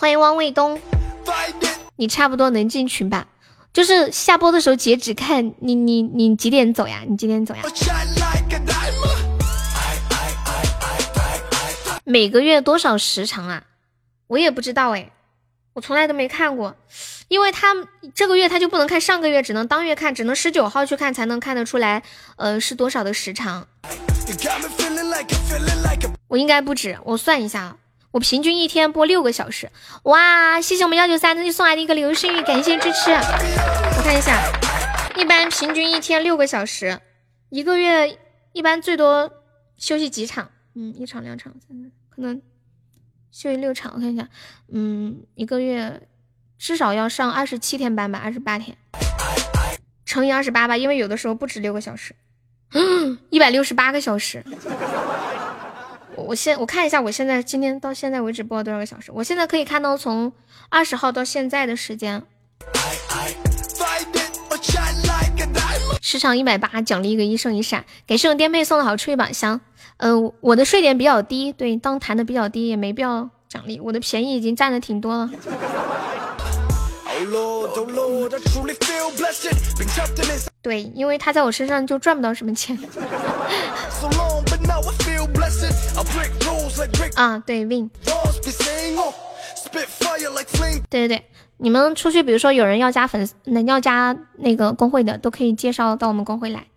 [0.03, 0.81] 欢迎汪卫东，
[1.95, 3.25] 你差不多能进群吧？
[3.71, 7.05] 就是下播的时候截止看你，你你几点走呀？
[7.07, 7.61] 你几点走呀？
[12.03, 13.63] 每个月多少时长啊？
[14.27, 15.09] 我也不知道哎，
[15.71, 16.75] 我从来都没看过，
[17.29, 17.73] 因为他
[18.13, 22.03] 这个月他就不能看上个月，只能当月看，只能十九号去看才能看得出来，
[22.35, 23.65] 呃，是多少的时长？
[26.27, 27.77] 我应该不止，我算一下，
[28.13, 29.71] 我平均一天播六个小时。
[30.03, 33.09] 哇，谢谢我们幺九三的送来的一个流星雨，感谢支持。
[33.09, 34.39] 我看一下，
[35.17, 36.99] 一般平均一天六个小时，
[37.49, 38.19] 一个月
[38.51, 39.33] 一般最多
[39.77, 40.51] 休息几场？
[40.75, 42.39] 嗯，一场、两场、三场，可能
[43.31, 43.93] 休息六场。
[43.95, 44.29] 我看一下，
[44.71, 46.07] 嗯，一个月
[46.59, 48.77] 至少要上二十七天班吧，二十八天
[50.05, 52.13] 乘以二十八吧，因为有的时候不止六个小时，
[53.31, 54.45] 一百六十八个小时。
[56.15, 59.11] 我现我看一下，我现在今天到现在为止播了多少个小时？
[59.13, 60.31] 我现在可以看到从
[60.69, 62.21] 二十号到现在的时间，
[66.01, 69.59] 时长一百八，奖励一个一生一闪，给圣颠沛送的好吹宝箱。
[69.97, 73.79] 嗯，我的税点比较低，对，当弹的比较低，也没必要奖励。
[73.79, 75.29] 我的便宜已经占的挺多了。
[80.61, 82.77] 对，因为他在我身上就赚不到什么钱。
[87.15, 87.89] 啊，对，win。
[90.89, 91.23] 对对对，
[91.57, 96.67] 你们出去，比如说有人要加粉丝，那要加那个工会的，都可以介绍到我们工会来。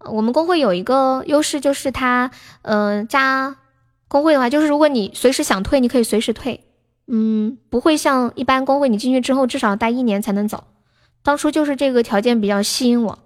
[0.00, 2.30] 我们工会有一个优势，就是他，
[2.62, 3.56] 呃，加
[4.08, 6.64] 工会的话，就是如果你随时想退，你可以随时退，
[7.06, 10.64] 嗯，不会像一般工会，你进去之后至少待一年才能走。
[11.22, 13.18] 当初就是这个条件比较吸引我，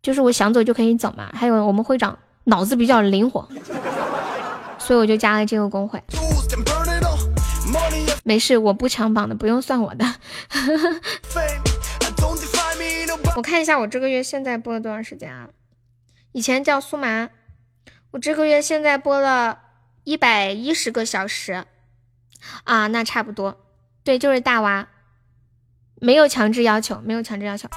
[0.00, 1.30] 就是我想走就可以走嘛。
[1.34, 3.48] 还有我们会长脑子比较灵活，
[4.78, 6.02] 所以我就加了这个工会。
[8.24, 10.04] 没事，我不抢榜的，不用算我的。
[13.36, 15.48] 我看一下我这个月现在播了多长时间啊？
[16.32, 17.30] 以前叫苏麻，
[18.10, 19.58] 我这个月现在播了
[20.04, 21.64] 一百一十个小时
[22.64, 23.60] 啊，那差不多，
[24.04, 24.88] 对，就是大娃，
[26.00, 27.68] 没有强制要求，没有强制要求。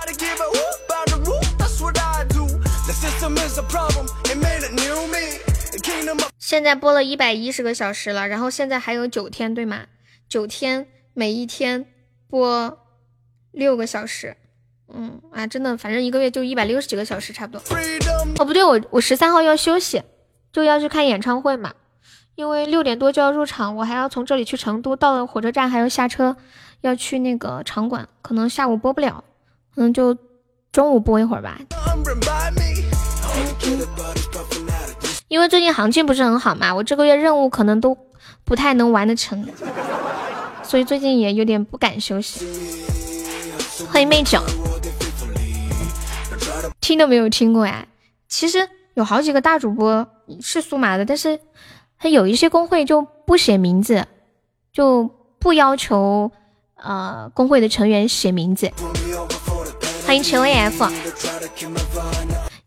[6.40, 9.88] 现在播了一百一十个小时了，然后现在还有九天，对吗？
[10.30, 11.86] 九天，每一天
[12.30, 12.78] 播
[13.52, 14.38] 六个小时。
[14.94, 17.76] 嗯啊，真的，反正一个月就一百六十几个小时，差不多。
[18.40, 20.04] 哦，不对，我我十三号要休息，
[20.54, 21.74] 就要去看演唱会嘛。
[22.36, 26.38] 因为六点多就要入场，我还要从这里去成都，到了火车站还要下车，
[26.82, 29.24] 要去那个场馆，可能下午播不了，
[29.74, 30.16] 可能就
[30.72, 31.60] 中午播一会儿吧。
[35.36, 37.98] 因为最近行情不是很好嘛，我这个月任务可能都
[38.46, 39.46] 不太能完得成，
[40.64, 42.48] 所以最近也有点不敢休息。
[43.90, 44.42] 欢迎妹九。
[46.80, 47.86] 听都没有听过呀，
[48.30, 50.08] 其实有好几个大主播
[50.40, 51.38] 是苏麻的，但是
[52.00, 54.08] 他有一些公会就不写名字，
[54.72, 56.32] 就不要求
[56.82, 58.72] 呃公会的成员写名字。
[60.08, 60.90] 欢迎陈 AF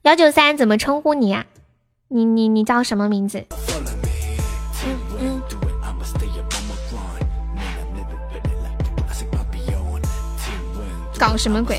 [0.02, 1.46] 幺九三，怎么称呼你呀？
[2.10, 3.44] 你你你叫什么名字？
[11.18, 11.78] 搞什么鬼？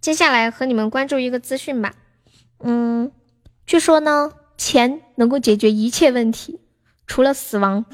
[0.00, 1.94] 接下来和你们关注一个资讯吧，
[2.58, 3.12] 嗯，
[3.64, 6.60] 据说呢，钱能够解决一切问题，
[7.06, 7.84] 除了死亡。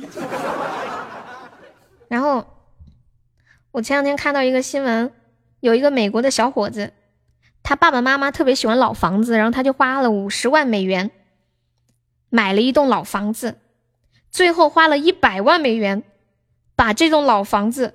[2.08, 2.46] 然后，
[3.72, 5.12] 我前两天看到一个新闻，
[5.60, 6.94] 有一个美国的小伙子，
[7.68, 11.10] 他爸爸妈妈特别喜欢老房子，然后他就花了五十万美元
[12.30, 13.58] 买了一栋老房子，
[14.30, 16.02] 最后花了一百万美元
[16.74, 17.94] 把这栋老房子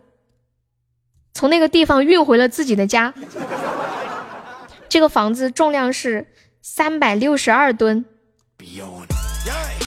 [1.33, 3.15] 从那个地方运回了自己的家。
[4.89, 6.27] 这个房子重量是
[6.61, 8.05] 三百六十二吨。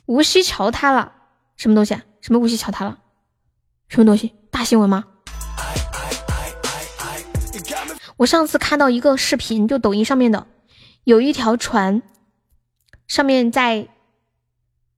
[0.07, 1.13] 无锡桥塌了，
[1.57, 2.03] 什么东西啊？
[2.21, 2.99] 什么无锡桥塌了？
[3.87, 4.35] 什么东西？
[4.51, 5.05] 大新闻吗？
[8.19, 10.47] 我上次看到一个视频，就抖音上面的，
[11.05, 12.03] 有一条船，
[13.07, 13.89] 上面在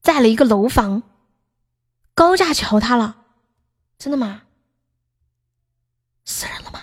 [0.01, 1.03] 载了一个楼房，
[2.15, 3.25] 高架桥塌了，
[3.99, 4.43] 真的吗？
[6.25, 6.83] 死人了吗？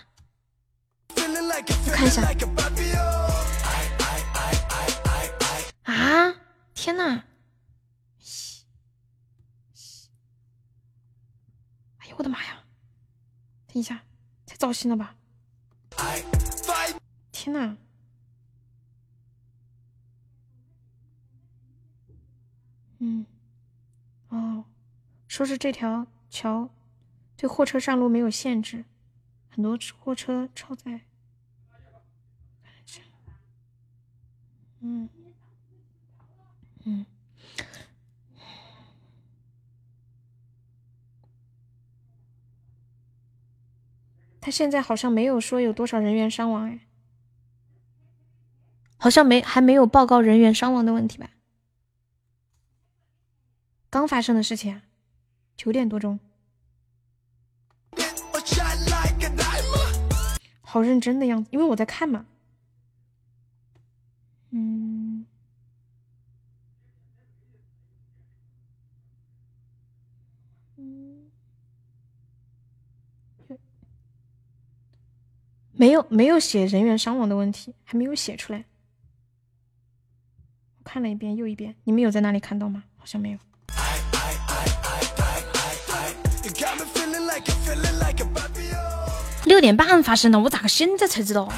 [1.15, 2.21] 我看一下。
[5.83, 6.35] 啊！
[6.73, 7.23] 天呐！
[11.99, 12.61] 哎呦我的妈呀！
[13.67, 14.03] 等一下，
[14.45, 15.15] 太糟心了吧！
[17.31, 17.77] 天呐！
[22.99, 23.25] 嗯，
[24.29, 24.65] 哦，
[25.27, 26.69] 说是这条桥
[27.37, 28.85] 对货车上路没有限制，
[29.49, 31.01] 很多货车超载。
[34.79, 35.14] 嗯，嗯，
[44.45, 46.81] 他现在好像没有说有多少人员伤亡哎，
[48.95, 51.31] 好像没还没有报告人员伤亡的问题吧？
[53.89, 54.83] 刚发生的事情啊，
[55.57, 56.19] 九点多钟，
[60.61, 62.27] 好认真的样子，因为我在看嘛。
[64.51, 65.25] 嗯，
[75.77, 78.63] 没有没有写人员伤亡的问题，还没有写出来。
[80.79, 82.83] 我看了一遍又一遍，你们有在那里看到吗？
[82.97, 83.39] 好像没有。
[89.43, 91.51] 六点半发生的，我咋个现在才知道？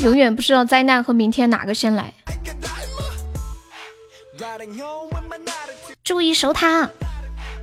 [0.00, 2.12] 永远不知道灾难和明天哪个先来。
[6.04, 6.90] 注意守塔，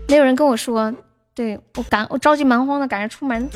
[0.07, 0.93] 没有人跟我说，
[1.37, 3.47] 对我赶我着急忙慌的赶着出门。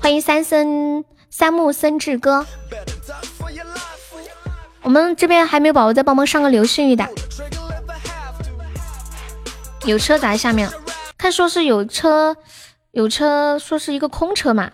[0.00, 2.46] 欢迎三森三木森志哥，
[4.82, 7.04] 我们这边还没有宝宝再帮忙上个流星雨的。
[9.84, 10.70] 有车砸下面，
[11.18, 12.36] 看说是有车，
[12.92, 14.70] 有车说是一个空车嘛。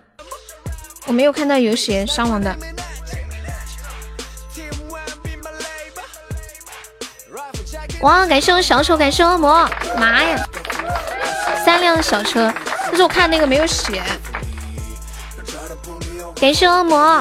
[1.07, 2.55] 我没有看到有血伤亡的。
[8.03, 9.69] 哇，感谢我小丑，感谢恶魔，
[9.99, 10.39] 妈呀，
[11.65, 12.53] 三辆小车，
[12.87, 14.03] 但是我看那个没有血。
[16.37, 17.21] 感谢恶魔，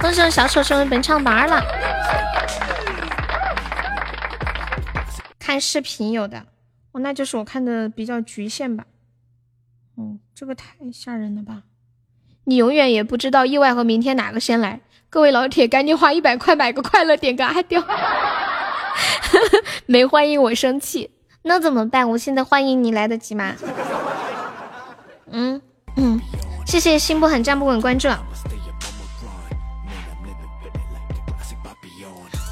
[0.00, 1.62] 恭喜我小丑成为本场榜二了。
[5.38, 6.46] 看视频有的，
[6.92, 8.84] 哦，那就是我看的比较局限吧。
[9.98, 11.64] 嗯，这个太吓人了吧！
[12.44, 14.80] 你永远也不知道意外和明天哪个先来。
[15.12, 17.84] 各位老铁，赶紧花一百 块买个快乐，点个阿刁。
[19.84, 21.10] 没欢迎我生气，
[21.42, 22.08] 那怎么办？
[22.08, 23.54] 我现在欢迎你来得及吗？
[25.30, 25.60] 嗯
[25.96, 26.18] 嗯，
[26.66, 28.08] 谢谢心不狠站不稳关注。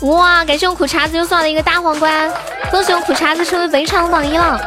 [0.03, 2.31] 哇，感谢我苦茶子又送了一个大皇冠，
[2.71, 4.61] 恭喜我苦茶子成为本场榜一了。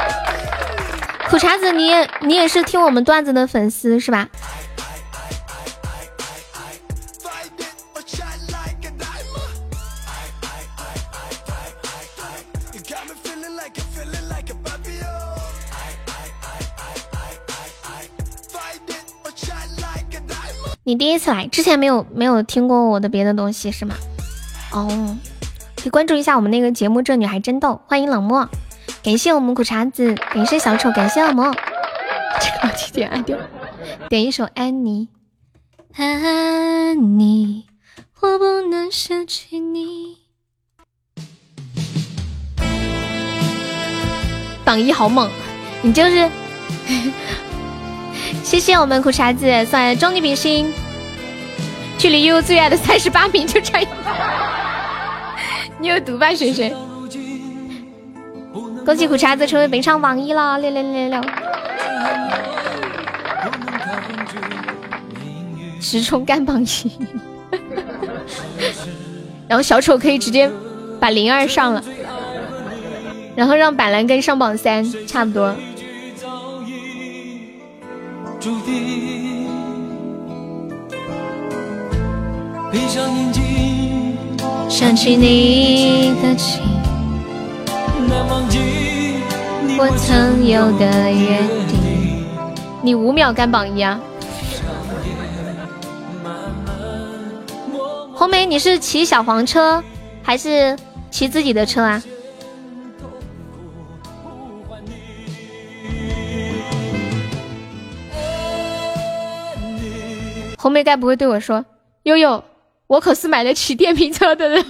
[1.30, 4.28] 苦茶子，你也你也是听我们段子的粉丝是吧？
[20.94, 23.96] 你第一次来，之前没有没有听过我的别的东西是吗？
[24.72, 25.18] 哦，
[25.76, 28.48] 可以关注一下我们那个节目《这女孩真逗》，欢迎冷漠。
[29.02, 31.52] 感谢我们苦茶子，感谢小丑，感谢冷漠。
[32.40, 33.36] 这个点爱掉，
[34.08, 35.10] 点一首安妮。
[35.96, 37.66] 安妮，
[38.22, 40.18] 我不能失去你。
[44.64, 45.28] 榜一好猛，
[45.82, 46.30] 你就是。
[48.44, 50.72] 谢谢我们苦茶子送来的终极比心，
[52.04, 53.88] 距离悠悠最爱的三十八名就差一。
[55.80, 56.76] 你有毒吧，璇璇？
[58.86, 61.22] 恭喜苦茶子成为本场榜一了，六六六六六！
[65.80, 66.92] 直冲干榜一，
[69.48, 70.52] 然后小丑可以直接
[71.00, 71.82] 把灵儿上了，
[73.34, 75.56] 然后让板蓝根上榜三，差不多。
[82.74, 84.18] 闭上眼睛
[84.68, 86.64] 想起你的情。
[88.10, 88.58] 难忘记
[89.78, 91.38] 我曾有的约
[91.68, 92.26] 定。
[92.82, 94.02] 你五秒干榜一啊！
[98.16, 99.84] 红梅，你是骑小黄车
[100.24, 100.76] 还是
[101.12, 102.04] 骑自己的车啊？
[110.58, 111.64] 红梅该不会对我说
[112.04, 112.44] ：“悠悠，
[112.94, 114.64] 我可是买得起电瓶车的人，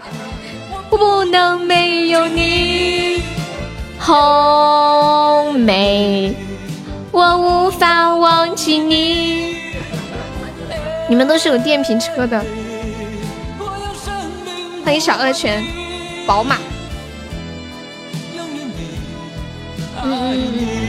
[0.90, 3.22] 不能没有你。”
[3.98, 6.36] 红梅，
[7.10, 9.56] 我无法忘记你。
[11.08, 12.44] 你们都是有电瓶车的，
[14.84, 15.64] 欢迎小恶犬，
[16.26, 16.58] 宝马。
[20.04, 20.85] 嗯嗯嗯。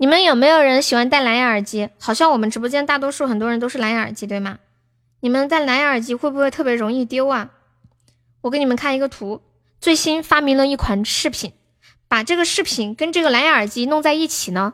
[0.00, 1.90] 你们有没有人喜欢戴蓝牙耳机？
[1.98, 4.56] 好像我们直播间大多数很多人都是蓝牙耳机，对吗？
[5.20, 7.50] 你们戴蓝牙耳机会不会特别容易丢啊？
[8.40, 9.42] 我给你们看一个图，
[9.78, 11.52] 最新发明了一款饰品，
[12.08, 14.72] 把这个饰品跟这个蓝牙耳机弄在一起呢，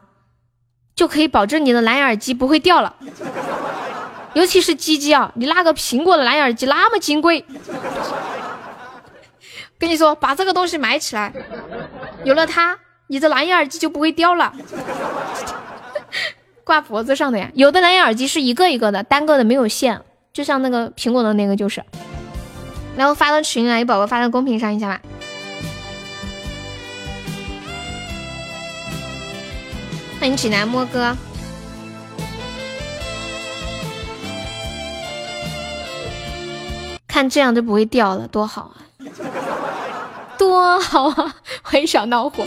[0.94, 2.94] 就可以保证你的蓝牙耳机不会掉了。
[4.35, 7.44] 尤其是鸡鸡啊，你那个苹果的蓝牙耳机那么金贵，
[9.77, 11.32] 跟你说，把这个东西买起来，
[12.23, 12.78] 有了它。
[13.09, 14.53] 你的蓝牙耳机就不会掉了，
[16.65, 17.49] 挂脖子上的呀。
[17.55, 20.03] 有的蓝牙耳机是一个一个的，单个的没有线，
[20.33, 21.85] 就像那个苹果的那个就是。
[22.97, 25.01] 然后发到群里，有宝宝发到公屏上一下吧。
[30.19, 31.16] 欢迎济南摸哥，
[37.07, 38.83] 看这样就不会掉了，多好啊，
[40.37, 41.37] 多好啊！
[41.62, 42.45] 欢迎小恼火。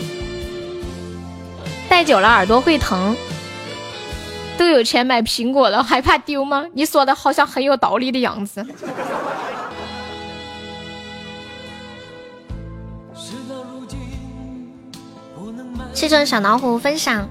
[1.90, 3.16] 戴久了耳朵会疼，
[4.56, 6.64] 都有钱买苹果了，还怕丢吗？
[6.72, 8.64] 你说的好像很有道理的样子。
[15.92, 17.28] 谢谢小老虎分享，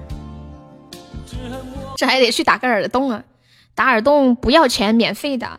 [1.96, 3.22] 这还得去打个耳洞啊！
[3.74, 5.58] 打耳洞不要钱，免费的，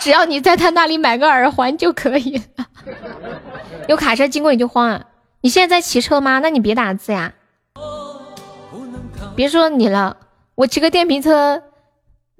[0.00, 2.42] 只要你在他那里买个耳环就可以。
[3.88, 5.00] 有卡车经过你就慌啊！
[5.40, 6.40] 你现在在骑车吗？
[6.40, 7.34] 那你别打字呀。
[9.36, 10.16] 别说你了，
[10.54, 11.62] 我骑个电瓶车，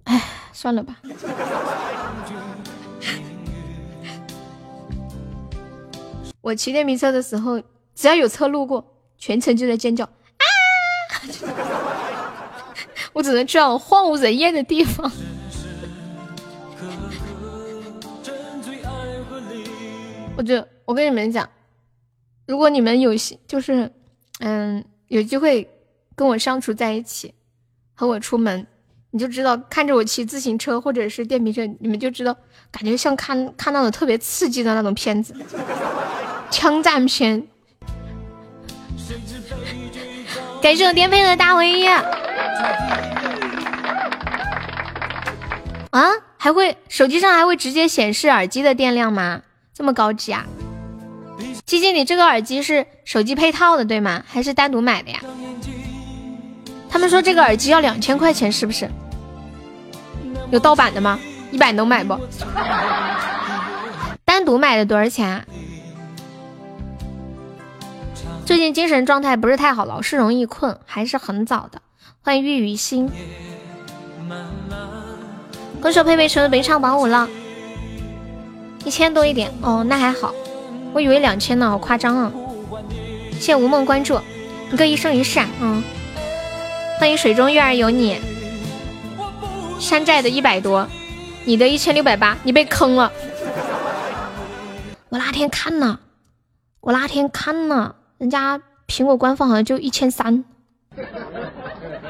[0.05, 0.97] 哎，算了吧。
[6.41, 7.61] 我骑电瓶车的时候，
[7.95, 8.85] 只要有车路过，
[9.19, 10.45] 全程就在尖叫啊！
[13.13, 15.11] 我只能去那种荒无人烟的地方。
[20.37, 21.49] 我就我跟你们讲，
[22.47, 23.15] 如果你们有
[23.47, 23.93] 就是，
[24.41, 25.71] 嗯，有机会。
[26.19, 27.35] 跟我相处在一起，
[27.93, 28.67] 和我出门，
[29.11, 32.35] 你就知道看着我骑自行车或者是电瓶车，你们就知道
[32.71, 35.35] 感觉像看看那种特别刺激的那种片子，
[36.51, 37.47] 枪战片。
[40.63, 42.03] 感谢我颠沛的大回啊！
[45.91, 49.43] 啊，还会手机上还会直接显示耳机的电量吗？
[49.75, 50.47] 这么高级啊！
[51.67, 54.23] 鸡鸡，你这个耳机是手机配套的对吗？
[54.25, 55.21] 还是单独买的呀？
[56.89, 58.89] 他们说这个耳机要两千块钱，是不是？
[60.53, 61.19] 有盗版的吗？
[61.51, 62.17] 一百能买不？
[64.25, 65.29] 单独买的多少钱？
[65.29, 65.45] 啊？
[68.45, 71.83] 最近精神状态不是太好，老是容易困，还是很早的。
[72.23, 73.11] 欢迎玉于心，
[75.81, 77.29] 歌手佩佩成了本场榜五了，
[78.85, 80.33] 一千多一点哦，那还好，
[80.93, 82.33] 我以为两千呢，好夸张啊！
[83.33, 84.19] 谢谢无梦关注，
[84.73, 85.83] 一个一生一世，嗯。
[86.99, 88.19] 欢迎水中月儿有你，
[89.79, 90.89] 山寨的一百多，
[91.45, 93.13] 你的一千六百八，你被坑了。
[95.11, 96.01] 我那天看了，
[96.81, 100.45] 我那天看了，人家苹果官方好像就一千三，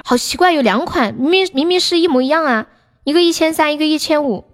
[0.05, 2.69] 好奇怪，有两款，明明明明是一模一样啊，
[3.03, 4.45] 一个一千三，一个一千五，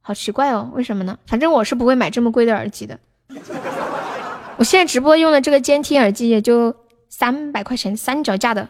[0.00, 1.18] 好奇怪哦，为什么呢？
[1.26, 3.00] 反正我是不会买这么贵的耳机的。
[4.58, 6.74] 我现在直播用的这个监听耳机也就
[7.08, 8.68] 三百块钱，三脚架的。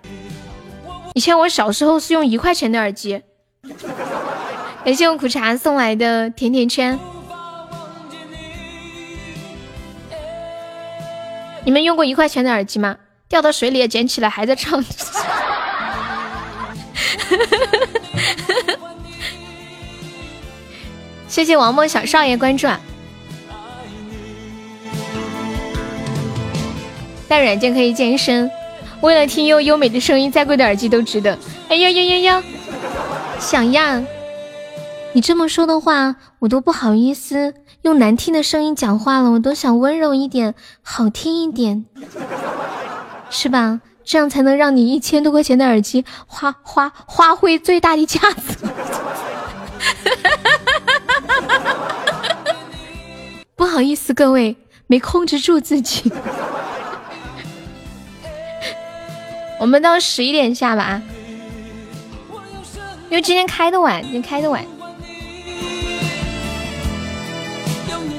[1.14, 3.22] 以前我小时候是用一块钱的耳机，
[4.84, 6.98] 感谢我苦茶送来的甜甜圈。
[11.64, 12.96] 你们用过一块钱的耳机吗？
[13.28, 14.84] 掉到水里也捡起来还在唱。
[21.28, 22.68] 谢谢王梦小少爷关注。
[22.68, 22.78] 啊
[27.32, 28.50] 带软件可以健身。
[29.00, 31.38] 为了听优优美的声音，再贵的耳机都值得。
[31.70, 32.42] 哎呦呦呦呦！
[33.40, 34.04] 想呀。
[35.14, 39.30] 你这么说的话，我都不好意思用难听的声音讲话了。
[39.30, 41.86] 我都想温柔一点，好听一点，
[43.30, 43.80] 是吧？
[44.04, 48.58] 这样才能让你一千多块钱的耳机花花发挥最大的价值。
[53.56, 56.12] 不好意思，各位，没控制住自己。
[59.62, 61.02] 我们到十一点下吧啊，
[63.08, 64.64] 因为今天开的晚，今天开的晚。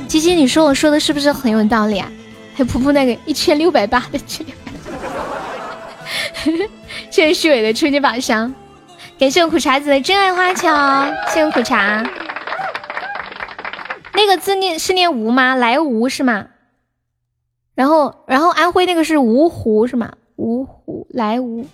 [0.07, 2.09] 吉吉，你说我说的是不是很有道理啊？
[2.53, 4.45] 还有噗噗那个一千六百八的去，
[7.11, 8.55] 谢谢虚伪的初级宝箱，
[9.19, 12.09] 感谢我苦茶子的真爱花桥，谢谢苦茶。
[14.13, 15.55] 那个字念是念吴吗？
[15.55, 16.45] 来吴是吗？
[17.75, 20.13] 然后然后安徽那个是芜湖是吗？
[20.43, 21.65] 芜湖来芜，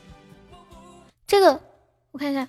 [1.25, 1.59] 这个
[2.11, 2.47] 我看一下，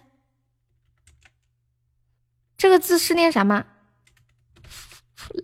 [2.59, 3.65] 这个字是念啥吗？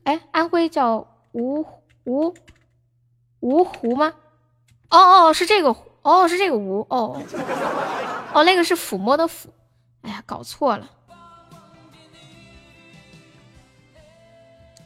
[0.05, 0.99] 哎，安徽叫
[1.33, 1.67] 芜
[2.05, 2.37] 芜
[3.41, 4.13] 芜湖吗？
[4.91, 7.23] 哦哦，是这个，哦是这个吴，哦
[8.35, 9.47] 哦，那个是抚摸的抚，
[10.03, 10.91] 哎呀，搞错了。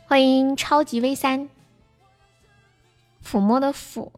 [0.07, 1.49] 欢迎超级 V 三，
[3.25, 4.13] 抚摸的抚，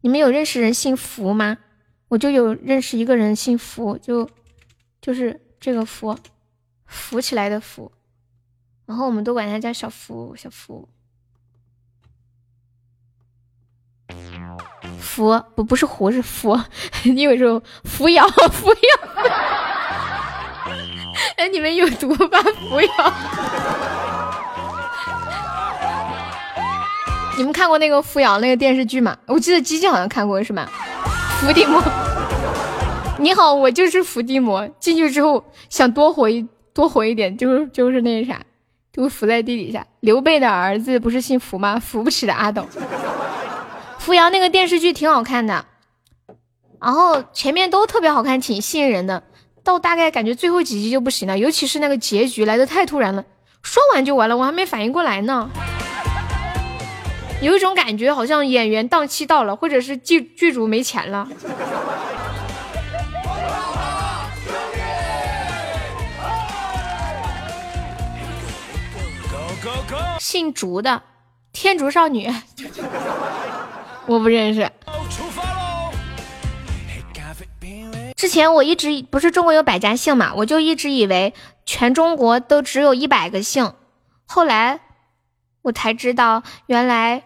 [0.00, 1.58] 你们有认识人姓福吗？
[2.08, 4.30] 我就有认识一个人姓福，就
[5.00, 6.18] 就是这个福，
[6.86, 7.92] 浮起来的浮。
[8.86, 10.88] 然后我们都管他叫小福，小福，
[14.98, 16.58] 福不不是胡是福，
[17.04, 18.78] 你有时候扶摇扶摇，
[21.36, 22.88] 哎你们有毒吧扶摇？
[27.38, 29.16] 你们看过那个扶摇那个电视剧吗？
[29.26, 30.68] 我记得基金好像看过是吗？
[31.40, 31.80] 伏地魔，
[33.20, 36.44] 你好，我就是伏地魔，进去之后想多活一
[36.74, 38.40] 多活一点，就是就是那啥。
[38.92, 39.86] 就伏在地底下。
[40.00, 41.78] 刘备的儿子不是姓扶吗？
[41.78, 42.66] 扶不起的阿斗。
[44.00, 45.64] 扶摇那个电视剧挺好看的，
[46.80, 49.22] 然后前面都特别好看，挺吸引人的。
[49.62, 53.24] 到大概感觉最后几集就不行了，尤其是那个结局来的太突然了，
[53.62, 55.48] 说完就完了，我还没反应过来呢。
[57.40, 61.28] 有一种感觉，好像演员档期到了，或者是剧剧组没钱了。
[70.18, 71.02] 姓竹的
[71.52, 72.28] 天竺少女，
[74.06, 74.70] 我不认识。
[78.16, 81.32] 之前我一直不是中国有百家姓嘛，我就一直以为
[81.64, 83.72] 全中国都只有一百个姓。
[84.26, 84.80] 后来
[85.62, 87.22] 我才知道，原来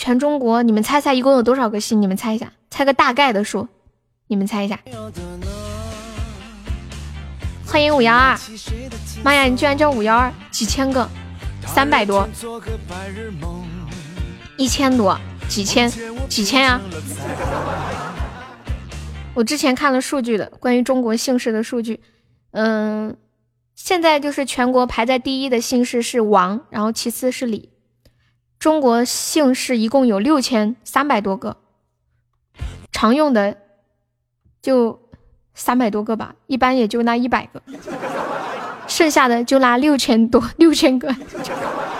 [0.00, 2.00] 全中国，你们猜猜一共有多少个姓？
[2.00, 3.68] 你们猜一下，猜个大概的数。
[4.28, 4.80] 你们猜一下。
[7.66, 8.34] 欢迎五幺二，
[9.22, 11.06] 妈呀，你居然叫五幺二，几千个。
[11.66, 12.26] 三百多，
[14.56, 15.20] 一千多，
[15.50, 15.92] 几千，
[16.30, 16.80] 几千呀！
[19.34, 22.00] 我之前看了数据的，关于中国姓氏的数据，
[22.52, 23.14] 嗯，
[23.74, 27.68] 现在就是全国排在第一的姓氏是王，然后其次是李。
[28.60, 31.56] 中国姓氏一共有六千三百多个，
[32.92, 33.56] 常用的
[34.60, 35.00] 就
[35.54, 37.62] 三百多个吧，一般也就那一百个。
[38.86, 41.14] 剩下的就拉六千多， 六千个，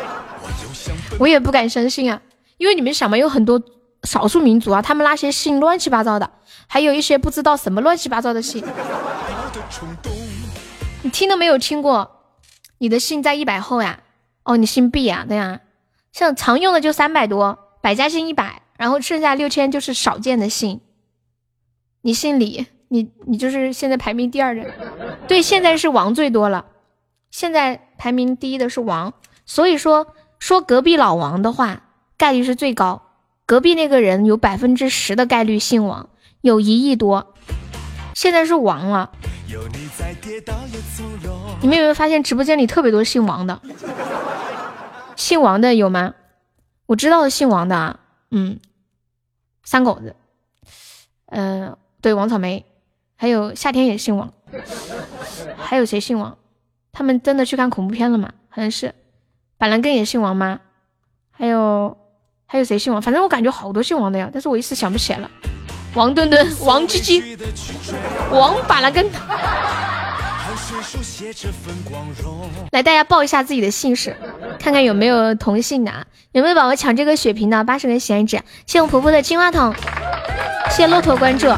[1.18, 2.20] 我也不敢相信啊！
[2.58, 3.62] 因为你们想嘛，有很多
[4.02, 6.30] 少数民族啊，他们那些姓乱七八糟的，
[6.66, 8.62] 还有一些不知道什么乱七八糟的姓。
[11.02, 12.24] 你听都没有听过，
[12.76, 14.00] 你的姓在一百后呀？
[14.42, 15.24] 哦，你姓毕呀？
[15.26, 15.60] 对呀，
[16.12, 20.80] 像常用的就三百多，百家姓一百，然后剩下六千就是少见的姓。
[22.02, 24.64] 你姓李，你你就是现在排名第二的，
[25.28, 26.66] 对，现在是王最多了。
[27.30, 29.14] 现在排名第一的是王，
[29.46, 30.08] 所以说
[30.38, 31.82] 说隔壁老王的话
[32.16, 33.02] 概率是最高。
[33.46, 36.08] 隔壁那个人有百分之十的概率姓王，
[36.40, 37.34] 有一亿多。
[38.14, 39.12] 现在是王了。
[41.60, 43.60] 你们有没有发现直播间里特别多姓王的？
[45.20, 46.14] 姓王的有吗？
[46.86, 48.58] 我知道的姓王的啊，嗯，
[49.62, 50.16] 三狗子，
[51.26, 52.64] 嗯，对，王草莓，
[53.16, 54.32] 还有夏天也姓王，
[55.58, 56.38] 还有谁姓王？
[56.90, 58.32] 他们真的去看恐怖片了吗？
[58.48, 58.94] 好像是，
[59.58, 60.60] 板蓝根也姓王吗？
[61.30, 61.98] 还有
[62.46, 63.02] 还有谁姓王？
[63.02, 65.30] 反正我感觉好多姓王的呀，但是我一时想不起来了。
[65.94, 67.36] 王墩墩、王鸡鸡、
[68.32, 69.06] 王板蓝根。
[72.70, 74.16] 来，大家报一下自己的姓氏，
[74.58, 77.64] 看看有没有同姓的啊，有没有宝宝抢这个血瓶的？
[77.64, 78.42] 八十根喜爱值，谢
[78.74, 79.74] 谢我婆婆的金话筒，
[80.70, 81.48] 谢谢骆驼关注，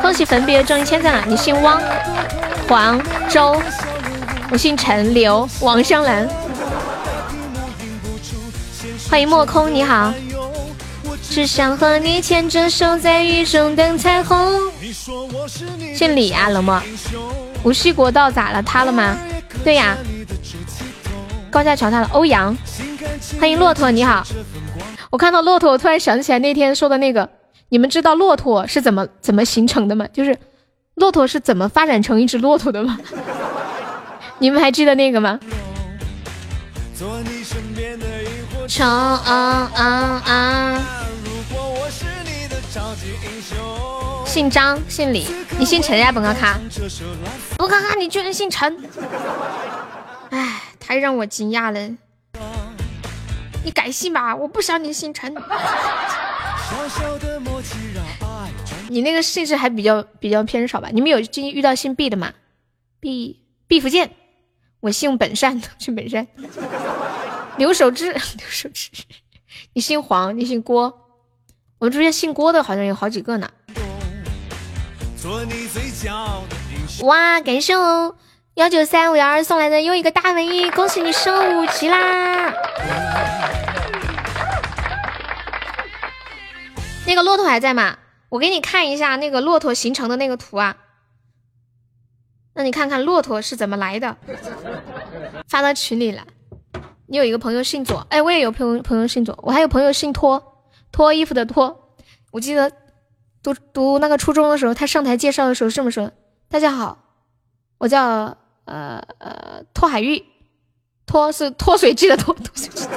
[0.00, 1.80] 恭喜粉笔又中一千赞了，你姓汪。
[2.68, 3.60] 黄周，
[4.50, 6.26] 我姓陈刘王香兰。
[9.10, 10.14] 欢迎莫空，你好。
[11.28, 14.72] 只想和你牵着手，在雨中等彩虹。
[15.94, 16.80] 姓李啊，冷漠。
[17.64, 18.62] 无锡国道咋了？
[18.62, 19.16] 塌了吗？
[19.62, 19.96] 对呀。
[21.50, 22.08] 高架桥塌了。
[22.12, 22.56] 欧阳，
[23.38, 24.26] 欢迎骆驼，你好。
[25.10, 27.28] 我看到骆驼，我突然想起来那天说的那个。
[27.68, 30.06] 你们知道骆驼是怎么怎么形成的吗？
[30.12, 30.36] 就是
[30.96, 32.98] 骆驼是怎么发展成一只骆驼的吗？
[34.38, 35.38] 你们还记得那个吗？
[38.68, 40.82] 成啊啊啊！
[44.32, 45.26] 姓张，姓李，
[45.58, 46.58] 你姓陈呀，本卡卡。
[47.58, 48.82] 本卡卡，你居然姓陈！
[50.30, 51.78] 哎，太让我惊讶了。
[53.62, 55.34] 你改姓吧，我不想你姓陈。
[58.88, 60.88] 你那个姓氏还比较比较偏少吧？
[60.90, 62.32] 你们有经遇到姓毕的吗？
[63.00, 64.12] 毕毕福剑，
[64.80, 66.26] 我姓本善，姓本善。
[67.58, 68.88] 刘守志，刘守志，
[69.74, 70.84] 你姓黄，你姓郭。
[71.78, 73.50] 我们这边姓郭的好像有好几个呢。
[77.00, 78.16] 哇，感谢哦
[78.54, 82.52] 幺九三五幺二送来的又一个大文艺，恭喜你升五级啦！
[87.06, 87.96] 那个骆驼还在吗？
[88.28, 90.76] 我给你看一下那个骆驼形成的那个图啊。
[92.54, 94.16] 那你看看骆驼是怎么来的，
[95.48, 96.24] 发到群里来。
[97.06, 100.62] 你有一个朋友姓左，哎，我也有朋友朋友姓左，我还有朋友姓托，
[100.92, 101.96] 脱衣服的脱。
[102.30, 102.70] 我记得
[103.42, 106.10] 读读那个初中的时候，他上台介绍的时候这么说
[106.52, 106.98] ：“大家好，
[107.78, 110.22] 我叫呃呃托海玉，
[111.06, 112.86] 脱是脱水机的脱，脱水机。”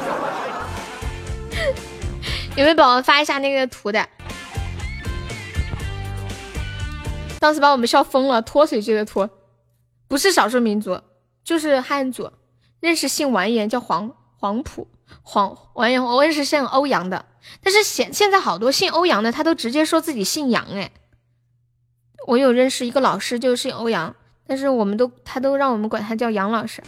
[2.58, 4.06] 有没有宝宝发一下那个图的？
[7.40, 9.30] 当时把我们笑疯了，脱水机的脱，
[10.10, 11.00] 不是少数民族，
[11.42, 12.30] 就是汉族。
[12.82, 14.90] 认识姓完颜叫黄黄埔
[15.24, 17.26] 黄完颜，我认识姓欧阳的，
[17.64, 20.92] 但是现现在好多姓欧阳的，他都直接说自己姓杨哎。
[22.28, 24.16] 我有认识一个老师，就是欧阳，
[24.48, 26.82] 但是我们都他都让我们管他叫杨老师，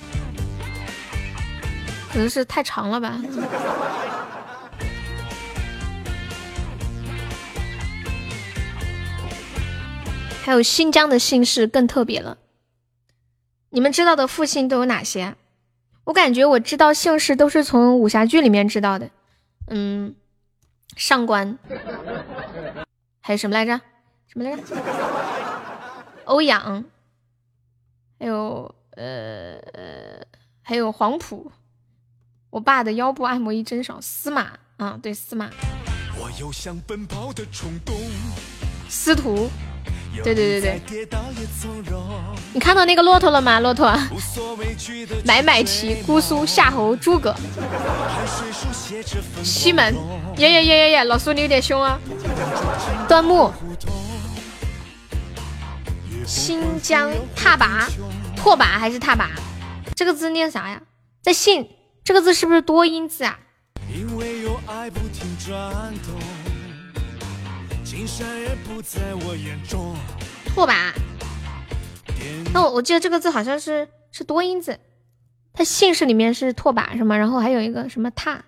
[2.12, 3.22] 可能是太长了吧。
[10.44, 12.40] 还有新疆的姓氏更特别了，
[13.70, 15.36] 你们知道的复姓都有哪些？
[16.06, 19.12] 我感觉我知道姓氏都是从武侠剧里面知道的，
[19.68, 20.16] 嗯，
[20.96, 21.60] 上官，
[23.22, 23.80] 还有什么来着？
[24.28, 24.76] 什么来着？
[26.26, 26.84] 欧阳，
[28.20, 29.58] 还有呃，
[30.62, 31.52] 还有黄埔，
[32.50, 34.00] 我爸的腰部按摩仪真少。
[34.02, 35.50] 司马啊，对司马，
[36.20, 37.96] 我又想奔跑的冲动
[38.90, 39.50] 司徒。
[40.24, 41.08] 对对对对，
[42.52, 43.60] 你看到那个骆驼了吗？
[43.60, 43.96] 骆驼，
[45.24, 47.36] 买买齐，姑苏夏侯诸葛，
[49.44, 49.96] 西门，
[50.38, 52.00] 耶耶耶耶耶，老苏你有点凶啊！
[53.08, 53.54] 端木，
[56.28, 57.88] 新疆踏拔，
[58.36, 59.32] 拓跋还是踏拔？
[59.96, 60.82] 这个字念啥呀？
[61.22, 61.70] 在信
[62.04, 63.40] 这个字是不是多音字啊？
[70.54, 70.92] 拓跋，
[72.54, 74.78] 那我我记得这个字好像是是多音字，
[75.54, 77.16] 它姓氏里面是拓跋是吗？
[77.18, 78.44] 然后还有一个什么踏，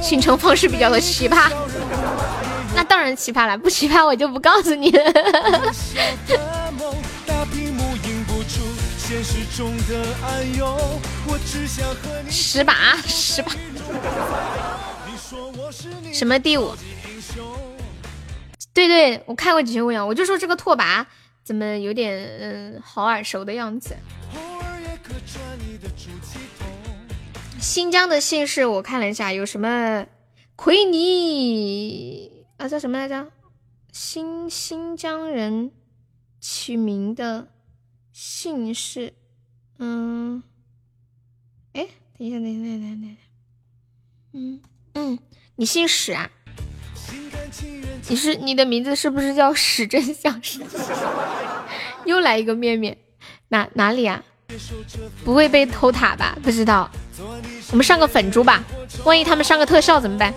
[0.00, 1.50] 形成方式比较的奇葩，
[2.74, 5.72] 那当然奇葩了，不奇葩我就不告诉你了。
[12.30, 13.52] 十把十把。
[16.12, 16.74] 什么第五？
[18.74, 21.04] 对对，我看过几部呀，我就说这个拓跋
[21.44, 23.96] 怎么有点嗯好耳熟的样子。
[27.62, 30.04] 新疆的姓氏我看了一下，有什么
[30.56, 33.30] 奎尼啊叫什么来着？
[33.92, 35.70] 新新疆人
[36.40, 37.52] 取名的
[38.12, 39.14] 姓氏，
[39.78, 40.42] 嗯，
[41.74, 41.86] 哎，
[42.18, 43.20] 等一下，等一下，等一下，等一下，
[44.32, 44.60] 嗯。
[44.94, 45.18] 嗯，
[45.54, 46.28] 你姓史啊？
[48.08, 50.42] 你是你的名字是不是叫史真相？
[52.06, 52.98] 又来一个面面，
[53.48, 54.24] 哪哪里啊？
[55.24, 56.36] 不会被偷塔吧？
[56.42, 56.90] 不知道，
[57.70, 58.62] 我们上个粉猪吧，
[59.04, 60.32] 万一他们上个特效怎么办？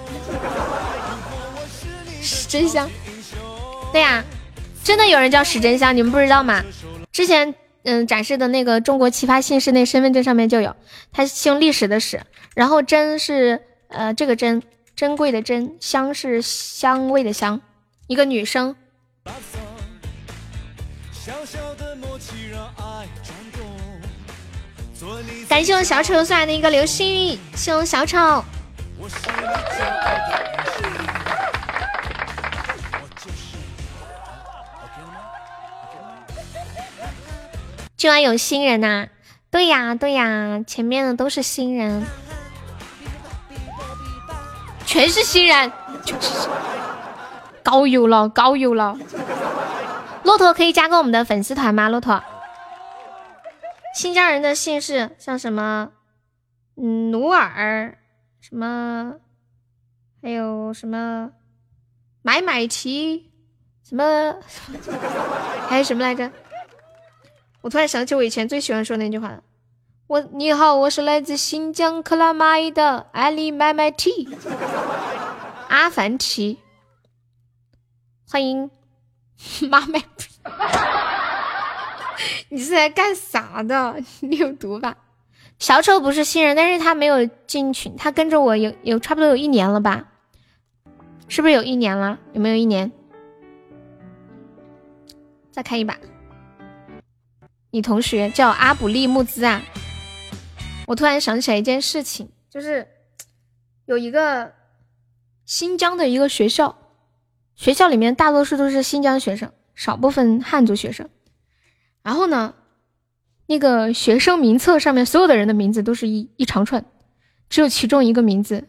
[2.22, 2.90] 史真香，
[3.92, 4.24] 对呀，
[4.84, 6.64] 真的有人叫史真香，你们不知道吗？
[7.12, 10.76] 之前嗯展示的那个中国奇葩姓氏那身份证上面就有，
[11.12, 12.22] 他姓历史的史，
[12.56, 13.62] 然后真是。
[13.88, 14.62] 呃，这个珍
[14.96, 17.62] 珍贵的珍，香是香味的香，
[18.08, 18.76] 一个女生。
[25.48, 28.44] 感谢我小丑送来的一个流星雨，谢我小丑。
[37.98, 39.08] 今晚有新人呐？
[39.50, 42.06] 对呀对呀，前面的都是新人，
[44.86, 45.72] 全是新人，
[46.04, 46.50] 就是
[47.64, 48.98] 高油了高油了。
[50.24, 51.88] 骆驼可以加个我们的粉丝团吗？
[51.88, 52.22] 骆驼，
[53.96, 55.94] 新疆人的姓氏像什么？
[56.76, 57.98] 嗯，努尔，
[58.42, 59.16] 什么？
[60.22, 61.32] 还有什么？
[62.22, 63.32] 买买提，
[63.88, 64.36] 什么？
[65.70, 66.30] 还有什么来着？
[67.62, 69.42] 我突然想起我以前最喜欢说那句话
[70.08, 74.28] 我你好，我是来自新疆克拉玛依的艾丽买买提，
[75.70, 76.60] 阿凡提，
[78.30, 78.70] 欢迎。
[79.70, 80.02] 妈卖
[82.56, 84.02] 你是来干啥的？
[84.22, 84.96] 你有毒吧？
[85.60, 90.08] 小丑不是新人，但是他没有进群，他跟着我有有差不多有一年了吧？
[91.28, 92.18] 是不是有一年了？
[92.32, 92.94] 有没有一年？
[95.52, 95.98] 再开一把。
[97.72, 99.62] 你同学叫阿卜利木兹啊？
[100.88, 102.88] 我突然想起来一件事情，就是
[103.84, 104.54] 有一个
[105.44, 106.78] 新疆的一个学校。
[107.58, 111.10] 学校里面大多数都是新疆学生，少部分汉族学生。
[112.06, 112.54] 然后呢，
[113.48, 116.86] 那个学生名册上面所有的人的名字都是一一长串，
[117.50, 118.68] 只有其中一个名字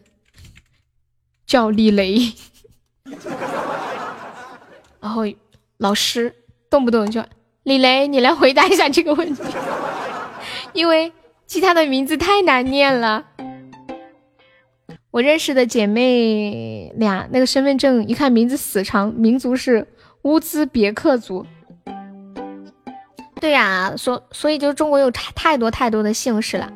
[1.45, 2.33] 叫李雷。
[4.99, 5.21] 然后
[5.77, 6.33] 老师
[6.67, 7.23] 动不动就
[7.61, 9.43] 李雷，你来回答一下这个问题，
[10.73, 11.13] 因为
[11.45, 13.23] 其他的名字太难念了。
[15.11, 19.87] 我认识的姐妹俩，那个身份证一看名字死长，民族是
[20.23, 21.45] 乌兹别克族。
[23.39, 26.71] 对呀，所所以就中国有太太多太多的姓氏了。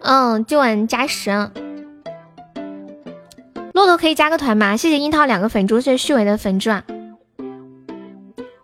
[0.00, 1.30] 嗯，今晚加十。
[3.72, 4.76] 骆驼可以加个团吗？
[4.76, 6.84] 谢谢樱桃两个粉珠，谢谢虚伪的粉猪啊。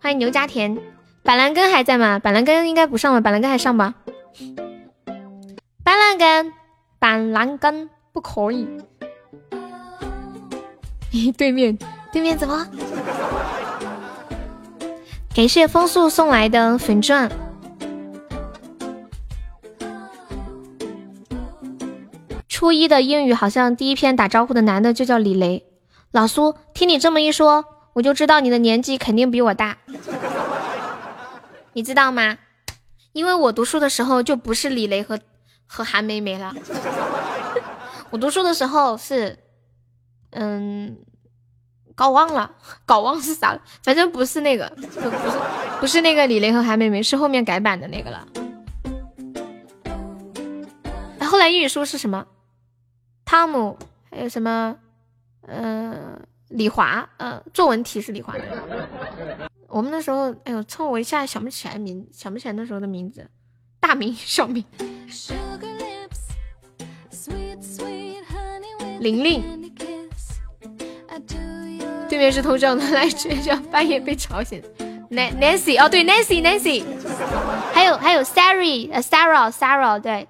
[0.01, 0.77] 欢迎牛家田，
[1.23, 2.19] 板蓝根还在吗？
[2.19, 3.95] 板蓝根应该不上了，板蓝根还上吧？
[5.83, 6.53] 板蓝根。
[6.99, 8.67] 板蓝根不可以。
[11.13, 11.77] 咦， 对面
[12.11, 12.67] 对面怎么？
[15.39, 17.31] 感谢风速送来的粉钻。
[22.49, 25.65] 初一的英语好像第一篇打招呼的男的就叫李雷。
[26.11, 27.63] 老苏，听你这么一说，
[27.93, 29.77] 我就知道你的年纪肯定比我大。
[31.71, 32.37] 你知道吗？
[33.13, 35.17] 因为我读书的时候就不是李雷和。
[35.65, 36.53] 和韩梅梅了。
[38.09, 39.39] 我读书的时候是，
[40.31, 40.97] 嗯，
[41.99, 42.49] 搞忘了，
[42.85, 43.59] 搞忘是啥？
[43.83, 45.01] 反正不是那个，不是
[45.81, 48.25] 不是那个李雷和韩梅梅，是后面改版的那个了。
[51.19, 52.25] 后来英语书是什么？
[53.25, 53.77] 汤姆，
[54.09, 54.77] 还有什么？
[55.41, 56.17] 嗯，
[56.47, 59.49] 李华，嗯，作文题是李华的。
[59.67, 63.29] 我们那时候，哎呦，凑我一下想不起来名，想不起来那时候的名字。
[63.81, 64.63] 大名小名，
[69.01, 69.68] 玲玲，对
[72.19, 74.61] 面是偷笑的，来学校 半夜被吵醒。
[75.09, 76.83] Nancy，哦对，Nancy，Nancy，
[77.73, 80.27] 还有还有 Sari，呃，Sarah，Sarah，对。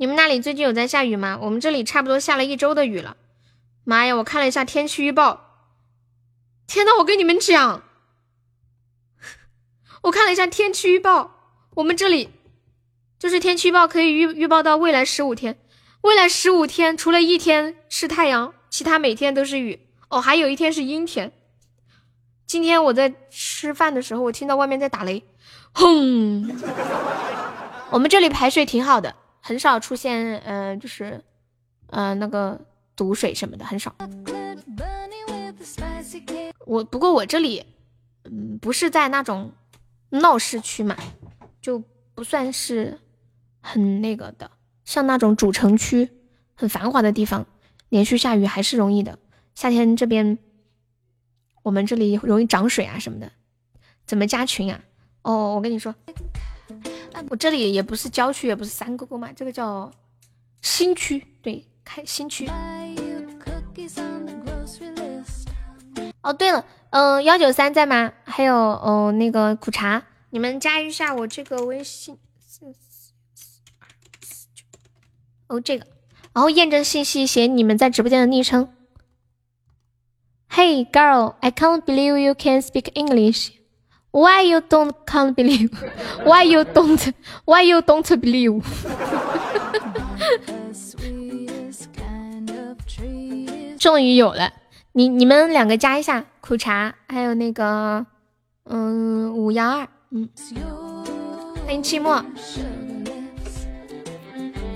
[0.00, 1.38] 你们那里最近有在下雨吗？
[1.40, 3.16] 我们这里差不多下了一周的雨了。
[3.84, 5.46] 妈呀，我看了一下天气预报。
[6.66, 7.82] 天呐，我跟你们讲，
[10.02, 11.32] 我看了一下天气预报，
[11.76, 12.28] 我们这里
[13.18, 15.58] 就是天气预报可以预预报到未来十五天，
[16.02, 19.88] 未来十五天除了一天是太阳，其他每天都是雨。
[20.08, 21.32] 哦，还有一天是阴天。
[22.46, 25.22] 今天我在吃饭的时候，我听到外面在打雷，
[25.72, 26.48] 轰。
[27.90, 31.22] 我们这里排水挺好的，很少出现，嗯，就是，
[31.88, 32.58] 嗯，那个
[32.96, 33.94] 堵水什么的，很少。
[36.64, 37.66] 我不过我这里，
[38.24, 39.52] 嗯，不是在那种
[40.10, 40.96] 闹市区嘛，
[41.60, 41.82] 就
[42.14, 42.98] 不算是
[43.60, 44.50] 很那个的。
[44.88, 46.08] 像那种主城区、
[46.54, 47.46] 很繁华的地方，
[47.90, 49.18] 连续下雨还是容易的。
[49.54, 50.38] 夏天这边，
[51.62, 53.30] 我们这里容易涨水啊什么的。
[54.06, 54.80] 怎么加群啊？
[55.20, 55.94] 哦，我跟你说，
[57.28, 59.92] 我这里也不是郊区，也不是山沟沟嘛，这个叫
[60.62, 62.48] 新区，对，开新区。
[66.22, 68.14] 哦，对了，嗯，幺九三在吗？
[68.24, 72.16] 还有，哦，那个苦茶，你们加一下我这个微信。
[75.48, 75.86] 哦，这个
[76.34, 78.68] 然后验证信息写你们在直播间的昵称。
[80.50, 83.50] Hey girl, I can't believe you can speak English.
[84.10, 85.70] Why you don't can't believe?
[86.24, 87.12] Why you don't?
[87.44, 88.62] Why you don't believe?
[93.78, 94.52] 终于有了，
[94.92, 98.06] 你你们两个加一下苦茶，还有那个
[98.64, 100.28] 嗯五幺二，嗯，
[101.64, 102.24] 欢迎期末，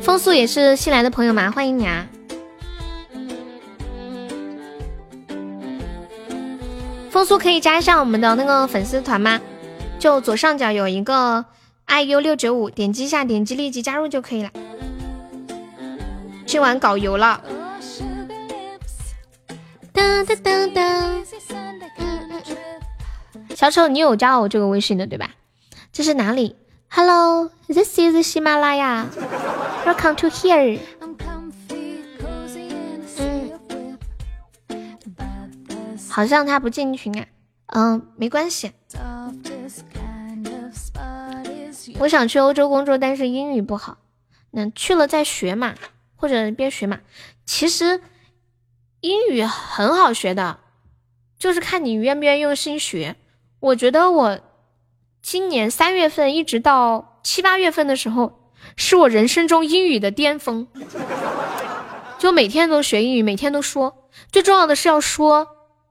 [0.02, 1.50] 风速也是新来的朋友吗？
[1.52, 2.06] 欢迎你啊！
[7.08, 9.40] 风速可以加上我们的那个粉丝团吗？
[10.00, 11.44] 就左上角有一个
[11.86, 14.50] iu 六九五，点击一下，点击立即加入就可以了。
[16.46, 17.40] 今晚搞油了。
[23.54, 25.30] 小丑，你有加我这个微信的对吧？
[25.92, 26.56] 这是哪里
[26.94, 29.06] ？Hello，this is 喜马拉雅。
[29.86, 30.78] Welcome to here。
[36.10, 37.26] 好像他不进群啊，
[37.68, 38.72] 嗯，没关系。
[41.98, 43.96] 我想去欧洲工作，但是英语不好，
[44.50, 45.74] 那去了再学嘛，
[46.14, 47.00] 或者边学嘛。
[47.46, 48.02] 其实
[49.00, 50.58] 英语很好学的，
[51.38, 53.16] 就是看你愿不愿意用心学。
[53.60, 54.38] 我觉得我
[55.22, 60.66] 今年三月份一直到七八月份的时候，是我人生中英语的巅峰，
[62.18, 65.48] 就每天都学英语，每天都说，最重要的是要说。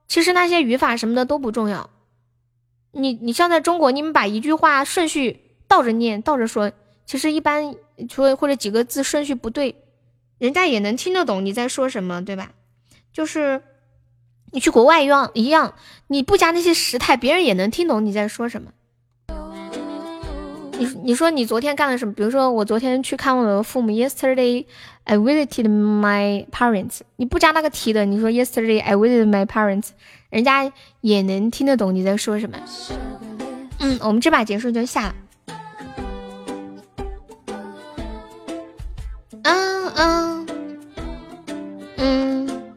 [0.08, 1.90] 其实那些语法什么的都不重要，
[2.91, 5.40] 你你像在中国，你们把一句话顺序
[5.70, 6.74] 倒着念、倒着说，
[7.06, 7.74] 其实一般
[8.10, 9.76] 说或者几个字顺序不对，
[10.38, 12.52] 人家也能听得懂你在说什么，对吧？
[13.14, 13.64] 就是
[14.52, 15.76] 你去国外一样一样，
[16.08, 18.74] 你不加那些时态，别人也能听懂你在说什么。
[20.82, 22.14] 你你说你昨天干了什么？
[22.16, 24.66] 比如说我昨天去看我的父母，Yesterday
[25.03, 27.02] I visited my parents。
[27.18, 29.90] 你不加那个题的，你说 Yesterday I visited my parents，
[30.32, 32.58] 人家也能听得懂你在说什么。
[33.78, 35.16] 嗯，我们这把结束就下了。
[39.44, 40.48] 嗯嗯
[41.98, 42.74] 嗯，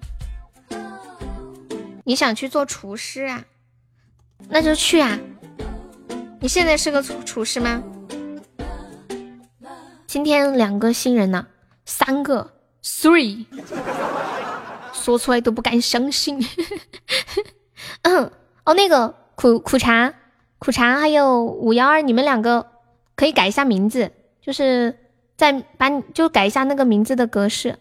[2.05, 3.43] 你想去做厨师啊？
[4.51, 5.19] 那就去啊！
[6.41, 7.83] 你现在是个厨厨师吗？
[10.15, 11.49] 今天两个新人呢，
[11.85, 12.53] 三个
[12.85, 13.47] ，three，
[14.93, 16.39] 说出来都不敢相信。
[18.03, 18.31] 嗯，
[18.65, 20.15] 哦，那个苦苦茶，
[20.61, 22.65] 苦茶还有五幺二，你们两个
[23.17, 24.97] 可以改一下名字，就是
[25.37, 27.81] 在把就改一下那个名字的格式，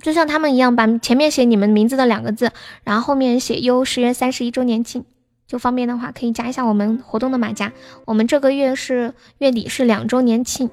[0.00, 2.52] 就像他们一样，把前面写你们名字的两个字，
[2.84, 5.04] 然后后面写优十月三十一周年庆。
[5.46, 7.72] 就方便的话，可以加一下我们活动的马甲。
[8.06, 10.70] 我们这个月是月底是两周年庆，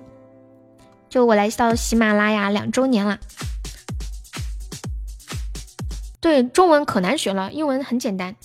[1.09, 3.19] 就我来到喜马拉雅两周年了。
[6.21, 8.35] 对，中文可难学了，英文很简单。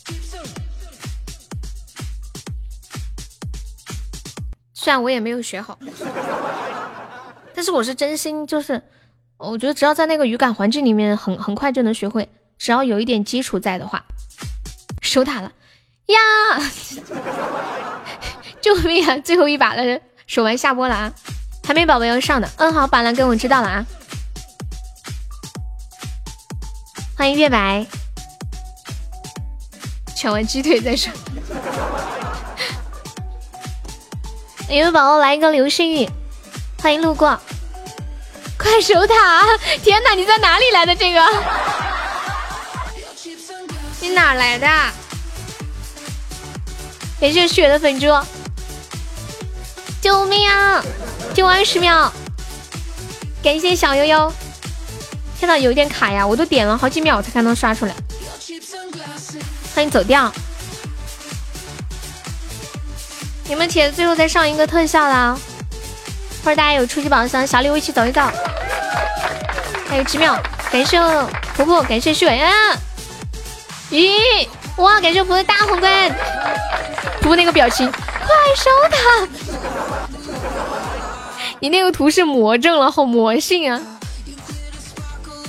[4.72, 5.78] 虽然我也没有学好，
[7.55, 8.82] 但是我是真心，就是
[9.38, 12.28] 我觉得只要在那个语感环境里面，很很快就能学会。
[12.59, 14.05] 只要有一点基础在的话，
[15.01, 15.52] 守塔了。
[16.06, 16.18] 呀！
[18.60, 19.16] 救命啊！
[19.18, 21.12] 最后一把了，守完下播了啊！
[21.66, 23.86] 还没宝宝要上的，嗯，好，板蓝根我知道了啊！
[27.16, 27.86] 欢迎月白，
[30.16, 31.12] 抢完鸡腿再说。
[34.68, 36.09] 有 没有宝宝来一个流星雨？
[36.81, 37.39] 欢迎路过，
[38.59, 39.47] 快守塔！
[39.82, 41.24] 天哪，你在哪里来的这个？
[44.01, 44.66] 你哪来的？
[47.20, 48.07] 感谢雪的粉猪，
[50.01, 50.85] 救命啊！
[51.32, 52.11] 就二十秒！
[53.43, 54.32] 感谢小悠悠，
[55.39, 57.95] 天呐，有点卡呀，我都点了好几秒才才能刷出来。
[59.74, 60.31] 欢迎走掉！
[63.47, 65.39] 你们帖子最后再上一个特效啦，
[66.45, 68.20] 或者大家有初级宝箱，小礼物一起走一走。
[69.89, 70.39] 还有几秒，
[70.70, 70.99] 感谢
[71.57, 72.51] 婆婆，感谢旭伟啊！
[73.91, 76.16] 咦，哇，感谢婆婆大皇冠。
[77.20, 78.01] 图那个表情，快
[78.56, 79.28] 收他！
[81.60, 83.80] 你那个图是魔怔了，好魔性啊！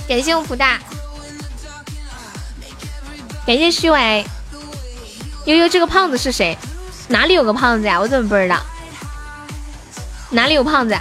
[0.08, 0.78] 感谢我福大，
[3.44, 4.24] 感谢虚伪
[5.44, 5.68] 悠悠。
[5.68, 6.56] 这个胖子是谁？
[7.08, 8.00] 哪里有个胖子呀？
[8.00, 8.56] 我怎么不知道？
[10.30, 10.96] 哪里有胖子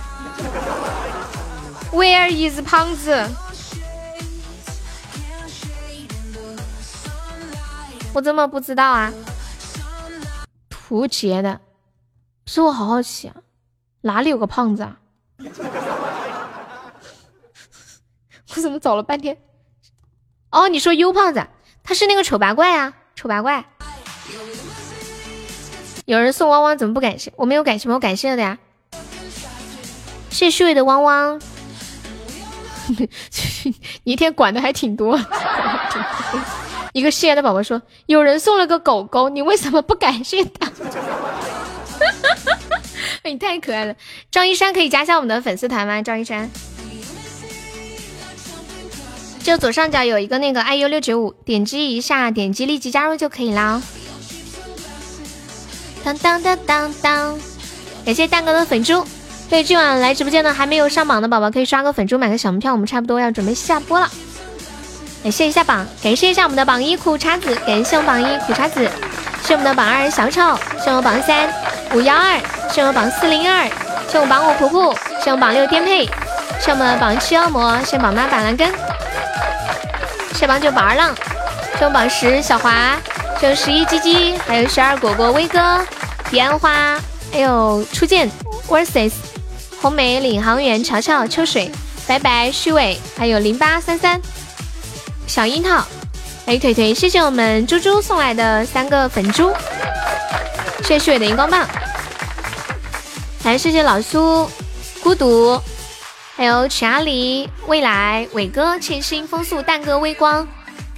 [1.92, 3.30] ？Where is 胖子？
[8.16, 9.12] 我怎么不知道啊？
[10.70, 11.60] 图截的，
[12.46, 13.36] 是我好好奇啊，
[14.02, 14.96] 哪里有个胖子啊？
[18.56, 19.38] 我怎么找了半天？
[20.50, 21.46] 哦，你说优胖子，
[21.84, 23.66] 他是那个丑八怪啊，丑八怪。
[26.06, 27.34] 有人送汪汪，怎么不感谢？
[27.36, 27.96] 我没有感谢吗？
[27.96, 28.58] 我感谢了的呀。
[30.30, 31.42] 谢谢虚伪的汪汪。
[34.06, 35.20] 你一天管的还挺多。
[36.96, 40.72] 一个失言的宝宝说：“有人送了个狗狗，你为什么不感谢他？
[43.26, 43.94] ”你太可爱了。
[44.32, 46.02] 张一山可以加下我们的粉丝团吗？
[46.02, 46.50] 张一山，
[49.44, 53.82] 就左上角有一个那个 iu 六九五，点击一下，点击立即加入就可以啦。
[56.02, 57.38] 当当当当当，
[58.06, 59.06] 感谢蛋哥的粉猪。
[59.50, 62.72] 对，今晚来直播间的还没有上榜的宝宝，可以刷个粉猪，买个小门票。
[62.72, 64.10] 我们差不多要准备下播了。
[65.26, 68.88] 感谢一下榜，感谢一下我们的榜一苦叉子，感谢我们榜一苦叉子，
[69.44, 71.50] 谢我们的榜二小丑，谢我们榜三
[71.94, 72.40] 五幺二，
[72.72, 73.68] 谢我们榜四零二，
[74.08, 74.94] 谢我们榜五普普，
[75.24, 76.06] 谢我们榜六颠沛，
[76.60, 78.72] 谢我们的榜七恶魔，谢榜八板蓝根，
[80.36, 81.12] 谢榜九宝儿浪，
[81.80, 82.96] 谢我们榜十小华，
[83.42, 85.84] 谢十一鸡鸡，还有十二果果威哥，
[86.30, 87.00] 彼岸花，
[87.34, 88.30] 还有初见
[88.70, 89.14] versus
[89.82, 91.72] 红梅领航员乔乔秋水，
[92.06, 94.22] 拜拜虚伪，还有零八三三。
[95.28, 95.86] 小樱桃，
[96.46, 99.52] 哎腿腿，谢谢我们猪猪送来的三个粉猪，
[100.84, 101.68] 谢谢虚伪的荧光棒，
[103.44, 104.50] 来谢谢老苏、
[105.04, 105.62] 孤独，
[106.38, 110.48] 还有曲阿里、未来、伟哥、庆星、风速、蛋哥、微光、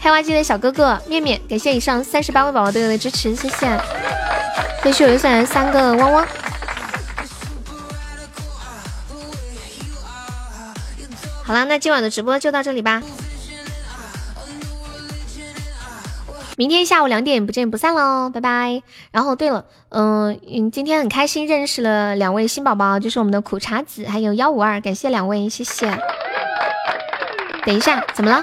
[0.01, 3.79] 开挖机的小哥哥、面面，感谢以上三十八位宝宝对我的支持，谢谢。
[4.83, 6.27] 谢谢我送来三个汪汪。
[11.43, 13.01] 好了，那今晚的直播就到这里吧。
[16.59, 18.81] 明天下午两点不见不散喽，拜拜。
[19.11, 25.95] 然后对了，嗯嗯，今天很开心认识了两位新宝宝，就是我们的苦茶子还有幺五二，感谢两位，谢谢。
[27.63, 28.41] 等一下，怎么了？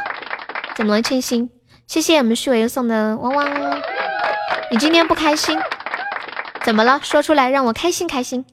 [0.77, 1.03] 怎么了？
[1.03, 1.51] 庆心，
[1.89, 3.83] 谢谢我们虚伪又送的汪汪。
[4.71, 5.59] 你今天不开心？
[6.65, 7.01] 怎么了？
[7.03, 8.45] 说出来让我开心开心。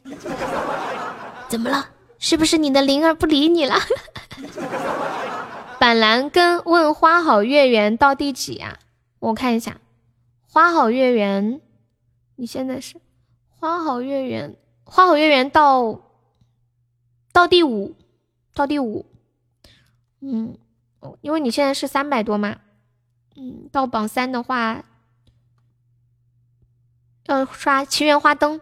[1.48, 1.86] 怎么了？
[2.18, 3.76] 是不是你的灵儿不理你了？
[5.78, 8.78] 板蓝根问花好月圆到第几呀？
[9.22, 9.80] 我看一下，
[10.48, 11.62] 花好月圆，
[12.38, 13.00] 你现在是
[13.48, 16.02] 花好月圆，花好月圆到
[17.32, 17.96] 到第五，
[18.56, 19.06] 到第五，
[20.22, 20.58] 嗯，
[21.22, 22.58] 因为你现在是三百多嘛，
[23.36, 24.84] 嗯，到榜三的话
[27.26, 28.60] 要刷奇缘花灯，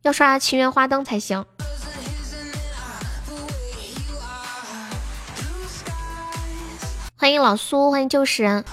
[0.00, 1.44] 要刷奇缘花灯才行。
[7.18, 8.64] 欢迎老苏，欢迎旧时人。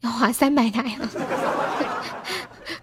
[0.00, 1.08] 要花三百台了，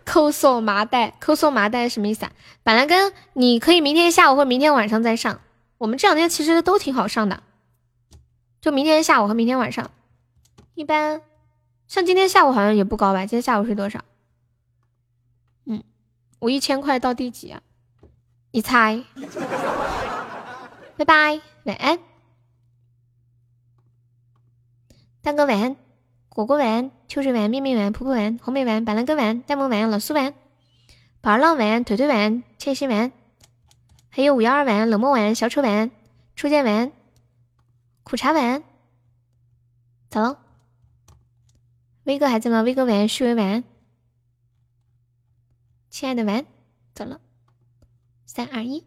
[0.04, 2.32] 抠搜麻袋，抠搜麻袋什么意思啊？
[2.64, 5.40] 板蓝根，你可以明天下午或明天晚上再上。
[5.78, 7.44] 我们这两天其实都挺好上的，
[8.60, 9.92] 就明天下午和明天晚上。
[10.74, 11.22] 一般
[11.88, 13.20] 像今天下午好像也不高吧？
[13.26, 14.04] 今天下午是多少？
[15.66, 15.84] 嗯，
[16.40, 17.62] 我一千块到第几啊？
[18.52, 19.04] 你猜？
[20.98, 22.00] 拜拜，晚安，
[25.22, 25.85] 大哥晚安。
[26.36, 30.34] 果果丸、秋水丸、面面丸、噗噗丸、红梅丸、板蓝根丸、呆萌丸、老苏丸、
[31.22, 33.14] 宝儿浪丸、腿腿丸、千心丸，
[34.10, 35.92] 还有五幺二丸、冷漠丸、小丑丸、
[36.36, 36.92] 初见丸、
[38.04, 38.66] 苦茶丸，
[40.10, 40.40] 咋了？
[42.04, 42.64] 威哥还在吗？
[42.64, 43.64] 威哥丸、虚伪丸，
[45.90, 46.46] 亲爱的丸，
[46.94, 47.22] 走了，
[48.26, 48.84] 三二一。